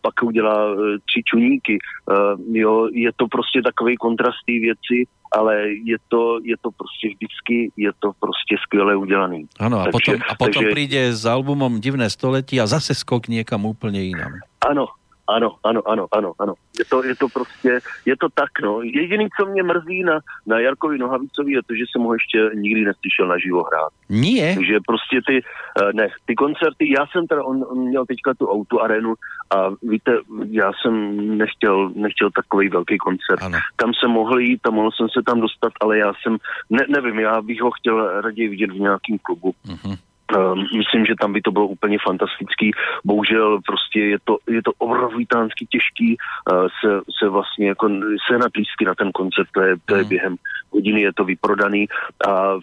pak 0.01 0.23
udělá 0.23 0.73
uh, 0.73 0.79
tři 1.05 1.21
čuníky, 1.25 1.77
uh, 1.77 2.55
jo, 2.55 2.87
je 2.91 3.11
to 3.15 3.27
prostě 3.27 3.61
takový 3.61 3.97
kontrast 3.97 4.37
té 4.45 4.53
věci, 4.53 5.11
ale 5.35 5.69
je 5.83 5.97
to, 6.07 6.39
je 6.43 6.55
to 6.61 6.69
prostě 6.71 7.07
vždycky, 7.07 7.71
je 7.77 7.91
to 7.99 8.11
prostě 8.19 8.55
skvěle 8.63 8.95
udělaný. 8.95 9.45
Ano, 9.59 9.79
a 9.79 9.83
takže, 9.83 9.91
potom, 9.91 10.15
a 10.29 10.35
potom 10.35 10.63
takže, 10.63 10.71
príde 10.71 11.13
s 11.13 11.25
albumom 11.25 11.79
Divné 11.79 12.09
století 12.09 12.61
a 12.61 12.67
zase 12.67 12.95
skok 12.95 13.27
někam 13.27 13.65
úplně 13.65 14.01
jinam. 14.01 14.31
Ano, 14.69 14.87
ano, 15.27 15.55
ano, 15.63 15.81
ano, 15.87 16.07
ano, 16.11 16.33
ano. 16.39 16.53
Je 16.79 16.85
to, 16.85 17.03
je 17.03 17.15
to 17.15 17.27
prostě, 17.29 17.79
je 18.05 18.17
to 18.17 18.27
tak, 18.33 18.49
no. 18.63 18.81
Jediný, 18.81 19.27
co 19.39 19.45
mě 19.45 19.63
mrzí 19.63 20.03
na, 20.03 20.19
na 20.45 20.59
Jarkovi 20.59 20.97
Nohavicovi, 20.97 21.51
je 21.51 21.63
to, 21.63 21.75
že 21.75 21.83
jsem 21.91 22.01
ho 22.01 22.13
ještě 22.13 22.49
nikdy 22.53 22.85
neslyšel 22.85 23.27
naživo 23.27 23.63
hrát. 23.63 23.91
Nie? 24.09 24.55
Takže 24.55 24.79
prostě 24.87 25.19
ty, 25.27 25.41
eh, 25.81 25.93
ne, 25.93 26.07
ty 26.25 26.35
koncerty, 26.35 26.91
já 26.91 27.05
jsem 27.11 27.27
teda, 27.27 27.43
on, 27.43 27.65
on 27.69 27.79
měl 27.79 28.05
teďka 28.05 28.33
tu 28.33 28.47
auto 28.47 28.81
arenu 28.81 29.13
a 29.55 29.69
víte, 29.83 30.11
já 30.49 30.71
jsem 30.81 31.17
nechtěl, 31.37 31.89
nechtěl 31.95 32.29
takový 32.31 32.69
velký 32.69 32.97
koncert. 32.97 33.41
Ano. 33.41 33.57
Tam 33.75 33.91
jsem 33.93 34.11
mohl 34.11 34.39
jít 34.39 34.67
a 34.67 34.71
mohl 34.71 34.91
jsem 34.91 35.09
se 35.09 35.23
tam 35.25 35.41
dostat, 35.41 35.73
ale 35.81 35.97
já 35.97 36.13
jsem, 36.21 36.37
ne, 36.69 36.85
nevím, 36.89 37.19
já 37.19 37.41
bych 37.41 37.61
ho 37.61 37.71
chtěl 37.71 38.21
raději 38.21 38.49
vidět 38.49 38.71
v 38.71 38.79
nějakém 38.79 39.17
klubu. 39.21 39.53
Uh-huh. 39.67 39.97
Ehm, 40.33 40.65
myslím, 40.77 41.05
že 41.05 41.15
tam 41.19 41.33
by 41.33 41.41
to 41.41 41.51
bylo 41.51 41.67
úplně 41.67 41.97
fantastický. 42.03 42.71
Bohužel 43.05 43.59
prostě 43.65 43.99
je 43.99 44.17
to, 44.23 44.37
je 44.49 44.61
to 44.63 44.71
obrovitánsky 44.77 45.65
těžký 45.65 46.17
uh, 46.17 46.67
se, 46.81 47.01
se 47.19 47.29
vlastně 47.29 47.67
jako 47.67 47.89
se 48.27 48.37
na 48.37 48.47
lístky 48.57 48.85
na 48.85 48.95
ten 48.95 49.11
koncert, 49.11 49.47
to 49.53 49.61
je, 49.61 49.75
to 49.85 49.95
je 49.95 50.03
mm. 50.03 50.09
během 50.09 50.35
hodiny 50.69 51.01
je 51.01 51.13
to 51.13 51.23
vyprodaný 51.23 51.87
a 52.27 52.53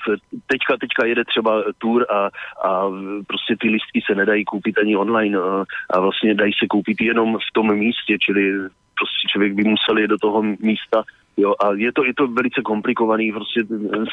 teďka, 0.47 0.77
teďka 0.81 1.07
jede 1.07 1.25
třeba 1.25 1.63
tour 1.79 2.07
a, 2.11 2.31
a 2.69 2.91
prostě 3.27 3.57
ty 3.61 3.69
lístky 3.69 4.01
se 4.07 4.15
nedají 4.15 4.45
koupit 4.45 4.79
ani 4.79 4.97
online 4.97 5.39
a, 5.39 5.65
a 5.91 6.01
vlastně 6.01 6.35
dají 6.35 6.53
se 6.53 6.67
koupit 6.67 7.01
jenom 7.01 7.39
v 7.39 7.53
tom 7.53 7.75
místě, 7.75 8.19
čili 8.19 8.53
prostě 8.99 9.29
člověk 9.33 9.53
by 9.53 9.65
musel 9.65 9.99
jít 9.99 10.11
do 10.11 10.19
toho 10.19 10.43
místa 10.43 11.03
Jo, 11.37 11.55
a 11.65 11.73
je 11.73 11.93
to, 11.93 12.05
je 12.05 12.15
to 12.15 12.27
velice 12.29 12.63
komplikovaný 12.63 13.33
prostě 13.33 13.61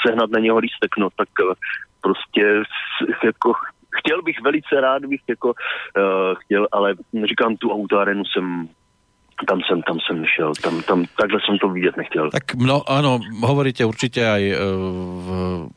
sehnat 0.08 0.30
na 0.30 0.40
něho 0.40 0.58
lístek, 0.58 0.98
no 0.98 1.10
tak 1.16 1.30
prostě 2.02 2.64
jako 3.24 3.54
chtěl 4.00 4.22
bych 4.22 4.42
velice 4.42 4.82
rád 4.82 5.06
bych 5.06 5.22
jako 5.28 5.48
uh, 5.48 6.36
chtěl, 6.38 6.68
ale 6.72 6.96
říkám 7.30 7.58
tu 7.58 7.72
autoarenu 7.72 8.24
jsem 8.26 8.70
tam 9.48 9.62
jsem, 9.68 9.82
tam 9.82 9.98
jsem 10.00 10.26
šel, 10.26 10.52
tam, 10.64 10.82
tam, 10.82 11.06
takhle 11.20 11.40
jsem 11.46 11.58
to 11.58 11.70
vidět 11.70 11.98
nechtěl. 11.98 12.32
Tak 12.32 12.56
no, 12.56 12.84
ano, 12.88 13.20
hovoríte 13.42 13.86
určitě 13.86 14.28
aj 14.28 14.52
uh, 14.52 14.58
v 15.26 15.70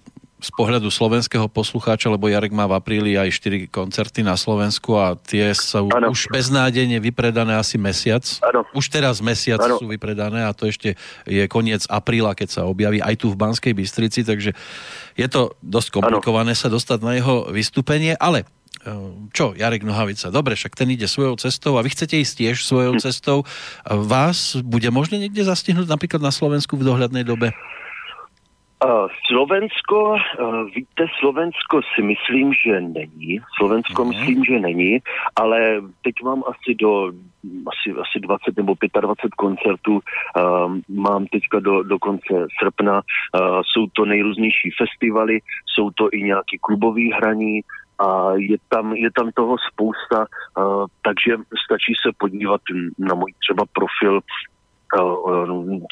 z 0.43 0.51
pohľadu 0.59 0.91
slovenského 0.91 1.47
poslucháča, 1.47 2.11
lebo 2.11 2.27
Jarek 2.27 2.51
má 2.51 2.67
v 2.67 2.75
apríli 2.75 3.15
aj 3.15 3.31
4 3.39 3.71
koncerty 3.71 4.27
na 4.27 4.35
Slovensku 4.35 4.99
a 4.99 5.15
tie 5.15 5.55
sú 5.55 5.87
ano. 5.95 6.11
už 6.11 6.27
beznádejne 6.35 6.99
vypredané 6.99 7.55
asi 7.55 7.79
mesiac. 7.79 8.27
Ano. 8.43 8.67
Už 8.75 8.91
teraz 8.91 9.23
mesiac 9.23 9.63
ano. 9.63 9.79
sú 9.79 9.87
vypredané 9.87 10.43
a 10.43 10.51
to 10.51 10.67
ešte 10.67 10.99
je 11.25 11.47
koniec 11.47 11.87
apríla, 11.87 12.35
keď 12.35 12.49
sa 12.51 12.61
objaví 12.67 12.99
aj 12.99 13.23
tu 13.23 13.31
v 13.31 13.39
Banskej 13.39 13.71
Bystrici, 13.71 14.27
takže 14.27 14.51
je 15.15 15.27
to 15.31 15.55
dosť 15.63 15.95
komplikované 15.95 16.59
ano. 16.59 16.61
sa 16.61 16.67
dostať 16.67 16.99
na 17.07 17.15
jeho 17.15 17.47
vystúpenie, 17.55 18.19
ale 18.19 18.43
e, 18.83 18.91
čo, 19.31 19.55
Jarek 19.55 19.87
Nohavica, 19.87 20.35
dobre, 20.35 20.59
však 20.59 20.75
ten 20.75 20.91
ide 20.91 21.07
svojou 21.07 21.39
cestou 21.39 21.79
a 21.79 21.87
vy 21.87 21.95
chcete 21.95 22.19
ísť 22.19 22.35
tiež 22.43 22.57
svojou 22.67 22.99
hm. 22.99 23.01
cestou. 23.01 23.47
Vás 23.87 24.59
bude 24.59 24.91
možné 24.91 25.23
niekde 25.23 25.47
zastihnúť 25.47 25.87
napríklad 25.87 26.19
na 26.19 26.35
Slovensku 26.35 26.75
v 26.75 26.91
dohľadnej 26.91 27.23
dobe? 27.23 27.55
Slovensko, 29.27 30.17
víte, 30.75 31.07
Slovensko 31.21 31.81
si 31.95 32.03
myslím, 32.03 32.53
že 32.65 32.81
není. 32.81 33.41
Slovensko 33.57 34.05
mm. 34.05 34.09
myslím, 34.09 34.45
že 34.45 34.61
není, 34.61 34.99
ale 35.37 35.83
teď 36.03 36.15
mám 36.25 36.43
asi 36.47 36.75
do 36.75 37.13
asi, 37.45 37.91
asi 38.01 38.21
20 38.21 38.57
nebo 38.57 38.75
25 39.01 39.35
koncertů 39.35 39.93
um, 39.93 40.83
mám 40.89 41.27
teďka 41.27 41.61
do, 41.61 41.83
do 41.83 41.99
konce 41.99 42.47
srpna. 42.59 42.95
Uh, 42.95 43.61
jsou 43.73 43.87
to 43.93 44.05
nejrůznější 44.05 44.71
festivaly, 44.79 45.39
jsou 45.67 45.91
to 45.91 46.09
i 46.13 46.23
nějaký 46.23 46.59
klubový 46.59 47.13
hraní, 47.13 47.61
a 47.99 48.33
je 48.37 48.57
tam, 48.69 48.93
je 48.93 49.11
tam 49.11 49.31
toho 49.35 49.57
spousta, 49.73 50.19
uh, 50.19 50.87
takže 51.03 51.37
stačí 51.65 51.93
se 52.03 52.11
podívat 52.19 52.61
na 52.99 53.15
můj 53.15 53.33
třeba 53.43 53.65
profil 53.73 54.21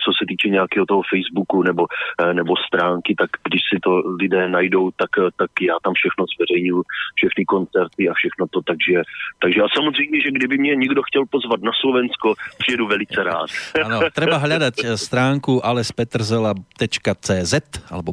co 0.04 0.10
se 0.18 0.24
týče 0.28 0.48
nějakého 0.48 0.86
toho 0.86 1.02
Facebooku 1.12 1.62
nebo, 1.62 1.86
eh, 2.22 2.34
nebo 2.34 2.54
stránky, 2.66 3.14
tak 3.18 3.30
když 3.48 3.62
si 3.72 3.76
to 3.80 3.90
lidé 4.20 4.48
najdou, 4.48 4.90
tak, 4.90 5.10
eh, 5.18 5.30
tak 5.36 5.50
já 5.60 5.76
tam 5.84 5.94
všechno 5.94 6.24
zveřejňuji, 6.36 6.82
všechny 7.14 7.44
koncerty 7.44 8.08
a 8.08 8.12
všechno 8.14 8.46
to, 8.50 8.60
takže, 8.62 9.02
takže 9.42 9.60
a 9.62 9.68
samozřejmě, 9.76 10.20
že 10.20 10.30
kdyby 10.30 10.58
mě 10.58 10.74
někdo 10.76 11.02
chtěl 11.02 11.24
pozvat 11.30 11.60
na 11.62 11.72
Slovensko, 11.80 12.34
přijedu 12.58 12.86
velice 12.86 13.22
rád. 13.24 13.48
Ano, 13.84 14.00
treba 14.12 14.36
hledat 14.36 14.74
eh, 14.84 14.96
stránku 14.96 15.66
alespetrzela.cz 15.66 17.54
alebo 17.90 18.12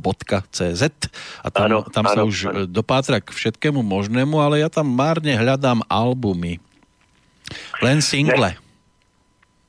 .cz 0.52 0.84
a 1.44 1.48
tam, 1.52 1.64
ano, 1.66 1.80
tam 1.92 2.06
ano, 2.08 2.16
sa 2.16 2.22
už 2.24 2.38
ano. 2.50 2.66
dopátra 2.66 3.20
k 3.20 3.30
všetkému 3.36 3.84
možnému, 3.84 4.40
ale 4.40 4.64
ja 4.64 4.70
tam 4.72 4.88
márne 4.88 5.36
hľadám 5.36 5.84
albumy. 5.92 6.58
Len 7.84 8.00
single. 8.00 8.56
Ne. 8.56 8.67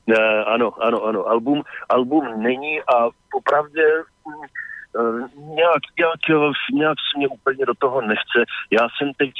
Uh, 0.09 0.43
ano, 0.47 0.71
ano, 0.81 1.03
ano. 1.03 1.27
Album, 1.27 1.61
album 1.89 2.43
není 2.43 2.81
a 2.81 3.09
popravdě 3.31 3.85
uh, 4.25 4.49
nějak, 5.37 5.81
nějak, 5.99 6.19
nějak 6.73 6.97
se 6.97 7.17
mě 7.17 7.27
úplně 7.27 7.65
do 7.65 7.73
toho 7.79 8.01
nechce. 8.01 8.39
Já 8.71 8.87
jsem 8.97 9.11
teď, 9.17 9.31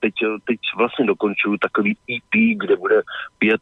teď, 0.00 0.14
teď 0.44 0.58
vlastně 0.76 1.06
dokončuju 1.06 1.56
takový 1.56 1.96
EP, 2.16 2.32
kde 2.56 2.76
bude 2.76 3.02
pět, 3.38 3.60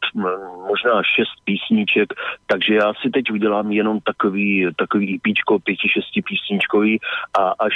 možná 0.69 1.03
šest 1.03 1.45
písniček, 1.45 2.15
takže 2.47 2.75
já 2.75 2.93
si 3.03 3.11
teď 3.11 3.31
udělám 3.31 3.73
jenom 3.73 4.01
takový, 4.01 4.69
takový 4.77 5.15
EPčko, 5.15 5.59
pěti, 5.59 5.89
šesti 5.89 6.23
písničkový 6.23 7.01
a 7.39 7.53
až, 7.59 7.75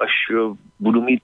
až 0.00 0.12
budu 0.80 1.02
mít 1.02 1.22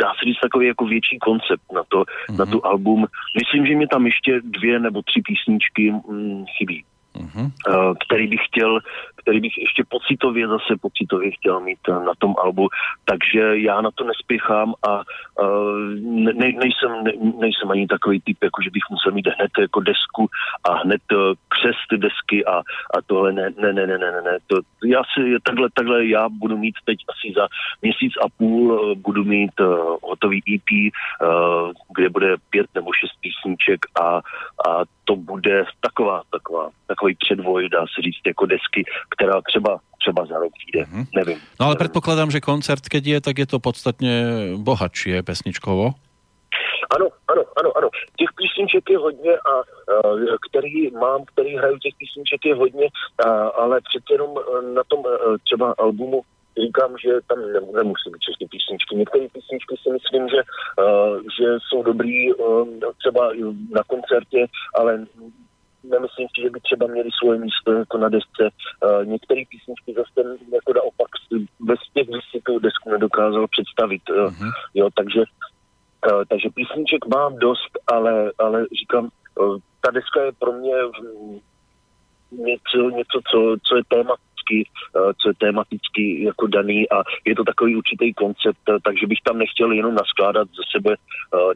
dá 0.00 0.08
se 0.18 0.24
říct 0.24 0.40
takový 0.42 0.66
jako 0.66 0.84
větší 0.86 1.18
koncept 1.18 1.72
na 1.74 1.82
to, 1.88 1.98
mm-hmm. 1.98 2.38
na 2.38 2.46
tu 2.46 2.66
album. 2.66 3.06
Myslím, 3.40 3.66
že 3.66 3.76
mě 3.76 3.88
tam 3.88 4.06
ještě 4.06 4.40
dvě 4.44 4.78
nebo 4.78 5.02
tři 5.02 5.22
písničky 5.26 5.90
mm, 5.90 6.44
chybí. 6.58 6.84
Mm-hmm. 7.12 7.50
který 8.06 8.26
bych 8.26 8.40
chtěl, 8.46 8.80
který 9.22 9.40
bych 9.40 9.58
ještě 9.58 9.82
pocitově 9.88 10.48
zase 10.48 10.76
pocitově 10.80 11.30
chtěl 11.30 11.60
mít 11.60 11.78
eh, 11.88 11.92
na 11.92 12.12
tom 12.18 12.34
albu, 12.42 12.68
takže 13.04 13.58
já 13.58 13.80
na 13.80 13.90
to 13.94 14.04
nespěchám 14.04 14.74
a 14.88 14.92
uh, 14.98 15.78
ne, 16.02 16.32
nejsem, 16.34 17.04
ne, 17.04 17.12
nejsem 17.40 17.70
ani 17.70 17.86
takový 17.86 18.20
typ, 18.20 18.38
jako 18.42 18.62
že 18.62 18.70
bych 18.70 18.82
musel 18.90 19.12
mít 19.12 19.26
hned 19.26 19.50
jako 19.58 19.80
desku 19.80 20.28
a 20.64 20.74
hned 20.82 21.02
uh, 21.12 21.18
křest 21.48 21.88
desky 21.96 22.44
a, 22.44 22.56
a 22.94 22.96
tohle 23.06 23.32
ne, 23.32 23.50
ne, 23.60 23.72
ne, 23.72 23.86
ne, 23.86 23.98
ne, 23.98 24.22
ne, 24.24 24.38
to, 24.46 24.56
já 24.84 25.02
si 25.14 25.36
takhle, 25.42 25.68
takhle 25.74 26.06
já 26.06 26.28
budu 26.28 26.56
mít 26.58 26.74
teď 26.84 26.98
asi 27.12 27.34
za 27.36 27.48
měsíc 27.82 28.12
a 28.24 28.28
půl 28.38 28.94
budu 28.96 29.24
mít 29.24 29.52
hotový 30.02 30.42
EP, 30.54 30.92
kde 31.94 32.08
bude 32.08 32.36
pět 32.50 32.66
nebo 32.74 32.90
šest 32.92 33.14
písniček 33.20 33.80
a, 34.00 34.16
a 34.68 34.82
to 35.12 35.16
bude 35.16 35.64
taková, 35.80 36.22
taková, 36.30 36.70
takový 36.86 37.16
předvoj, 37.24 37.68
dá 37.68 37.84
se 37.94 38.02
říct, 38.02 38.26
jako 38.26 38.46
desky, 38.46 38.84
která 39.16 39.40
třeba 39.40 39.80
třeba 39.98 40.26
za 40.26 40.38
rok 40.38 40.52
vyjde, 40.64 40.86
mm-hmm. 40.86 41.06
nevím. 41.14 41.38
No 41.60 41.66
ale 41.66 41.76
předpokládám, 41.76 42.30
že 42.30 42.40
koncert, 42.40 42.88
keď 42.88 43.06
je, 43.06 43.20
tak 43.20 43.38
je 43.38 43.46
to 43.46 43.58
podstatně 43.58 44.24
bohatší 44.56 45.22
pesničkovo. 45.22 45.94
Ano, 46.96 47.06
ano, 47.28 47.42
ano, 47.60 47.70
ano. 47.76 47.88
Těch 48.18 48.28
písniček 48.36 48.90
je 48.90 48.98
hodně 48.98 49.32
a 49.36 49.52
který 50.48 50.90
mám, 50.90 51.24
který 51.24 51.56
hraju 51.56 51.78
těch 51.78 51.94
písniček 51.98 52.44
je 52.44 52.54
hodně, 52.54 52.86
uh, 52.86 53.30
ale 53.62 53.80
přece 53.80 54.14
jenom 54.14 54.30
uh, 54.30 54.74
na 54.74 54.82
tom 54.88 55.00
uh, 55.00 55.36
třeba 55.44 55.74
albumu 55.78 56.22
říkám, 56.60 56.98
že 57.04 57.10
tam 57.28 57.38
ne, 57.40 57.60
nemusí 57.60 58.10
být 58.10 58.20
všechny 58.20 58.46
písničky. 58.48 58.96
Některé 58.96 59.28
písničky 59.28 59.74
si 59.82 59.88
myslím, 59.90 60.28
že, 60.28 60.40
uh, 60.44 61.20
že 61.36 61.46
jsou 61.68 61.82
dobrý 61.82 62.34
uh, 62.34 62.68
třeba 62.98 63.30
na 63.70 63.82
koncertě, 63.86 64.46
ale 64.74 65.06
nemyslím 65.84 66.28
si, 66.28 66.42
že 66.42 66.50
by 66.50 66.60
třeba 66.60 66.86
měli 66.86 67.10
svoje 67.22 67.38
místo 67.38 67.72
jako 67.72 67.98
na 67.98 68.08
desce. 68.08 68.44
Uh, 68.48 69.06
některé 69.06 69.42
písničky 69.50 69.94
zase 69.96 70.10
ten 70.14 70.26
jako 70.52 70.72
naopak 70.74 71.10
bez 71.60 71.78
těch 71.94 72.06
si 72.30 72.40
tu 72.40 72.58
desku 72.58 72.90
nedokázal 72.90 73.46
představit. 73.48 74.02
Uh, 74.10 74.16
uh-huh. 74.16 74.52
Jo, 74.74 74.88
takže, 74.94 75.22
uh, 76.12 76.22
takže 76.28 76.48
písniček 76.54 77.06
mám 77.06 77.38
dost, 77.38 77.72
ale, 77.86 78.32
ale 78.38 78.66
říkám, 78.80 79.08
uh, 79.40 79.56
ta 79.80 79.90
deska 79.90 80.24
je 80.24 80.32
pro 80.32 80.52
mě 80.52 80.74
něco, 82.32 82.90
něco 82.90 83.20
co, 83.30 83.56
co 83.62 83.76
je 83.76 83.82
téma 83.88 84.14
tematicky, 84.42 84.70
co 85.22 85.28
je 85.28 85.34
tematicky 85.38 86.24
jako 86.24 86.46
daný 86.46 86.90
a 86.90 87.02
je 87.24 87.34
to 87.34 87.44
takový 87.44 87.76
určitý 87.76 88.14
koncept, 88.14 88.58
takže 88.84 89.06
bych 89.06 89.18
tam 89.24 89.38
nechtěl 89.38 89.72
jenom 89.72 89.94
naskládat 89.94 90.48
ze 90.48 90.62
sebe 90.76 90.96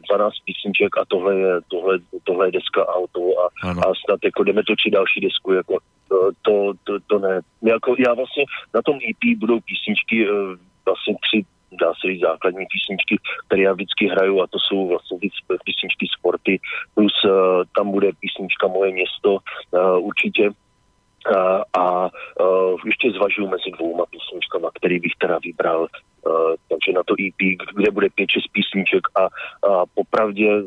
12 0.09 0.33
písniček 0.45 0.97
a 0.97 1.05
tohle 1.07 1.35
je, 1.35 1.53
tohle, 1.67 1.99
tohle 2.23 2.47
je 2.47 2.51
deska 2.51 2.87
auto 2.87 3.19
a, 3.39 3.47
a 3.69 3.93
snad 4.05 4.19
jako 4.23 4.43
jdeme 4.43 4.61
točit 4.63 4.93
další 4.93 5.21
desku, 5.21 5.53
jako 5.53 5.77
to, 6.41 6.73
to, 6.83 6.99
to 7.07 7.19
ne. 7.19 7.41
Jako 7.61 7.95
já 7.99 8.13
vlastně 8.13 8.45
na 8.73 8.81
tom 8.81 8.95
EP 8.95 9.37
budou 9.37 9.59
písničky 9.59 10.27
vlastně 10.85 11.15
tři 11.21 11.45
dá 11.71 11.93
se 11.93 12.07
říct, 12.07 12.21
základní 12.21 12.65
písničky, 12.73 13.17
které 13.47 13.61
já 13.61 13.73
vždycky 13.73 14.07
hraju 14.07 14.41
a 14.41 14.47
to 14.47 14.59
jsou 14.59 14.87
vlastně 14.87 15.17
písničky 15.65 16.07
sporty, 16.17 16.59
plus 16.95 17.13
uh, 17.25 17.31
tam 17.75 17.91
bude 17.91 18.09
písnička 18.19 18.67
Moje 18.67 18.91
město 18.91 19.31
uh, 19.31 20.05
určitě 20.07 20.49
a 21.73 22.09
uh, 22.39 22.79
ještě 22.85 23.11
zvažuji 23.11 23.47
mezi 23.47 23.71
dvouma 23.77 24.05
písničkama, 24.05 24.69
který 24.73 24.99
bych 24.99 25.11
teda 25.17 25.39
vybral, 25.43 25.81
uh, 25.81 26.53
takže 26.69 26.91
na 26.95 27.03
to 27.03 27.13
EP, 27.13 27.41
kde 27.75 27.91
bude 27.91 28.09
pět, 28.09 28.29
šest 28.29 28.47
písniček 28.51 29.03
a, 29.15 29.23
a 29.67 29.85
popravdě 29.93 30.63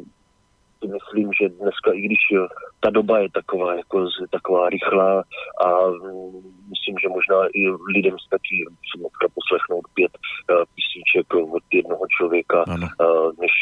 si 0.81 0.89
myslím, 0.89 1.31
že 1.41 1.49
dneska, 1.49 1.93
i 1.93 2.01
když 2.01 2.23
eh, 2.35 2.49
ta 2.81 2.91
doba 2.91 3.19
je 3.19 3.31
taková, 3.31 3.75
jako 3.75 4.07
taková 4.31 4.69
rychlá 4.69 5.25
a 5.65 5.69
mm, 5.91 6.61
myslím, 6.73 6.95
že 7.03 7.09
možná 7.09 7.39
i 7.55 7.63
lidem 7.95 8.17
stačí 8.27 8.65
dneska 8.97 9.27
poslechnout 9.35 9.85
pět 9.95 10.13
uh, 10.13 10.65
písniček 10.75 11.35
od 11.35 11.63
jednoho 11.73 12.05
člověka, 12.17 12.65
uh, 12.69 13.33
než 13.41 13.53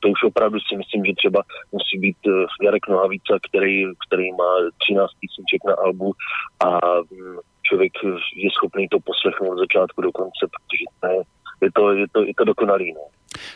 to 0.00 0.08
už 0.08 0.22
opravdu 0.24 0.58
si 0.60 0.76
myslím, 0.76 1.04
že 1.04 1.12
třeba 1.16 1.40
musí 1.72 1.98
být 1.98 2.16
uh, 2.26 2.32
Jarek 2.62 2.88
Nohavica, 2.88 3.38
který, 3.48 3.84
který 4.06 4.32
má 4.32 4.52
13 4.78 5.10
písniček 5.20 5.60
na 5.66 5.74
albu 5.74 6.12
a 6.60 6.98
um, 6.98 7.40
člověk 7.62 7.92
je 8.36 8.50
schopný 8.50 8.88
to 8.88 8.98
poslechnout 9.00 9.52
od 9.52 9.58
začátku 9.58 10.02
do 10.02 10.12
konce, 10.12 10.42
protože 10.54 10.84
to 11.00 11.06
je, 11.06 11.22
je 11.60 11.70
to, 11.72 11.82
je 11.96 12.06
to, 12.12 12.18
je 12.26 12.34
to 12.36 12.44
dokonalý. 12.44 12.92
No. 12.92 13.08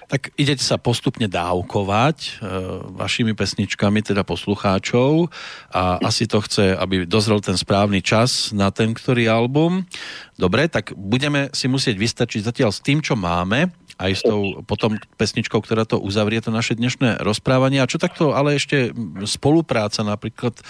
Tak 0.09 0.35
idete 0.37 0.61
sa 0.61 0.77
postupne 0.77 1.25
dávkovať 1.31 2.19
e, 2.21 2.31
vašimi 2.97 3.33
pesničkami, 3.33 4.05
teda 4.05 4.27
poslucháčov 4.27 5.33
a 5.73 6.01
asi 6.05 6.29
to 6.29 6.45
chce, 6.45 6.77
aby 6.77 7.09
dozrel 7.09 7.41
ten 7.41 7.57
správny 7.57 8.05
čas 8.05 8.53
na 8.53 8.69
ten 8.69 8.93
ktorý 8.93 9.29
album. 9.31 9.89
Dobre, 10.37 10.69
tak 10.69 10.93
budeme 10.97 11.49
si 11.57 11.69
musieť 11.69 11.97
vystačiť 11.97 12.41
zatiaľ 12.45 12.71
s 12.73 12.85
tým, 12.85 13.01
čo 13.01 13.17
máme 13.17 13.73
aj 14.01 14.13
s 14.17 14.23
tou 14.25 14.65
potom 14.65 14.97
pesničkou, 15.21 15.61
ktorá 15.61 15.85
to 15.85 16.01
uzavrie 16.01 16.41
to 16.41 16.49
naše 16.49 16.73
dnešné 16.73 17.21
rozprávanie. 17.21 17.85
A 17.85 17.91
čo 17.91 18.01
takto 18.01 18.33
ale 18.33 18.57
ešte 18.57 18.97
spolupráca 19.29 20.01
napríklad, 20.01 20.57
e, 20.57 20.63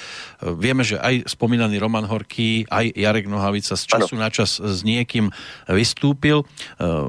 vieme, 0.59 0.83
že 0.83 0.99
aj 0.99 1.31
spomínaný 1.31 1.78
Roman 1.78 2.11
Horký, 2.11 2.66
aj 2.66 2.91
Jarek 2.99 3.31
Nohavica 3.31 3.78
z 3.78 3.87
času 3.87 4.18
ano. 4.18 4.26
na 4.26 4.28
čas 4.35 4.59
s 4.59 4.83
niekým 4.83 5.31
vystúpil. 5.70 6.43
E, 6.43 6.45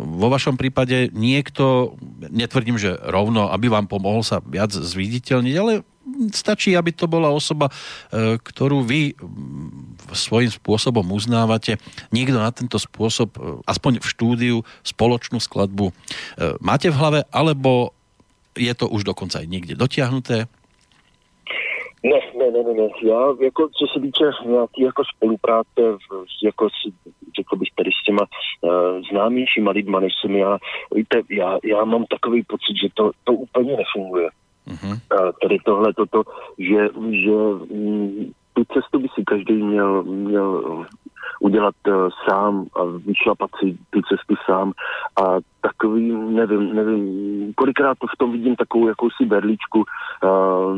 vo 0.05 0.29
vašom 0.29 0.61
prípade 0.61 1.09
niekto, 1.09 1.97
netvrdím, 2.29 2.77
že 2.77 2.93
rovno, 3.01 3.49
aby 3.49 3.73
vám 3.73 3.89
pomohol 3.89 4.21
sa 4.21 4.45
viac 4.45 4.69
zviditeľniť, 4.69 5.55
ale 5.57 5.81
stačí, 6.29 6.77
aby 6.77 6.93
to 6.93 7.09
bola 7.09 7.33
osoba, 7.33 7.73
e, 8.13 8.37
ktorú 8.37 8.85
vy 8.85 9.17
svojím 10.13 10.53
spôsobom 10.53 11.05
uznávate. 11.09 11.81
Nikto 12.13 12.37
na 12.37 12.53
tento 12.53 12.77
spôsob, 12.77 13.33
e, 13.33 13.39
aspoň 13.65 14.03
v 14.03 14.05
štúdiu, 14.05 14.57
spoločnú 14.85 15.41
skladbu 15.41 15.89
e, 15.89 15.93
máte 16.61 16.93
v 16.93 16.99
hlave, 17.01 17.19
alebo 17.33 17.95
je 18.53 18.73
to 18.75 18.85
už 18.91 19.07
dokonca 19.07 19.39
aj 19.39 19.47
niekde 19.47 19.73
dotiahnuté? 19.79 20.45
Ne, 22.03 22.19
ne, 22.35 22.51
ne, 22.51 22.63
ne, 22.63 22.73
ne. 22.73 22.89
Já 23.03 23.21
jako, 23.41 23.69
co 23.69 23.87
se 23.93 23.99
týče 23.99 24.23
nějaký 24.45 24.81
jako 24.81 25.03
spolupráce, 25.15 25.81
jako 26.43 26.67
řekl 27.35 27.55
bych 27.55 27.69
tady 27.75 27.89
s 28.01 28.05
těma 28.05 28.21
uh, 28.21 28.71
známějšíma 29.11 29.71
lidma, 29.71 29.99
než 29.99 30.13
jsem 30.21 30.35
já, 30.35 30.57
víte, 30.95 31.21
já, 31.29 31.57
já 31.63 31.85
mám 31.85 32.05
takový 32.05 32.43
pocit, 32.43 32.75
že 32.81 32.87
to, 32.93 33.11
to 33.23 33.33
úplně 33.33 33.77
nefunguje. 33.77 34.29
Uh-huh. 34.67 34.99
Tady 35.41 35.57
tohle, 35.65 35.93
toto, 35.93 36.23
že, 36.57 36.89
že 37.11 37.35
mm, 37.73 38.31
tu 38.53 38.63
cestu 38.73 38.99
by 38.99 39.07
si 39.15 39.23
každý 39.23 39.53
měl, 39.53 40.03
měl 40.03 40.85
udělat 41.39 41.75
uh, 41.87 42.09
sám 42.29 42.65
a 42.75 42.83
vyšlapat 42.85 43.49
si 43.59 43.77
tu 43.89 44.01
cestu 44.01 44.35
sám 44.45 44.71
a 45.23 45.37
takový, 45.61 46.11
nevím, 46.11 46.75
nevím, 46.75 47.53
kolikrát 47.53 47.97
to 47.99 48.07
v 48.07 48.17
tom 48.17 48.31
vidím 48.31 48.55
takovou 48.55 48.87
jakousi 48.87 49.25
berličku, 49.25 49.79
uh, 49.79 50.77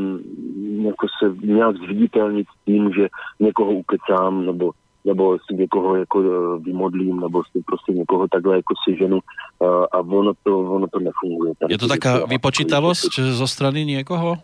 jako 0.84 1.06
se 1.18 1.46
nějak 1.46 1.76
zviditelnit 1.76 2.46
tím, 2.64 2.92
že 2.92 3.08
někoho 3.40 3.72
ukecám 3.72 4.46
nebo 4.46 4.70
nebo 5.04 5.38
si 5.38 5.54
někoho 5.54 5.96
jako 5.96 6.20
eh, 6.20 6.58
vymodlím, 6.58 7.20
nebo 7.20 7.42
si 7.44 7.62
prostě 7.66 7.92
někoho 7.92 8.28
takhle 8.28 8.56
jako 8.56 8.74
si 8.84 8.96
ženu 8.96 9.18
eh, 9.62 9.66
a 9.92 9.98
ono 9.98 10.32
to, 10.42 10.60
ono 10.60 10.86
to 10.86 10.98
nefunguje. 10.98 11.52
Tady 11.58 11.74
je 11.74 11.78
to 11.78 11.88
taká 11.88 12.26
vypočítavost 12.26 13.14
zo 13.18 13.46
strany 13.46 13.84
někoho? 13.84 14.36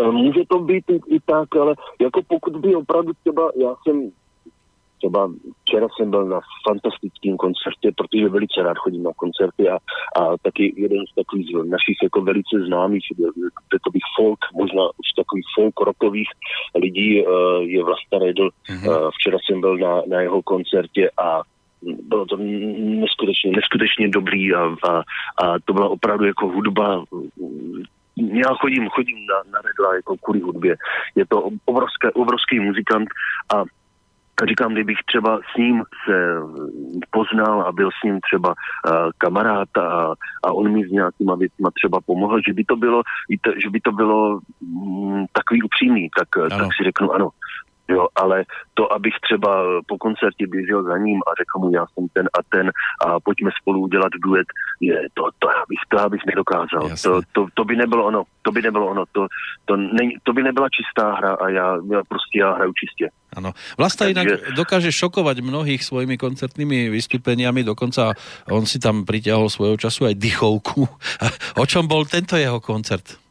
Eh, 0.00 0.10
může 0.10 0.40
to 0.48 0.58
být 0.58 0.84
i, 0.90 1.00
i 1.16 1.20
tak, 1.26 1.56
ale 1.56 1.74
jako 2.00 2.20
pokud 2.28 2.56
by 2.56 2.74
opravdu 2.74 3.12
třeba, 3.22 3.50
já 3.56 3.74
jsem 3.82 4.10
Třeba 5.06 5.30
včera 5.62 5.86
jsem 5.96 6.10
byl 6.10 6.24
na 6.24 6.40
fantastickém 6.68 7.36
koncertě, 7.36 7.92
protože 7.96 8.28
velice 8.28 8.62
rád 8.62 8.78
chodím 8.78 9.02
na 9.02 9.10
koncerty 9.16 9.68
a, 9.68 9.76
a 10.20 10.36
taky 10.42 10.74
jeden 10.76 11.04
z 11.06 11.14
takových 11.14 11.50
našich 11.54 11.98
jako 12.02 12.20
velice 12.22 12.56
známých, 12.66 13.04
bych 13.92 14.02
folk, 14.16 14.38
možná 14.54 14.82
už 14.82 15.06
takových 15.16 15.44
folk 15.54 15.74
rokových 15.80 16.28
lidí 16.74 17.22
uh, 17.22 17.62
je 17.62 17.84
Vlasta 17.84 18.18
Redl. 18.18 18.48
Mm-hmm. 18.48 19.10
Včera 19.18 19.38
jsem 19.38 19.60
byl 19.60 19.78
na, 19.78 20.02
na 20.08 20.20
jeho 20.20 20.42
koncertě 20.42 21.10
a 21.22 21.42
bylo 21.82 22.26
to 22.26 22.36
neskutečně, 23.00 23.50
neskutečně 23.50 24.08
dobrý 24.08 24.54
a, 24.54 24.62
a, 24.88 24.92
a 25.42 25.58
to 25.64 25.72
byla 25.72 25.88
opravdu 25.88 26.24
jako 26.24 26.48
hudba 26.48 27.04
já 28.16 28.54
chodím, 28.60 28.88
chodím 28.88 29.16
na, 29.26 29.36
na 29.52 29.58
Redla 29.60 29.94
jako 29.94 30.16
kvůli 30.16 30.40
hudbě. 30.40 30.76
Je 31.14 31.26
to 31.26 31.50
obrovské, 31.64 32.10
obrovský 32.10 32.60
muzikant 32.60 33.08
a 33.54 33.64
říkám, 34.44 34.72
kdybych 34.72 34.98
třeba 35.06 35.40
s 35.54 35.56
ním 35.56 35.82
se 36.04 36.36
poznal 37.10 37.62
a 37.62 37.72
byl 37.72 37.90
s 37.90 38.04
ním 38.04 38.20
třeba 38.20 38.48
uh, 38.48 39.10
kamarád 39.18 39.68
a, 39.78 40.14
a 40.44 40.52
on 40.52 40.72
mi 40.72 40.88
s 40.88 40.90
nějakýma 40.90 41.34
věcma 41.34 41.70
třeba 41.70 42.00
pomohl, 42.06 42.40
že 42.46 42.52
by 42.52 42.64
to 42.64 42.76
bylo, 42.76 43.02
víte, 43.28 43.50
že 43.62 43.70
by 43.70 43.80
to 43.80 43.92
bylo 43.92 44.40
mm, 44.60 45.24
takový 45.32 45.62
upřímný, 45.62 46.08
tak, 46.18 46.28
tak 46.48 46.68
si 46.76 46.84
řeknu 46.84 47.12
ano. 47.12 47.28
Jo, 47.88 48.06
ale 48.16 48.44
to, 48.74 48.92
abych 48.92 49.14
třeba 49.22 49.64
po 49.86 49.98
koncertě 49.98 50.46
běžel 50.46 50.82
za 50.82 50.98
ním 50.98 51.20
a 51.26 51.30
řekl 51.38 51.58
mu, 51.58 51.70
já 51.74 51.86
jsem 51.86 52.08
ten 52.12 52.26
a 52.38 52.40
ten 52.48 52.70
a 53.06 53.20
pojďme 53.20 53.50
spolu 53.60 53.80
udělat 53.80 54.12
duet, 54.24 54.46
je, 54.80 55.06
to, 55.14 55.22
to, 55.38 55.48
já 55.48 55.62
bych, 55.68 55.78
to 55.88 55.96
já 55.96 56.08
bych 56.08 56.26
nedokázal. 56.26 56.90
To, 57.02 57.20
to, 57.32 57.46
to, 57.54 57.64
by 57.64 57.76
nebylo 57.76 58.04
ono, 58.06 58.22
to 58.42 58.52
by 58.52 58.62
nebylo 58.62 58.86
ono, 58.86 59.04
to, 59.12 59.26
to, 59.64 59.76
ne, 59.76 60.18
to 60.22 60.32
by 60.32 60.42
nebyla 60.42 60.68
čistá 60.68 61.14
hra 61.14 61.34
a 61.34 61.48
já, 61.48 61.78
já 61.90 62.00
prostě 62.08 62.38
já 62.38 62.52
hraju 62.52 62.72
čistě. 62.72 63.10
Ano. 63.36 63.52
Vlasta 63.78 64.08
Takže... 64.08 64.16
inak 64.16 64.56
dokáže 64.56 64.88
šokovať 64.88 65.44
mnohých 65.44 65.84
svojimi 65.84 66.16
koncertnými 66.16 66.88
vystúpeniami, 66.88 67.68
dokonca 67.68 68.16
on 68.48 68.64
si 68.64 68.80
tam 68.80 69.04
pritiahol 69.04 69.52
svojho 69.52 69.76
času 69.76 70.08
aj 70.08 70.16
dychovku. 70.16 70.88
o 71.62 71.64
čom 71.68 71.84
bol 71.84 72.08
tento 72.08 72.40
jeho 72.40 72.64
koncert? 72.64 73.25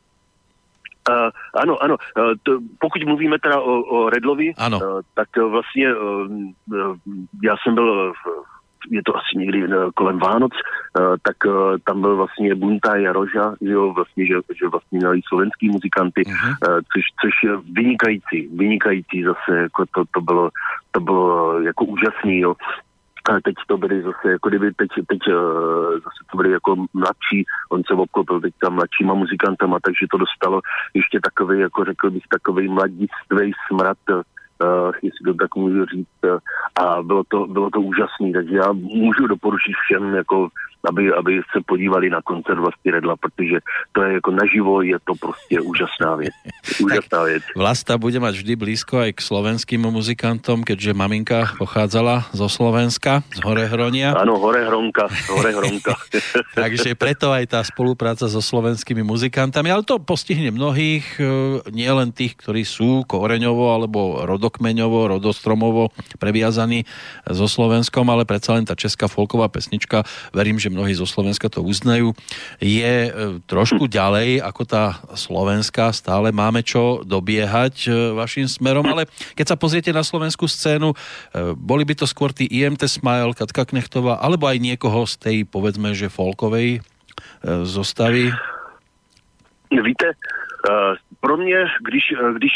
Uh, 1.10 1.30
ano, 1.62 1.84
ano. 1.84 1.96
Uh, 2.18 2.34
to, 2.44 2.60
pokud 2.80 3.06
mluvíme 3.06 3.38
teda 3.40 3.60
o, 3.62 3.74
o 3.82 4.10
Redlovi, 4.10 4.54
ano. 4.58 4.80
Uh, 4.80 5.02
tak 5.14 5.38
vlastně 5.38 5.96
uh, 5.96 6.28
já 7.44 7.56
jsem 7.64 7.76
byl 7.76 8.14
v, 8.14 8.46
je 8.92 9.02
to 9.04 9.16
asi 9.18 9.38
někdy 9.38 9.68
kolem 9.96 10.20
Vánoc, 10.20 10.52
tak 11.22 11.36
tam 11.84 12.02
byl 12.02 12.16
vlastně 12.16 12.56
Bunta 12.56 12.92
a 12.92 13.12
Roža, 13.12 13.56
že 13.62 13.72
jo, 13.72 13.94
vlastně, 13.94 14.26
že, 14.26 14.34
že 14.60 14.68
vlastně 14.68 14.98
měli 14.98 15.22
slovenský 15.28 15.70
muzikanty, 15.70 16.22
uh-huh. 16.22 16.56
což, 16.94 17.04
což 17.22 17.34
je 17.44 17.58
vynikající, 17.74 18.48
vynikající 18.58 19.24
zase, 19.24 19.58
jako 19.58 19.86
to, 19.86 20.04
to 20.14 20.22
bylo, 20.22 20.50
to 20.92 21.00
bylo 21.00 21.62
jako 21.62 21.86
úžasný, 21.86 22.40
jo. 22.40 22.54
A 23.30 23.42
teď 23.44 23.56
to 23.68 23.78
byly 23.78 24.02
zase, 24.02 24.32
jako 24.32 24.50
kdyby 24.50 24.74
teď, 24.74 24.90
teď 25.08 25.20
uh, 25.28 25.94
zase 25.94 26.22
to 26.32 26.38
byly 26.38 26.52
jako 26.52 26.76
mladší, 26.94 27.46
on 27.72 27.82
se 27.88 27.94
obklopil 27.94 28.42
teďka 28.42 28.70
mladšíma 28.70 29.14
muzikantama, 29.14 29.78
takže 29.84 30.06
to 30.12 30.18
dostalo 30.18 30.62
ještě 30.94 31.20
takový, 31.24 31.60
jako 31.60 31.86
řekl 31.86 32.12
bych, 32.12 32.24
takový 32.30 32.68
mladistvý 32.68 33.52
smrad, 33.68 33.98
uh, 34.10 34.92
jestli 35.02 35.24
to 35.26 35.34
tak 35.34 35.56
můžu 35.56 35.86
říct, 35.86 36.22
uh, 36.24 36.38
a 36.76 37.04
bylo 37.04 37.24
to, 37.28 37.48
bylo 37.48 37.70
to 37.70 37.82
úžasné, 37.82 38.32
takže 38.34 38.56
já 38.56 38.72
můžu 38.72 39.28
doporučit 39.28 39.74
všem, 39.84 40.16
jako 40.16 40.50
aby, 40.90 41.14
aby 41.14 41.42
se 41.52 41.60
podívali 41.66 42.10
na 42.10 42.22
koncert 42.22 42.60
Vlasty 42.60 42.92
Redla, 42.92 43.16
protože 43.16 43.60
to 43.92 44.04
je 44.04 44.14
jako 44.14 44.32
naživo, 44.32 44.82
je 44.82 44.98
to 45.04 45.14
prostě 45.16 45.62
úžasná 45.62 46.16
věc. 46.16 46.34
Úžasná 46.84 47.24
věc. 47.24 47.44
Vlasta 47.56 47.98
bude 47.98 48.20
mať 48.20 48.34
vždy 48.36 48.54
blízko 48.56 49.06
aj 49.06 49.12
k 49.16 49.20
slovenským 49.22 49.82
muzikantom, 49.82 50.64
keďže 50.64 50.98
maminka 50.98 51.56
pochádzala 51.58 52.34
zo 52.34 52.48
Slovenska, 52.50 53.24
z 53.34 53.40
Horehronia. 53.42 54.14
Áno, 54.18 54.38
Horehronka, 54.42 55.08
Horehronka. 55.32 55.96
Takže 56.60 56.98
preto 56.98 57.32
aj 57.32 57.46
tá 57.52 57.60
spolupráca 57.64 58.28
so 58.28 58.42
slovenskými 58.42 59.02
muzikantami, 59.06 59.72
ale 59.72 59.88
to 59.88 60.02
postihne 60.02 60.52
mnohých, 60.52 61.06
e, 61.18 61.24
nielen 61.72 62.12
tých, 62.12 62.36
ktorí 62.40 62.68
sú 62.68 63.08
koreňovo 63.08 63.72
alebo 63.72 64.26
rodokmeňovo, 64.28 65.18
rodostromovo 65.18 65.94
previazaní 66.18 66.84
so 67.30 67.48
Slovenskom, 67.48 68.06
ale 68.12 68.28
predsa 68.28 68.58
len 68.58 68.68
tá 68.68 68.76
česká 68.76 69.08
folková 69.08 69.48
pesnička, 69.48 70.04
verím, 70.36 70.60
že 70.60 70.74
mnohí 70.76 70.92
zo 70.92 71.08
Slovenska 71.08 71.48
to 71.48 71.64
uznajú, 71.64 72.12
je 72.60 72.96
e, 73.08 73.12
trošku 73.48 73.88
ďalej 73.88 74.44
ako 74.44 74.64
tá 74.68 75.00
slovenská. 75.16 75.96
Stále 75.96 76.36
máme 76.36 76.60
čo 76.68 77.08
dobiehať 77.08 77.76
e, 77.88 77.90
vašim 78.20 78.52
smerom, 78.52 78.84
ale 78.84 79.08
keď 79.40 79.56
sa 79.56 79.58
pozriete 79.58 79.96
na 79.96 80.04
slovenskú 80.04 80.52
scénu, 80.52 80.92
e, 80.92 80.96
boli 81.56 81.88
by 81.88 81.96
to 81.96 82.04
skôr 82.04 82.36
tí 82.36 82.44
IMT 82.52 82.84
Smile, 82.92 83.32
Katka 83.32 83.64
Knechtová, 83.64 84.20
alebo 84.20 84.52
aj 84.52 84.60
niekoho 84.60 85.08
z 85.08 85.16
tej, 85.16 85.38
povedzme, 85.48 85.96
že 85.96 86.12
folkovej 86.12 86.84
zostavy? 87.64 88.34
Víte, 89.72 90.12
pro 91.22 91.38
mě, 91.38 91.66
když, 91.88 92.04
když 92.36 92.54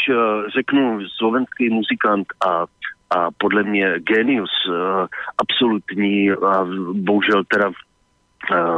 řeknu 0.52 1.00
slovenský 1.16 1.70
muzikant 1.70 2.26
a 2.44 2.66
a 3.10 3.28
podle 3.38 3.62
mě 3.62 3.94
genius 3.98 4.50
absolutní 5.38 6.30
a 6.30 6.66
bohužel 6.92 7.44
teda 7.44 7.70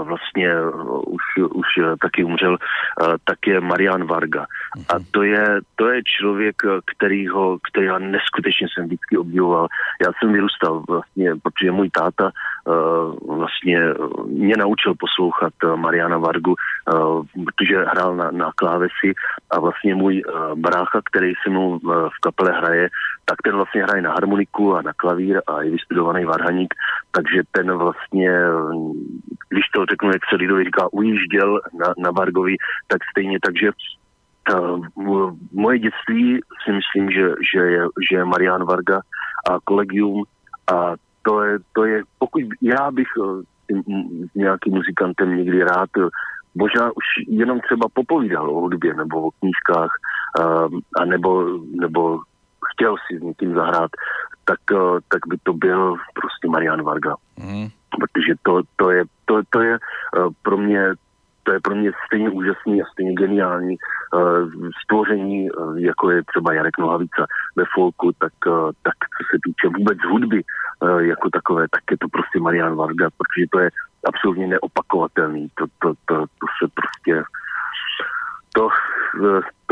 vlastně 0.04 0.50
už, 1.06 1.22
už 1.54 1.66
taky 2.00 2.24
umřel, 2.24 2.56
tak 3.24 3.38
je 3.46 3.60
Marian 3.60 4.04
Varga. 4.04 4.46
A 4.88 4.94
to 5.10 5.22
je, 5.22 5.60
to 5.76 5.88
je 5.88 6.00
člověk, 6.18 6.56
který 6.96 7.28
ho, 7.28 7.58
který 7.70 7.88
ho 7.88 7.98
neskutečně 7.98 8.66
jsem 8.68 8.84
vždycky 8.86 9.18
obdivoval. 9.18 9.68
Já 10.02 10.12
jsem 10.12 10.32
vyrůstal 10.32 10.82
vlastně, 10.88 11.32
protože 11.42 11.70
můj 11.70 11.90
táta 11.90 12.30
vlastně 13.28 13.80
mě 14.26 14.54
naučil 14.58 14.94
poslouchat 14.98 15.52
Mariana 15.76 16.18
Vargu, 16.18 16.54
protože 17.44 17.84
hrál 17.84 18.16
na, 18.16 18.30
na 18.30 18.50
klávesi 18.56 19.14
a 19.50 19.60
vlastně 19.60 19.94
můj 19.94 20.22
brácha, 20.54 21.00
který 21.10 21.32
se 21.44 21.50
mnou 21.50 21.78
v 21.84 22.20
kapele 22.20 22.52
hraje, 22.52 22.88
tak 23.24 23.36
ten 23.44 23.56
vlastně 23.56 23.82
hraje 23.82 24.02
na 24.02 24.10
harmoniku 24.10 24.76
a 24.76 24.82
na 24.82 24.92
klavír 24.96 25.40
a 25.46 25.62
je 25.62 25.70
vystudovaný 25.70 26.24
varhaník, 26.24 26.74
takže 27.10 27.42
ten 27.52 27.78
vlastně, 27.78 28.40
když 29.52 29.64
to 29.74 29.86
řeknu, 29.90 30.08
jak 30.08 30.22
se 30.28 30.36
lidově 30.36 30.64
říká, 30.64 30.92
ujížděl 30.92 31.60
na, 31.80 31.88
na 31.98 32.10
Vargovi, 32.10 32.56
tak 32.88 32.98
stejně, 33.10 33.38
takže 33.44 33.70
uh, 34.54 35.36
moje 35.52 35.78
dětství 35.78 36.40
si 36.64 36.70
myslím, 36.72 37.10
že, 37.10 37.26
že, 37.52 37.58
je, 37.58 37.82
že 38.10 38.16
je 38.16 38.24
Marian 38.24 38.64
Varga 38.64 39.00
a 39.50 39.58
kolegium 39.64 40.24
a 40.74 40.94
to 41.22 41.42
je, 41.42 41.58
to 41.72 41.84
je 41.84 42.02
pokud 42.18 42.42
já 42.62 42.90
bych 42.90 43.08
s 44.32 44.34
nějakým 44.34 44.74
muzikantem 44.74 45.36
někdy 45.36 45.64
rád 45.64 45.90
možná 46.54 46.90
už 46.90 47.04
jenom 47.28 47.60
třeba 47.60 47.86
popovídal 47.92 48.50
o 48.50 48.60
hudbě 48.60 48.94
nebo 48.94 49.22
o 49.22 49.30
knížkách, 49.30 49.90
uh, 50.38 50.78
a 50.96 51.04
nebo, 51.04 51.58
nebo 51.80 52.20
chtěl 52.72 52.96
si 52.96 53.18
s 53.18 53.22
někým 53.22 53.54
zahrát, 53.54 53.90
tak, 54.44 54.60
eh, 54.72 55.00
tak 55.08 55.20
by 55.28 55.36
to 55.42 55.52
byl 55.52 55.96
prostě 56.14 56.48
Marian 56.48 56.82
Varga. 56.82 57.14
Mm. 57.36 57.68
Protože 58.00 58.34
to, 58.42 58.62
to 58.76 58.90
je, 58.90 59.04
to, 59.24 59.40
to 59.50 59.60
je 59.60 59.74
eh, 59.74 60.28
pro 60.42 60.56
mě 60.56 60.94
to 61.44 61.52
je 61.52 61.60
pro 61.60 61.74
mě 61.74 61.90
stejně 62.06 62.30
úžasný 62.30 62.82
a 62.82 62.86
stejně 62.92 63.12
geniální 63.14 63.76
uh, 64.14 64.50
stvoření, 64.84 65.50
uh, 65.50 65.76
jako 65.78 66.10
je 66.10 66.22
třeba 66.22 66.52
Jarek 66.52 66.78
Nohavica 66.78 67.26
ve 67.56 67.64
folku, 67.74 68.12
tak, 68.18 68.32
uh, 68.46 68.70
tak 68.82 68.94
co 68.94 69.22
se 69.30 69.38
týče 69.44 69.68
vůbec 69.78 69.98
hudby 70.10 70.42
uh, 70.80 70.98
jako 70.98 71.30
takové, 71.30 71.66
tak 71.70 71.82
je 71.90 71.98
to 71.98 72.08
prostě 72.08 72.40
Marian 72.40 72.76
Varga, 72.76 73.08
protože 73.10 73.46
to 73.50 73.58
je 73.58 73.70
absolutně 74.06 74.46
neopakovatelný. 74.46 75.48
To, 75.54 75.66
to, 75.78 75.94
to, 76.06 76.16
to 76.20 76.46
se 76.62 76.70
prostě 76.74 77.22
to, 78.54 78.68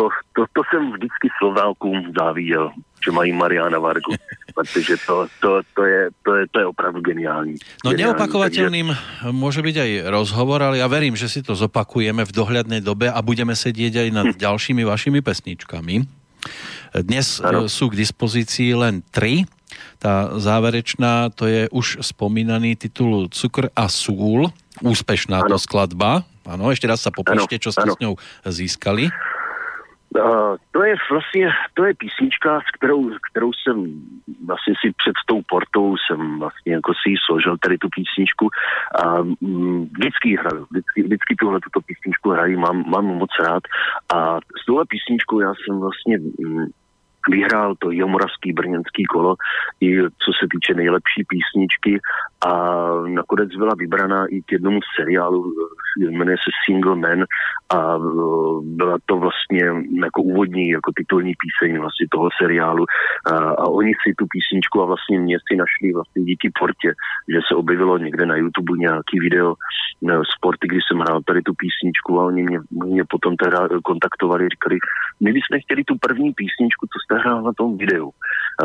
to, 0.01 0.09
to, 0.33 0.43
to 0.53 0.63
jsem 0.71 0.93
vždycky 0.93 1.29
Slovákům 1.39 2.13
záviděl, 2.19 2.73
že 3.05 3.11
mají 3.11 3.33
Mariana 3.33 3.79
Vargu, 3.79 4.15
protože 4.55 4.97
to, 5.07 5.29
to, 5.41 5.61
to, 5.75 5.85
je, 5.85 6.09
to, 6.23 6.35
je, 6.35 6.47
to 6.51 6.61
je 6.61 6.67
opravdu 6.67 7.01
geniální. 7.01 7.55
No 7.85 7.91
geniální, 7.91 8.01
neopakovateľným 8.09 8.89
takže... 8.89 9.33
môže 9.37 9.61
byť 9.61 9.77
aj 9.77 9.91
rozhovor, 10.09 10.65
ale 10.65 10.81
ja 10.81 10.89
verím, 10.89 11.21
že 11.21 11.29
si 11.29 11.45
to 11.45 11.53
zopakujeme 11.53 12.25
v 12.25 12.33
dohľadnej 12.33 12.81
dobe 12.81 13.13
a 13.13 13.19
budeme 13.21 13.53
sedieť 13.53 14.09
aj 14.09 14.09
nad 14.09 14.27
hm. 14.33 14.37
ďalšími 14.41 14.83
vašimi 14.89 15.21
pesničkami. 15.21 16.09
Dnes 17.05 17.45
ano. 17.45 17.69
sú 17.69 17.93
k 17.93 18.01
dispozícii 18.01 18.73
len 18.73 19.05
tri. 19.13 19.45
Tá 20.01 20.33
záverečná, 20.41 21.29
to 21.37 21.45
je 21.45 21.69
už 21.69 22.01
spomínaný 22.01 22.81
titul 22.81 23.29
Cukr 23.29 23.69
a 23.77 23.85
sůl. 23.93 24.49
Úspešná 24.81 25.45
ano. 25.45 25.55
to 25.55 25.57
skladba. 25.61 26.25
Ano, 26.49 26.73
ešte 26.73 26.89
raz 26.89 27.05
sa 27.05 27.13
popíšte, 27.13 27.61
čo 27.61 27.69
ste 27.69 27.85
ano. 27.85 27.93
s 27.93 28.01
ňou 28.01 28.15
získali. 28.49 29.13
Uh, 30.19 30.57
to 30.71 30.85
je 30.85 30.95
vlastně, 31.11 31.49
to 31.75 31.85
je 31.85 31.95
písnička, 31.95 32.61
s 32.61 32.71
kterou, 32.77 33.11
kterou 33.31 33.51
jsem 33.53 34.03
vlastně 34.47 34.75
si 34.81 34.93
před 34.97 35.15
tou 35.27 35.41
portou 35.49 35.97
jsem 35.97 36.39
vlastně 36.39 36.73
jako 36.73 36.93
si 36.93 37.15
složil 37.27 37.59
tady 37.59 37.79
tu 37.79 37.89
písničku 37.89 38.49
a 39.05 39.23
mm, 39.23 39.85
vždycky 39.85 40.37
hraju, 40.37 40.67
vždycky, 40.71 41.03
vždycky 41.03 41.37
tuhle 41.37 41.61
tuto 41.61 41.81
písničku 41.81 42.31
hrají, 42.31 42.57
mám, 42.57 42.91
mám 42.91 43.05
moc 43.05 43.31
rád 43.41 43.63
a 44.15 44.39
s 44.63 44.67
touhle 44.67 44.85
písničkou 44.89 45.41
já 45.41 45.53
jsem 45.55 45.79
vlastně 45.79 46.19
mm, 46.19 46.67
vyhrál 47.29 47.75
to 47.79 47.91
Jomoravský 47.91 48.53
brněnský 48.53 49.05
kolo, 49.05 49.35
i 49.81 50.03
co 50.03 50.31
se 50.41 50.47
týče 50.53 50.75
nejlepší 50.75 51.25
písničky. 51.29 52.01
A 52.47 52.53
nakonec 53.07 53.49
byla 53.57 53.75
vybraná 53.79 54.27
i 54.27 54.43
k 54.43 54.53
jednomu 54.53 54.81
seriálu, 54.97 55.53
jmenuje 55.99 56.37
se 56.37 56.51
Single 56.65 56.97
Man. 56.97 57.25
A 57.71 57.97
e, 57.97 57.99
byla 58.63 58.97
to 59.07 59.17
vlastně 59.17 59.65
jako 60.05 60.23
úvodní, 60.23 60.69
jako 60.69 60.93
titulní 60.97 61.33
píseň 61.43 61.79
vlastně 61.79 62.07
toho 62.11 62.29
seriálu. 62.43 62.85
A, 63.27 63.35
a 63.35 63.65
oni 63.69 63.93
si 64.03 64.15
tu 64.19 64.27
písničku 64.27 64.83
a 64.83 64.87
vlastně 64.87 65.21
mě 65.21 65.39
si 65.39 65.57
našli 65.57 65.93
vlastně 65.95 66.23
díky 66.23 66.51
portě, 66.59 66.93
že 67.33 67.41
se 67.49 67.55
objevilo 67.55 67.99
někde 67.99 68.27
na 68.27 68.37
YouTube 68.37 68.79
nějaký 68.79 69.21
video 69.21 69.55
sporty, 70.37 70.69
kdy 70.69 70.81
jsem 70.81 70.99
hrál 70.99 71.21
tady 71.27 71.43
tu 71.43 71.53
písničku 71.55 72.21
a 72.21 72.25
oni 72.25 72.43
mě, 72.43 72.59
mě 72.71 73.05
potom 73.11 73.37
teda 73.37 73.69
kontaktovali, 73.85 74.49
říkali, 74.49 74.79
my 75.21 75.33
bychom 75.33 75.61
chtěli 75.61 75.85
tu 75.85 75.95
první 75.99 76.33
písničku, 76.33 76.87
co 76.87 76.97
jste 77.01 77.21
hrál 77.21 77.43
na 77.43 77.53
tom 77.53 77.79
videu. 77.79 78.11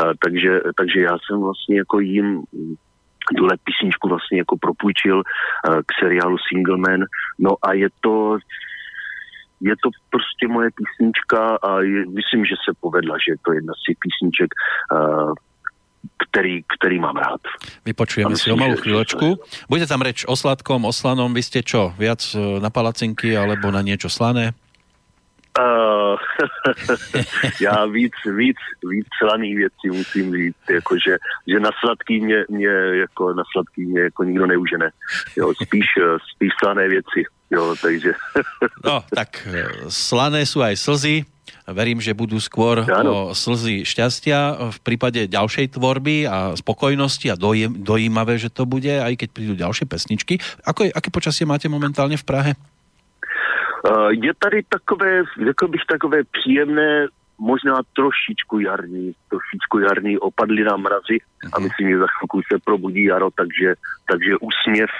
takže, 0.24 0.60
takže 0.76 1.00
já 1.00 1.14
jsem 1.18 1.40
vlastně 1.40 1.76
jako 1.78 2.00
jim 2.00 2.42
tuhle 3.36 3.56
písničku 3.64 4.08
vlastně 4.08 4.38
jako 4.38 4.56
propůjčil 4.56 5.22
k 5.86 5.90
seriálu 6.00 6.36
Single 6.48 6.76
Man. 6.76 7.00
No 7.38 7.50
a 7.62 7.72
je 7.72 7.88
to 8.00 8.38
je 9.60 9.74
to 9.82 9.88
prostě 10.10 10.48
moje 10.48 10.68
písnička 10.76 11.56
a 11.56 11.80
je, 11.80 12.06
myslím, 12.06 12.44
že 12.44 12.54
se 12.60 12.76
povedla, 12.80 13.16
že 13.16 13.32
je 13.32 13.36
to 13.44 13.52
jedna 13.52 13.72
z 13.72 13.82
těch 13.88 13.96
písniček, 14.04 14.50
uh, 14.92 15.32
který, 16.28 16.62
který 16.78 17.00
mám 17.00 17.16
rád. 17.16 17.40
Vypočujeme 17.84 18.36
si 18.36 18.52
o 18.52 18.60
malú 18.60 18.76
chvíľočku. 18.76 19.40
Bude 19.72 19.88
tam 19.88 20.04
reč 20.04 20.28
o 20.28 20.36
sladkom, 20.36 20.84
o 20.84 20.92
slanom. 20.92 21.32
Vy 21.32 21.42
ste 21.42 21.60
čo, 21.64 21.96
viac 21.96 22.20
na 22.60 22.68
palacinky 22.68 23.32
alebo 23.32 23.72
na 23.72 23.80
niečo 23.80 24.12
slané? 24.12 24.52
Uh, 25.56 26.16
já 27.60 27.86
víc, 27.86 28.12
víc, 28.36 28.56
víc 28.90 29.06
slaných 29.18 29.56
věcí 29.56 29.88
musím 29.88 30.32
říct, 30.34 30.56
jakože, 30.70 31.16
že 31.48 31.60
na 31.60 31.70
sladký 31.80 32.20
mě, 32.20 32.44
mě, 32.48 32.68
jako, 32.68 33.34
na 33.34 33.42
sladký 33.52 33.86
mě 33.86 34.00
jako 34.00 34.24
nikdo 34.24 34.46
neužene. 34.46 34.90
Jo, 35.36 35.52
spíš, 35.62 35.86
spíš 36.34 36.52
slané 36.60 36.88
věci. 36.88 37.24
Jo, 37.50 37.74
takže... 37.82 38.12
no, 38.84 39.04
tak 39.14 39.46
eh, 39.46 39.86
slané 39.88 40.42
sú 40.42 40.66
aj 40.66 40.74
slzy. 40.74 41.22
Verím, 41.66 41.98
že 41.98 42.14
budú 42.14 42.38
skôr 42.38 42.82
o 42.86 43.34
slzy 43.34 43.82
šťastia 43.82 44.70
v 44.70 44.78
prípade 44.82 45.26
ďalšej 45.26 45.78
tvorby 45.78 46.26
a 46.26 46.54
spokojnosti 46.54 47.26
a 47.30 47.38
dojímavé, 47.70 48.38
že 48.38 48.50
to 48.54 48.66
bude, 48.66 48.90
aj 48.90 49.14
keď 49.18 49.28
prídu 49.34 49.54
ďalšie 49.58 49.86
pesničky. 49.86 50.38
Ako, 50.62 50.90
aké 50.90 51.10
počasie 51.10 51.42
máte 51.42 51.66
momentálne 51.66 52.14
v 52.18 52.26
Prahe? 52.26 52.50
Je 54.10 54.32
tady 54.38 54.62
takové, 54.68 55.22
řekl 55.44 55.68
bych, 55.68 55.80
takové 55.88 56.24
příjemné, 56.24 57.06
možná 57.38 57.80
trošičku 57.96 58.58
jarní, 58.58 59.14
trošičku 59.28 59.78
jarní, 59.78 60.18
opadly 60.18 60.64
nám 60.64 60.80
mrazy 60.82 61.18
a 61.52 61.60
myslím, 61.60 61.90
že 61.90 61.98
za 61.98 62.08
chvilku 62.18 62.40
se 62.52 62.58
probudí 62.64 63.04
jaro, 63.04 63.30
takže, 63.30 63.74
takže 64.10 64.32
úsměv 64.40 64.90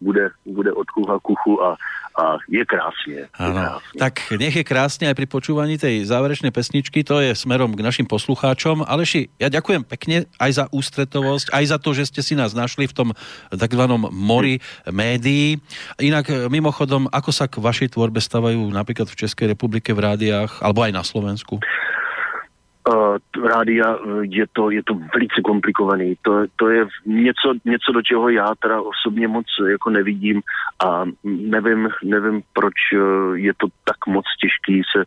bude, 0.00 0.30
bude 0.46 0.72
od 0.72 0.90
kucha 0.90 1.18
kuchu 1.22 1.62
a, 1.64 1.76
a 2.20 2.36
je 2.48 2.64
krásně. 2.64 3.28
Ano. 3.34 3.78
Tak 3.98 4.30
nech 4.38 4.56
je 4.56 4.64
krásne 4.64 5.10
aj 5.10 5.18
pri 5.18 5.26
počúvaní 5.26 5.78
tej 5.78 6.06
záverečnej 6.06 6.54
pesničky, 6.54 7.02
to 7.02 7.18
je 7.18 7.34
smerom 7.34 7.74
k 7.74 7.82
našim 7.82 8.06
poslucháčom. 8.06 8.86
Aleši, 8.86 9.34
ja 9.40 9.50
ďakujem 9.50 9.82
pekne 9.82 10.30
aj 10.38 10.50
za 10.52 10.64
ústretovosť, 10.70 11.50
aj 11.50 11.64
za 11.74 11.78
to, 11.82 11.90
že 11.90 12.06
ste 12.06 12.20
si 12.22 12.34
nás 12.38 12.54
našli 12.54 12.86
v 12.86 12.94
tom 12.94 13.08
takzvanom 13.50 14.14
mori 14.14 14.62
médií. 14.86 15.58
Inak 15.98 16.30
mimochodom, 16.50 17.10
ako 17.10 17.30
sa 17.34 17.50
k 17.50 17.58
vašej 17.58 17.98
tvorbe 17.98 18.22
stavajú 18.22 18.62
napríklad 18.70 19.10
v 19.10 19.18
Českej 19.26 19.46
republike 19.50 19.90
v 19.90 20.04
rádiách, 20.06 20.62
alebo 20.62 20.86
aj 20.86 20.92
na 20.94 21.02
Slovensku? 21.02 21.58
Uh, 22.88 23.16
rádia 23.44 23.98
je 24.22 24.46
to, 24.52 24.70
je 24.70 24.82
to 24.82 24.94
velice 24.94 25.40
komplikovaný. 25.44 26.14
To, 26.22 26.44
to 26.56 26.68
je 26.68 26.86
něco, 27.06 27.54
něco, 27.64 27.92
do 27.92 28.02
čeho 28.02 28.28
já 28.28 28.48
teda 28.62 28.80
osobně 28.80 29.28
moc 29.28 29.46
jako 29.70 29.90
nevidím 29.90 30.42
a 30.84 31.04
nevím, 31.24 31.88
nevím, 32.04 32.42
proč 32.52 32.74
eh, 32.94 32.98
je 33.38 33.52
to 33.54 33.66
tak 33.84 34.06
moc 34.06 34.24
těžký 34.40 34.82
se 34.96 35.04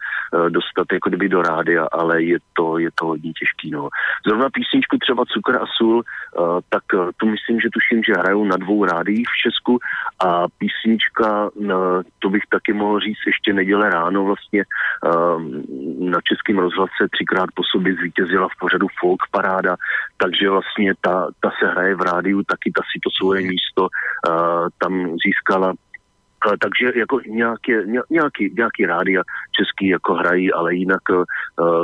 dostat 0.50 0.88
jako 0.94 1.10
kdyby 1.10 1.30
do 1.30 1.42
rádia, 1.42 1.88
ale 1.92 2.24
je 2.24 2.38
to, 2.54 2.78
je 2.78 2.90
to 2.96 3.06
hodně 3.06 3.32
těžký. 3.40 3.72
No. 3.72 3.90
Zrovna 4.28 4.50
písničku 4.50 4.98
třeba 4.98 5.24
Cukr 5.26 5.56
a 5.56 5.66
sůl, 5.78 5.98
uh, 5.98 6.60
tak 6.70 6.84
to 7.18 7.26
myslím, 7.26 7.60
že 7.60 7.70
tuším, 7.74 8.04
že 8.04 8.20
hrajou 8.20 8.46
na 8.46 8.58
dvou 8.58 8.86
rádiích 8.86 9.28
v 9.28 9.42
Česku 9.44 9.80
a 10.26 10.48
písnička, 10.58 11.50
uh, 11.54 12.02
to 12.20 12.30
bych 12.30 12.44
taky 12.50 12.74
mohl 12.74 13.00
říct 13.00 13.24
ještě 13.28 13.54
neděle 13.54 13.90
ráno 13.90 14.24
vlastně 14.24 14.64
uh, 14.64 15.42
na 16.10 16.20
Českém 16.30 16.58
rozhlase 16.58 17.02
třikrát 17.12 17.50
po 17.56 17.64
sobě 17.72 17.94
zvítězila 17.94 18.48
v 18.48 18.60
pořadu 18.60 18.88
Folk 19.00 19.22
Paráda, 19.32 19.76
takže 20.18 20.50
vlastně 20.50 20.94
ta, 21.02 21.28
ta 21.40 21.50
se 21.60 21.68
hraje 21.72 21.96
v 21.96 22.02
rádiu, 22.02 22.44
taky 22.44 22.72
ta 22.76 22.82
si 22.92 23.00
to 23.04 23.10
svoje 23.18 23.42
místo 23.42 23.82
uh, 23.82 24.68
tam 24.78 25.16
získala 25.26 25.74
takže 26.62 26.92
jako 26.96 27.20
nějaké, 27.28 27.84
nějaký, 28.10 28.54
nějaký 28.58 28.86
rádia 28.86 29.22
český 29.58 29.88
jako 29.88 30.14
hrají, 30.14 30.54
ale 30.54 30.76
jinak 30.76 31.02
uh, 31.10 31.24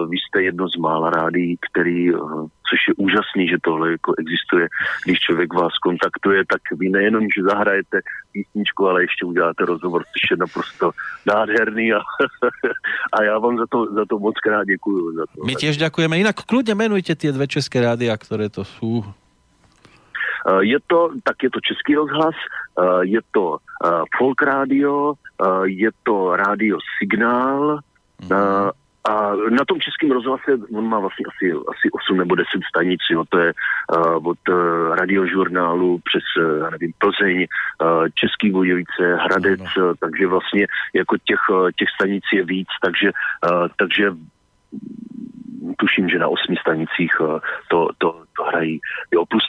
vy 0.10 0.18
jste 0.18 0.44
jedno 0.44 0.70
z 0.70 0.76
mála 0.76 1.10
rádií, 1.10 1.58
který, 1.72 2.14
uh, 2.14 2.48
což 2.70 2.80
je 2.88 2.94
úžasný, 2.98 3.48
že 3.48 3.58
tohle 3.64 3.92
jako 3.92 4.14
existuje, 4.20 4.68
když 5.06 5.20
člověk 5.20 5.54
vás 5.54 5.74
kontaktuje, 5.84 6.44
tak 6.50 6.62
vy 6.80 6.90
nejenom, 6.90 7.24
že 7.38 7.44
zahrajete 7.44 8.00
písničku, 8.32 8.88
ale 8.88 9.04
ještě 9.04 9.26
uděláte 9.26 9.66
rozhovor, 9.66 10.04
což 10.04 10.32
je 10.32 10.38
naprosto 10.38 10.92
nádherný 11.26 11.94
a, 11.94 12.00
a 13.14 13.24
já 13.24 13.40
vám 13.40 13.58
za 13.58 13.66
to, 13.70 13.86
za 13.94 14.06
to 14.06 14.20
moc 14.20 14.36
krát 14.40 14.64
děkuju. 14.64 15.16
Za 15.16 15.26
to. 15.36 15.46
My 15.46 15.56
těž 15.56 15.78
děkujeme. 15.78 16.18
Jinak 16.18 16.36
kludně 16.36 16.76
jmenujte 16.76 17.16
ty 17.16 17.32
dvě 17.32 17.48
české 17.48 17.82
rádia, 17.82 18.18
které 18.18 18.50
to 18.50 18.64
jsou. 18.64 19.04
Je 20.60 20.80
to, 20.88 21.10
tak 21.24 21.44
je 21.44 21.50
to 21.50 21.60
Český 21.60 21.96
rozhlas, 21.96 22.36
je 23.02 23.20
to 23.32 23.58
Folk 24.18 24.42
Radio, 24.42 25.14
je 25.64 25.90
to 26.04 26.36
rádio 26.36 26.78
Signál, 27.00 27.80
mm. 28.22 28.30
A 29.10 29.36
na 29.36 29.66
tom 29.68 29.80
českém 29.80 30.12
rozhlase 30.12 30.52
on 30.76 30.88
má 30.88 31.00
vlastně 31.00 31.26
asi, 31.26 31.52
asi 31.52 31.92
8 31.92 32.18
nebo 32.18 32.36
10 32.36 32.48
stanic, 32.70 33.00
jo, 33.12 33.24
to 33.30 33.38
je 33.40 33.54
uh, 33.54 34.28
od 34.28 34.50
uh, 34.50 34.56
radiožurnálu 34.96 36.00
přes, 36.04 36.24
uh, 36.40 36.70
nevím, 36.72 36.94
Plzeň, 36.98 37.38
uh, 37.38 38.08
Český 38.16 38.52
Budějovice, 38.52 39.16
Hradec, 39.16 39.60
no, 39.78 39.84
no. 39.84 39.96
takže 39.96 40.28
vlastně 40.28 40.68
jako 40.94 41.18
těch, 41.18 41.40
těch 41.76 41.88
stanic 41.96 42.24
je 42.34 42.46
víc, 42.46 42.68
takže, 42.82 43.12
uh, 43.52 43.68
takže 43.78 44.12
tuším, 45.80 46.10
že 46.10 46.20
na 46.20 46.28
osmi 46.28 46.56
stanicích 46.60 47.14
uh, 47.22 47.40
to, 47.70 47.90
to, 47.98 48.24
to 48.36 48.42
hrají, 48.44 48.80
jo, 49.12 49.26
plus 49.26 49.44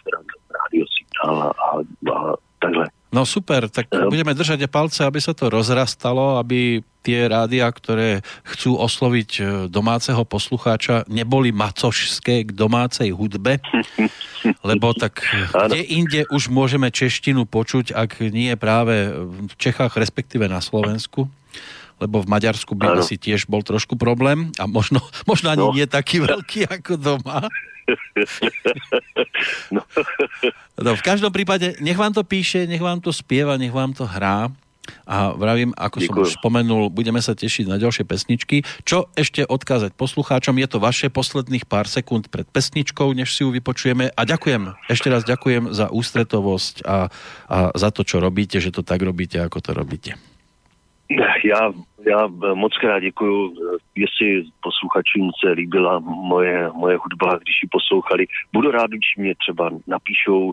rádio 0.50 0.84
signál 0.86 1.36
a, 1.42 1.48
a, 1.50 1.68
a 2.12 2.16
takhle. 2.58 2.86
No 3.14 3.22
super, 3.22 3.70
tak 3.70 3.86
uh, 3.94 4.10
budeme 4.10 4.34
držať 4.34 4.66
palce, 4.66 5.06
aby 5.06 5.22
sa 5.22 5.34
to 5.34 5.46
rozrastalo, 5.46 6.38
aby 6.38 6.82
tie 7.04 7.28
rádia, 7.28 7.68
ktoré 7.68 8.24
chcú 8.48 8.80
osloviť 8.80 9.30
e, 9.36 9.42
domáceho 9.68 10.24
poslucháča, 10.24 11.04
neboli 11.12 11.52
macošské 11.52 12.48
k 12.48 12.50
domácej 12.56 13.12
hudbe, 13.12 13.60
lebo 14.68 14.96
tak 14.96 15.20
kde 15.52 15.84
inde 15.84 16.24
už 16.32 16.48
môžeme 16.48 16.88
češtinu 16.88 17.44
počuť, 17.44 17.92
ak 17.92 18.24
nie 18.32 18.56
práve 18.56 19.12
v 19.20 19.54
Čechách, 19.60 20.00
respektíve 20.00 20.48
na 20.48 20.64
Slovensku 20.64 21.28
lebo 22.02 22.22
v 22.22 22.30
Maďarsku 22.30 22.74
by 22.74 22.86
ano. 22.94 23.00
asi 23.02 23.18
tiež 23.18 23.46
bol 23.46 23.62
trošku 23.62 23.94
problém 23.94 24.50
a 24.58 24.66
možno, 24.66 25.02
možno 25.30 25.54
ani 25.54 25.64
no. 25.64 25.72
nie 25.74 25.86
taký 25.86 26.22
veľký 26.22 26.70
ako 26.70 26.92
doma. 26.98 27.46
no. 29.74 29.84
no, 30.80 30.90
v 30.96 31.02
každom 31.04 31.28
prípade, 31.28 31.76
nech 31.84 31.98
vám 32.00 32.16
to 32.16 32.24
píše, 32.24 32.64
nech 32.64 32.80
vám 32.80 33.04
to 33.04 33.12
spieva, 33.12 33.60
nech 33.60 33.72
vám 33.72 33.92
to 33.92 34.08
hrá 34.08 34.48
a 35.08 35.32
vravím, 35.32 35.72
ako 35.76 36.00
Ďakujem. 36.00 36.08
som 36.08 36.16
už 36.28 36.30
spomenul, 36.40 36.92
budeme 36.92 37.20
sa 37.20 37.32
tešiť 37.32 37.68
na 37.68 37.80
ďalšie 37.80 38.04
pesničky. 38.04 38.64
Čo 38.84 39.08
ešte 39.16 39.44
odkázať 39.44 39.96
poslucháčom? 39.96 40.56
Je 40.60 40.68
to 40.68 40.78
vaše 40.80 41.08
posledných 41.08 41.64
pár 41.64 41.88
sekúnd 41.88 42.28
pred 42.28 42.44
pesničkou, 42.48 43.12
než 43.16 43.32
si 43.32 43.44
ju 43.44 43.52
vypočujeme. 43.52 44.12
A 44.12 44.20
ďakujem, 44.24 44.76
ešte 44.88 45.08
raz 45.08 45.24
ďakujem 45.24 45.72
za 45.72 45.88
ústretovosť 45.88 46.84
a, 46.84 47.08
a 47.48 47.56
za 47.72 47.88
to, 47.92 48.04
čo 48.04 48.20
robíte, 48.20 48.60
že 48.60 48.72
to 48.72 48.84
tak 48.84 49.00
robíte, 49.00 49.40
ako 49.40 49.60
to 49.60 49.70
robíte. 49.72 50.20
Já, 51.44 51.72
já 52.06 52.26
moc 52.54 52.76
krát 52.76 53.00
děkuju, 53.00 53.54
jestli 53.94 54.44
posluchačům 54.62 55.30
se 55.44 55.50
líbila 55.50 55.98
moje, 55.98 56.70
moje 56.72 56.96
hudba, 56.96 57.38
když 57.42 57.62
ji 57.62 57.68
poslouchali. 57.72 58.26
Budu 58.52 58.70
rád, 58.70 58.90
když 58.90 59.16
mě 59.16 59.34
třeba 59.34 59.70
napíšou 59.86 60.44
uh, 60.44 60.52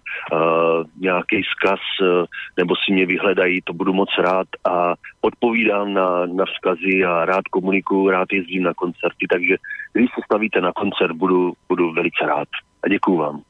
nějaký 1.00 1.42
vzkaz 1.42 1.80
uh, 2.02 2.26
nebo 2.58 2.76
si 2.76 2.94
mě 2.94 3.06
vyhledají, 3.06 3.62
to 3.62 3.74
budu 3.74 3.94
moc 3.94 4.10
rád 4.20 4.48
a 4.66 4.94
odpovídám 5.22 5.94
na, 5.94 6.26
na 6.26 6.46
vzkazy 6.46 7.04
a 7.06 7.26
rád 7.26 7.48
komunikuju, 7.52 8.10
rád 8.10 8.34
jezdím 8.34 8.64
na 8.64 8.74
koncerty, 8.74 9.28
takže 9.30 9.56
když 9.94 10.10
se 10.16 10.22
stavíte 10.26 10.62
na 10.62 10.72
koncert, 10.72 11.16
budu, 11.16 11.54
budu 11.70 11.94
velice 11.94 12.26
rád. 12.28 12.48
A 12.84 12.90
děkuju 12.90 13.18
vám. 13.18 13.42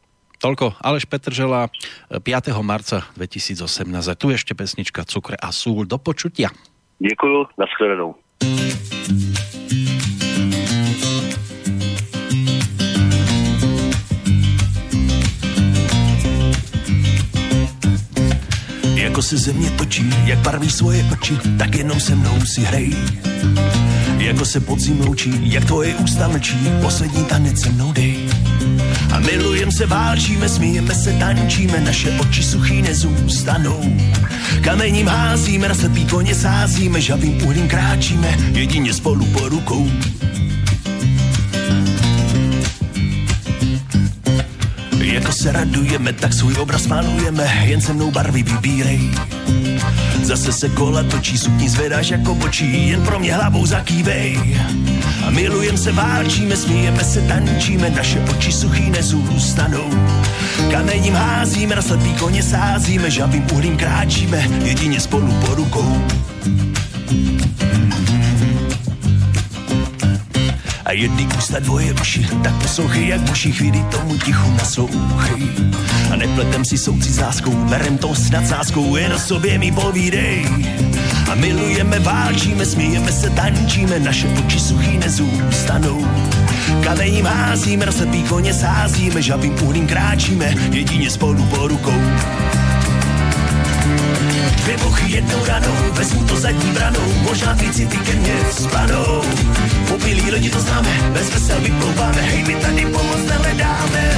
Toľko 0.41 0.73
Aleš 0.81 1.05
Petržela 1.05 1.69
5. 2.09 2.49
marca 2.65 3.05
2018. 3.13 4.09
A 4.09 4.17
tu 4.17 4.33
ešte 4.33 4.57
pesnička 4.57 5.05
Cukre 5.05 5.37
a 5.37 5.53
súl. 5.53 5.85
Do 5.85 6.01
počutia. 6.01 6.49
Děkuju, 7.09 7.45
nashledanou. 7.57 8.15
Jako 18.95 19.21
se 19.21 19.37
země 19.37 19.69
točí, 19.77 20.03
jak 20.25 20.39
barví 20.39 20.69
svoje 20.69 21.03
oči, 21.13 21.33
tak 21.59 21.75
jenom 21.75 21.99
se 21.99 22.15
mnou 22.15 22.41
si 22.45 22.61
hrej. 22.61 22.95
Jako 24.21 24.45
se 24.45 24.59
podzim 24.59 24.99
loučí, 24.99 25.31
jak 25.41 25.65
tvoje 25.65 25.95
ústa 25.95 26.27
mlčí, 26.27 26.57
poslední 26.81 27.23
tanec 27.23 27.61
se 27.61 27.69
mnou 27.69 27.91
dej. 27.91 28.17
A 29.13 29.19
milujem 29.19 29.71
se, 29.71 29.85
válčíme, 29.85 30.49
smíjeme 30.49 30.95
se, 30.95 31.13
tančíme, 31.13 31.81
naše 31.81 32.11
oči 32.11 32.43
suchý 32.43 32.81
nezůstanou. 32.81 33.97
Kamením 34.61 35.07
házíme, 35.07 35.67
na 35.67 35.75
slepý 35.75 36.05
koně 36.05 36.35
sázíme, 36.35 37.01
žavým 37.01 37.43
uhlím 37.43 37.67
kráčíme, 37.67 38.37
jedině 38.53 38.93
spolu 38.93 39.25
po 39.25 39.49
rukou. 39.49 39.91
Jako 45.01 45.31
se 45.31 45.51
radujeme, 45.51 46.13
tak 46.13 46.33
svůj 46.33 46.55
obraz 46.59 46.87
malujeme, 46.87 47.63
jen 47.65 47.81
se 47.81 47.93
mnou 47.93 48.11
barvy 48.11 48.43
vybírej. 48.43 49.11
Zase 50.23 50.53
se 50.53 50.69
kola 50.69 51.03
točí, 51.03 51.37
sukni 51.37 51.69
zvedáš 51.69 52.09
jako 52.09 52.35
bočí, 52.35 52.89
jen 52.89 53.01
pro 53.01 53.19
mě 53.19 53.33
hlavou 53.33 53.65
zakývej. 53.65 54.59
A 55.27 55.29
milujem 55.29 55.77
se, 55.77 55.91
válčíme, 55.91 56.57
smíjeme 56.57 57.03
se, 57.03 57.21
tančíme, 57.21 57.89
naše 57.89 58.19
oči 58.19 58.51
suchý 58.51 58.89
nezůstanou. 58.89 59.89
Kamením 60.71 61.13
házíme, 61.13 61.75
na 61.75 61.81
slepý 61.81 62.13
koně 62.13 62.43
sázíme, 62.43 63.11
žavým 63.11 63.47
uhlím 63.53 63.77
kráčíme, 63.77 64.47
jedině 64.63 64.99
spolu 64.99 65.33
po 65.45 65.55
rukou. 65.55 66.01
A 70.91 70.93
jedný 70.93 71.27
ústa 71.37 71.59
dvoje 71.59 71.93
uši, 72.01 72.27
tak 72.43 72.55
poslouchej, 72.61 73.07
jak 73.07 73.31
uši 73.31 73.51
chvíli 73.51 73.79
tomu 73.91 74.17
tichu 74.17 74.51
naslouchej. 74.51 75.47
A 76.11 76.15
nepletem 76.15 76.65
si 76.65 76.77
souci 76.77 77.09
s 77.09 77.19
láskou, 77.19 77.51
berem 77.51 77.97
to 77.97 78.15
s 78.15 78.31
nadsázkou, 78.31 78.95
jen 78.95 79.13
o 79.13 79.19
sobě 79.19 79.57
mi 79.57 79.71
povídej. 79.71 80.45
A 81.31 81.35
milujeme, 81.35 81.99
válčíme, 81.99 82.65
smějeme 82.65 83.11
se, 83.11 83.29
tančíme, 83.29 83.99
naše 83.99 84.27
oči 84.27 84.59
suchý 84.59 84.97
nezůstanou. 84.97 86.07
Kamením 86.83 87.25
házíme, 87.25 87.91
slepý 87.91 88.23
koně 88.23 88.53
sázíme, 88.53 89.21
žavým 89.21 89.63
uhlím 89.63 89.87
kráčíme, 89.87 90.55
jedině 90.71 91.09
spolu 91.09 91.45
po 91.45 91.67
rukou. 91.67 92.01
Dvě 94.55 94.77
muchy 94.77 95.11
jednou 95.11 95.45
ranou, 95.45 95.75
vezmu 95.91 96.23
to 96.23 96.39
zadní 96.39 96.71
branou, 96.71 97.13
možná 97.21 97.55
ty 97.55 97.69
city 97.69 97.97
ke 97.97 98.13
mně 98.13 98.33
spadou. 98.51 99.21
Popilí 99.87 100.31
lidi 100.31 100.49
to 100.49 100.59
známe, 100.59 100.89
bez 101.13 101.33
vesel 101.33 101.61
vyplouváme, 101.61 102.21
hej, 102.21 102.43
my 102.43 102.55
tady 102.55 102.85
pomoc 102.85 103.19
nehledáme. 103.29 104.11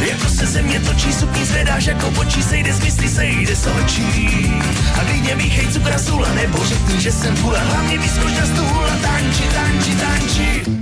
Jako 0.00 0.28
se 0.28 0.46
země 0.46 0.80
točí, 0.80 1.12
sukní 1.12 1.44
zvedáš 1.44 1.86
jako 1.86 2.10
počí, 2.10 2.42
sejde 2.42 2.72
z 2.72 2.80
mysli, 2.80 3.08
sejde 3.08 3.56
z 3.56 3.66
očí. 3.66 4.52
A 4.94 5.04
klidně 5.04 5.36
míchej 5.36 5.66
cukra 5.66 5.98
sůla, 5.98 6.28
nebo 6.34 6.64
řekni, 6.64 7.00
že 7.00 7.12
jsem 7.12 7.36
půla, 7.36 7.58
hlavně 7.58 7.98
vyskoč 7.98 8.32
na 8.40 8.46
stůl 8.46 8.86
a 8.86 8.96
tanči, 9.02 9.42
tanči, 9.42 9.96
tanči. 9.96 10.77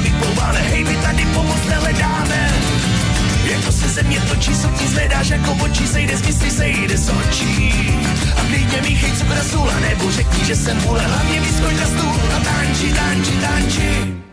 Vyplouváme, 0.00 0.58
hej, 0.58 0.84
my 0.84 0.96
tady 0.96 1.26
pomoc 1.34 1.58
nehledáme. 1.68 2.52
Jako 3.52 3.72
se 3.72 3.88
země 3.88 4.20
točí, 4.28 4.54
sukni 4.54 4.88
zvedáš 4.88 5.28
jako 5.28 5.52
očí, 5.64 5.86
sejde 5.86 6.16
z 6.16 6.26
mysli, 6.26 6.50
sejde 6.50 6.98
z 6.98 7.08
očí. 7.08 7.74
A 8.36 8.40
klidně 8.40 8.82
míchej 8.82 9.12
cukr 9.12 9.36
sůl, 9.50 9.70
nebo 9.80 10.10
řekni, 10.10 10.44
že 10.44 10.56
jsem 10.56 10.80
půle, 10.80 11.00
hlavně 11.00 11.40
vyskoč 11.40 11.74
na 11.80 11.86
stůl 11.86 12.20
a 12.36 12.40
tanči, 12.40 12.92
tanči, 12.92 13.32
tanči. 13.32 14.31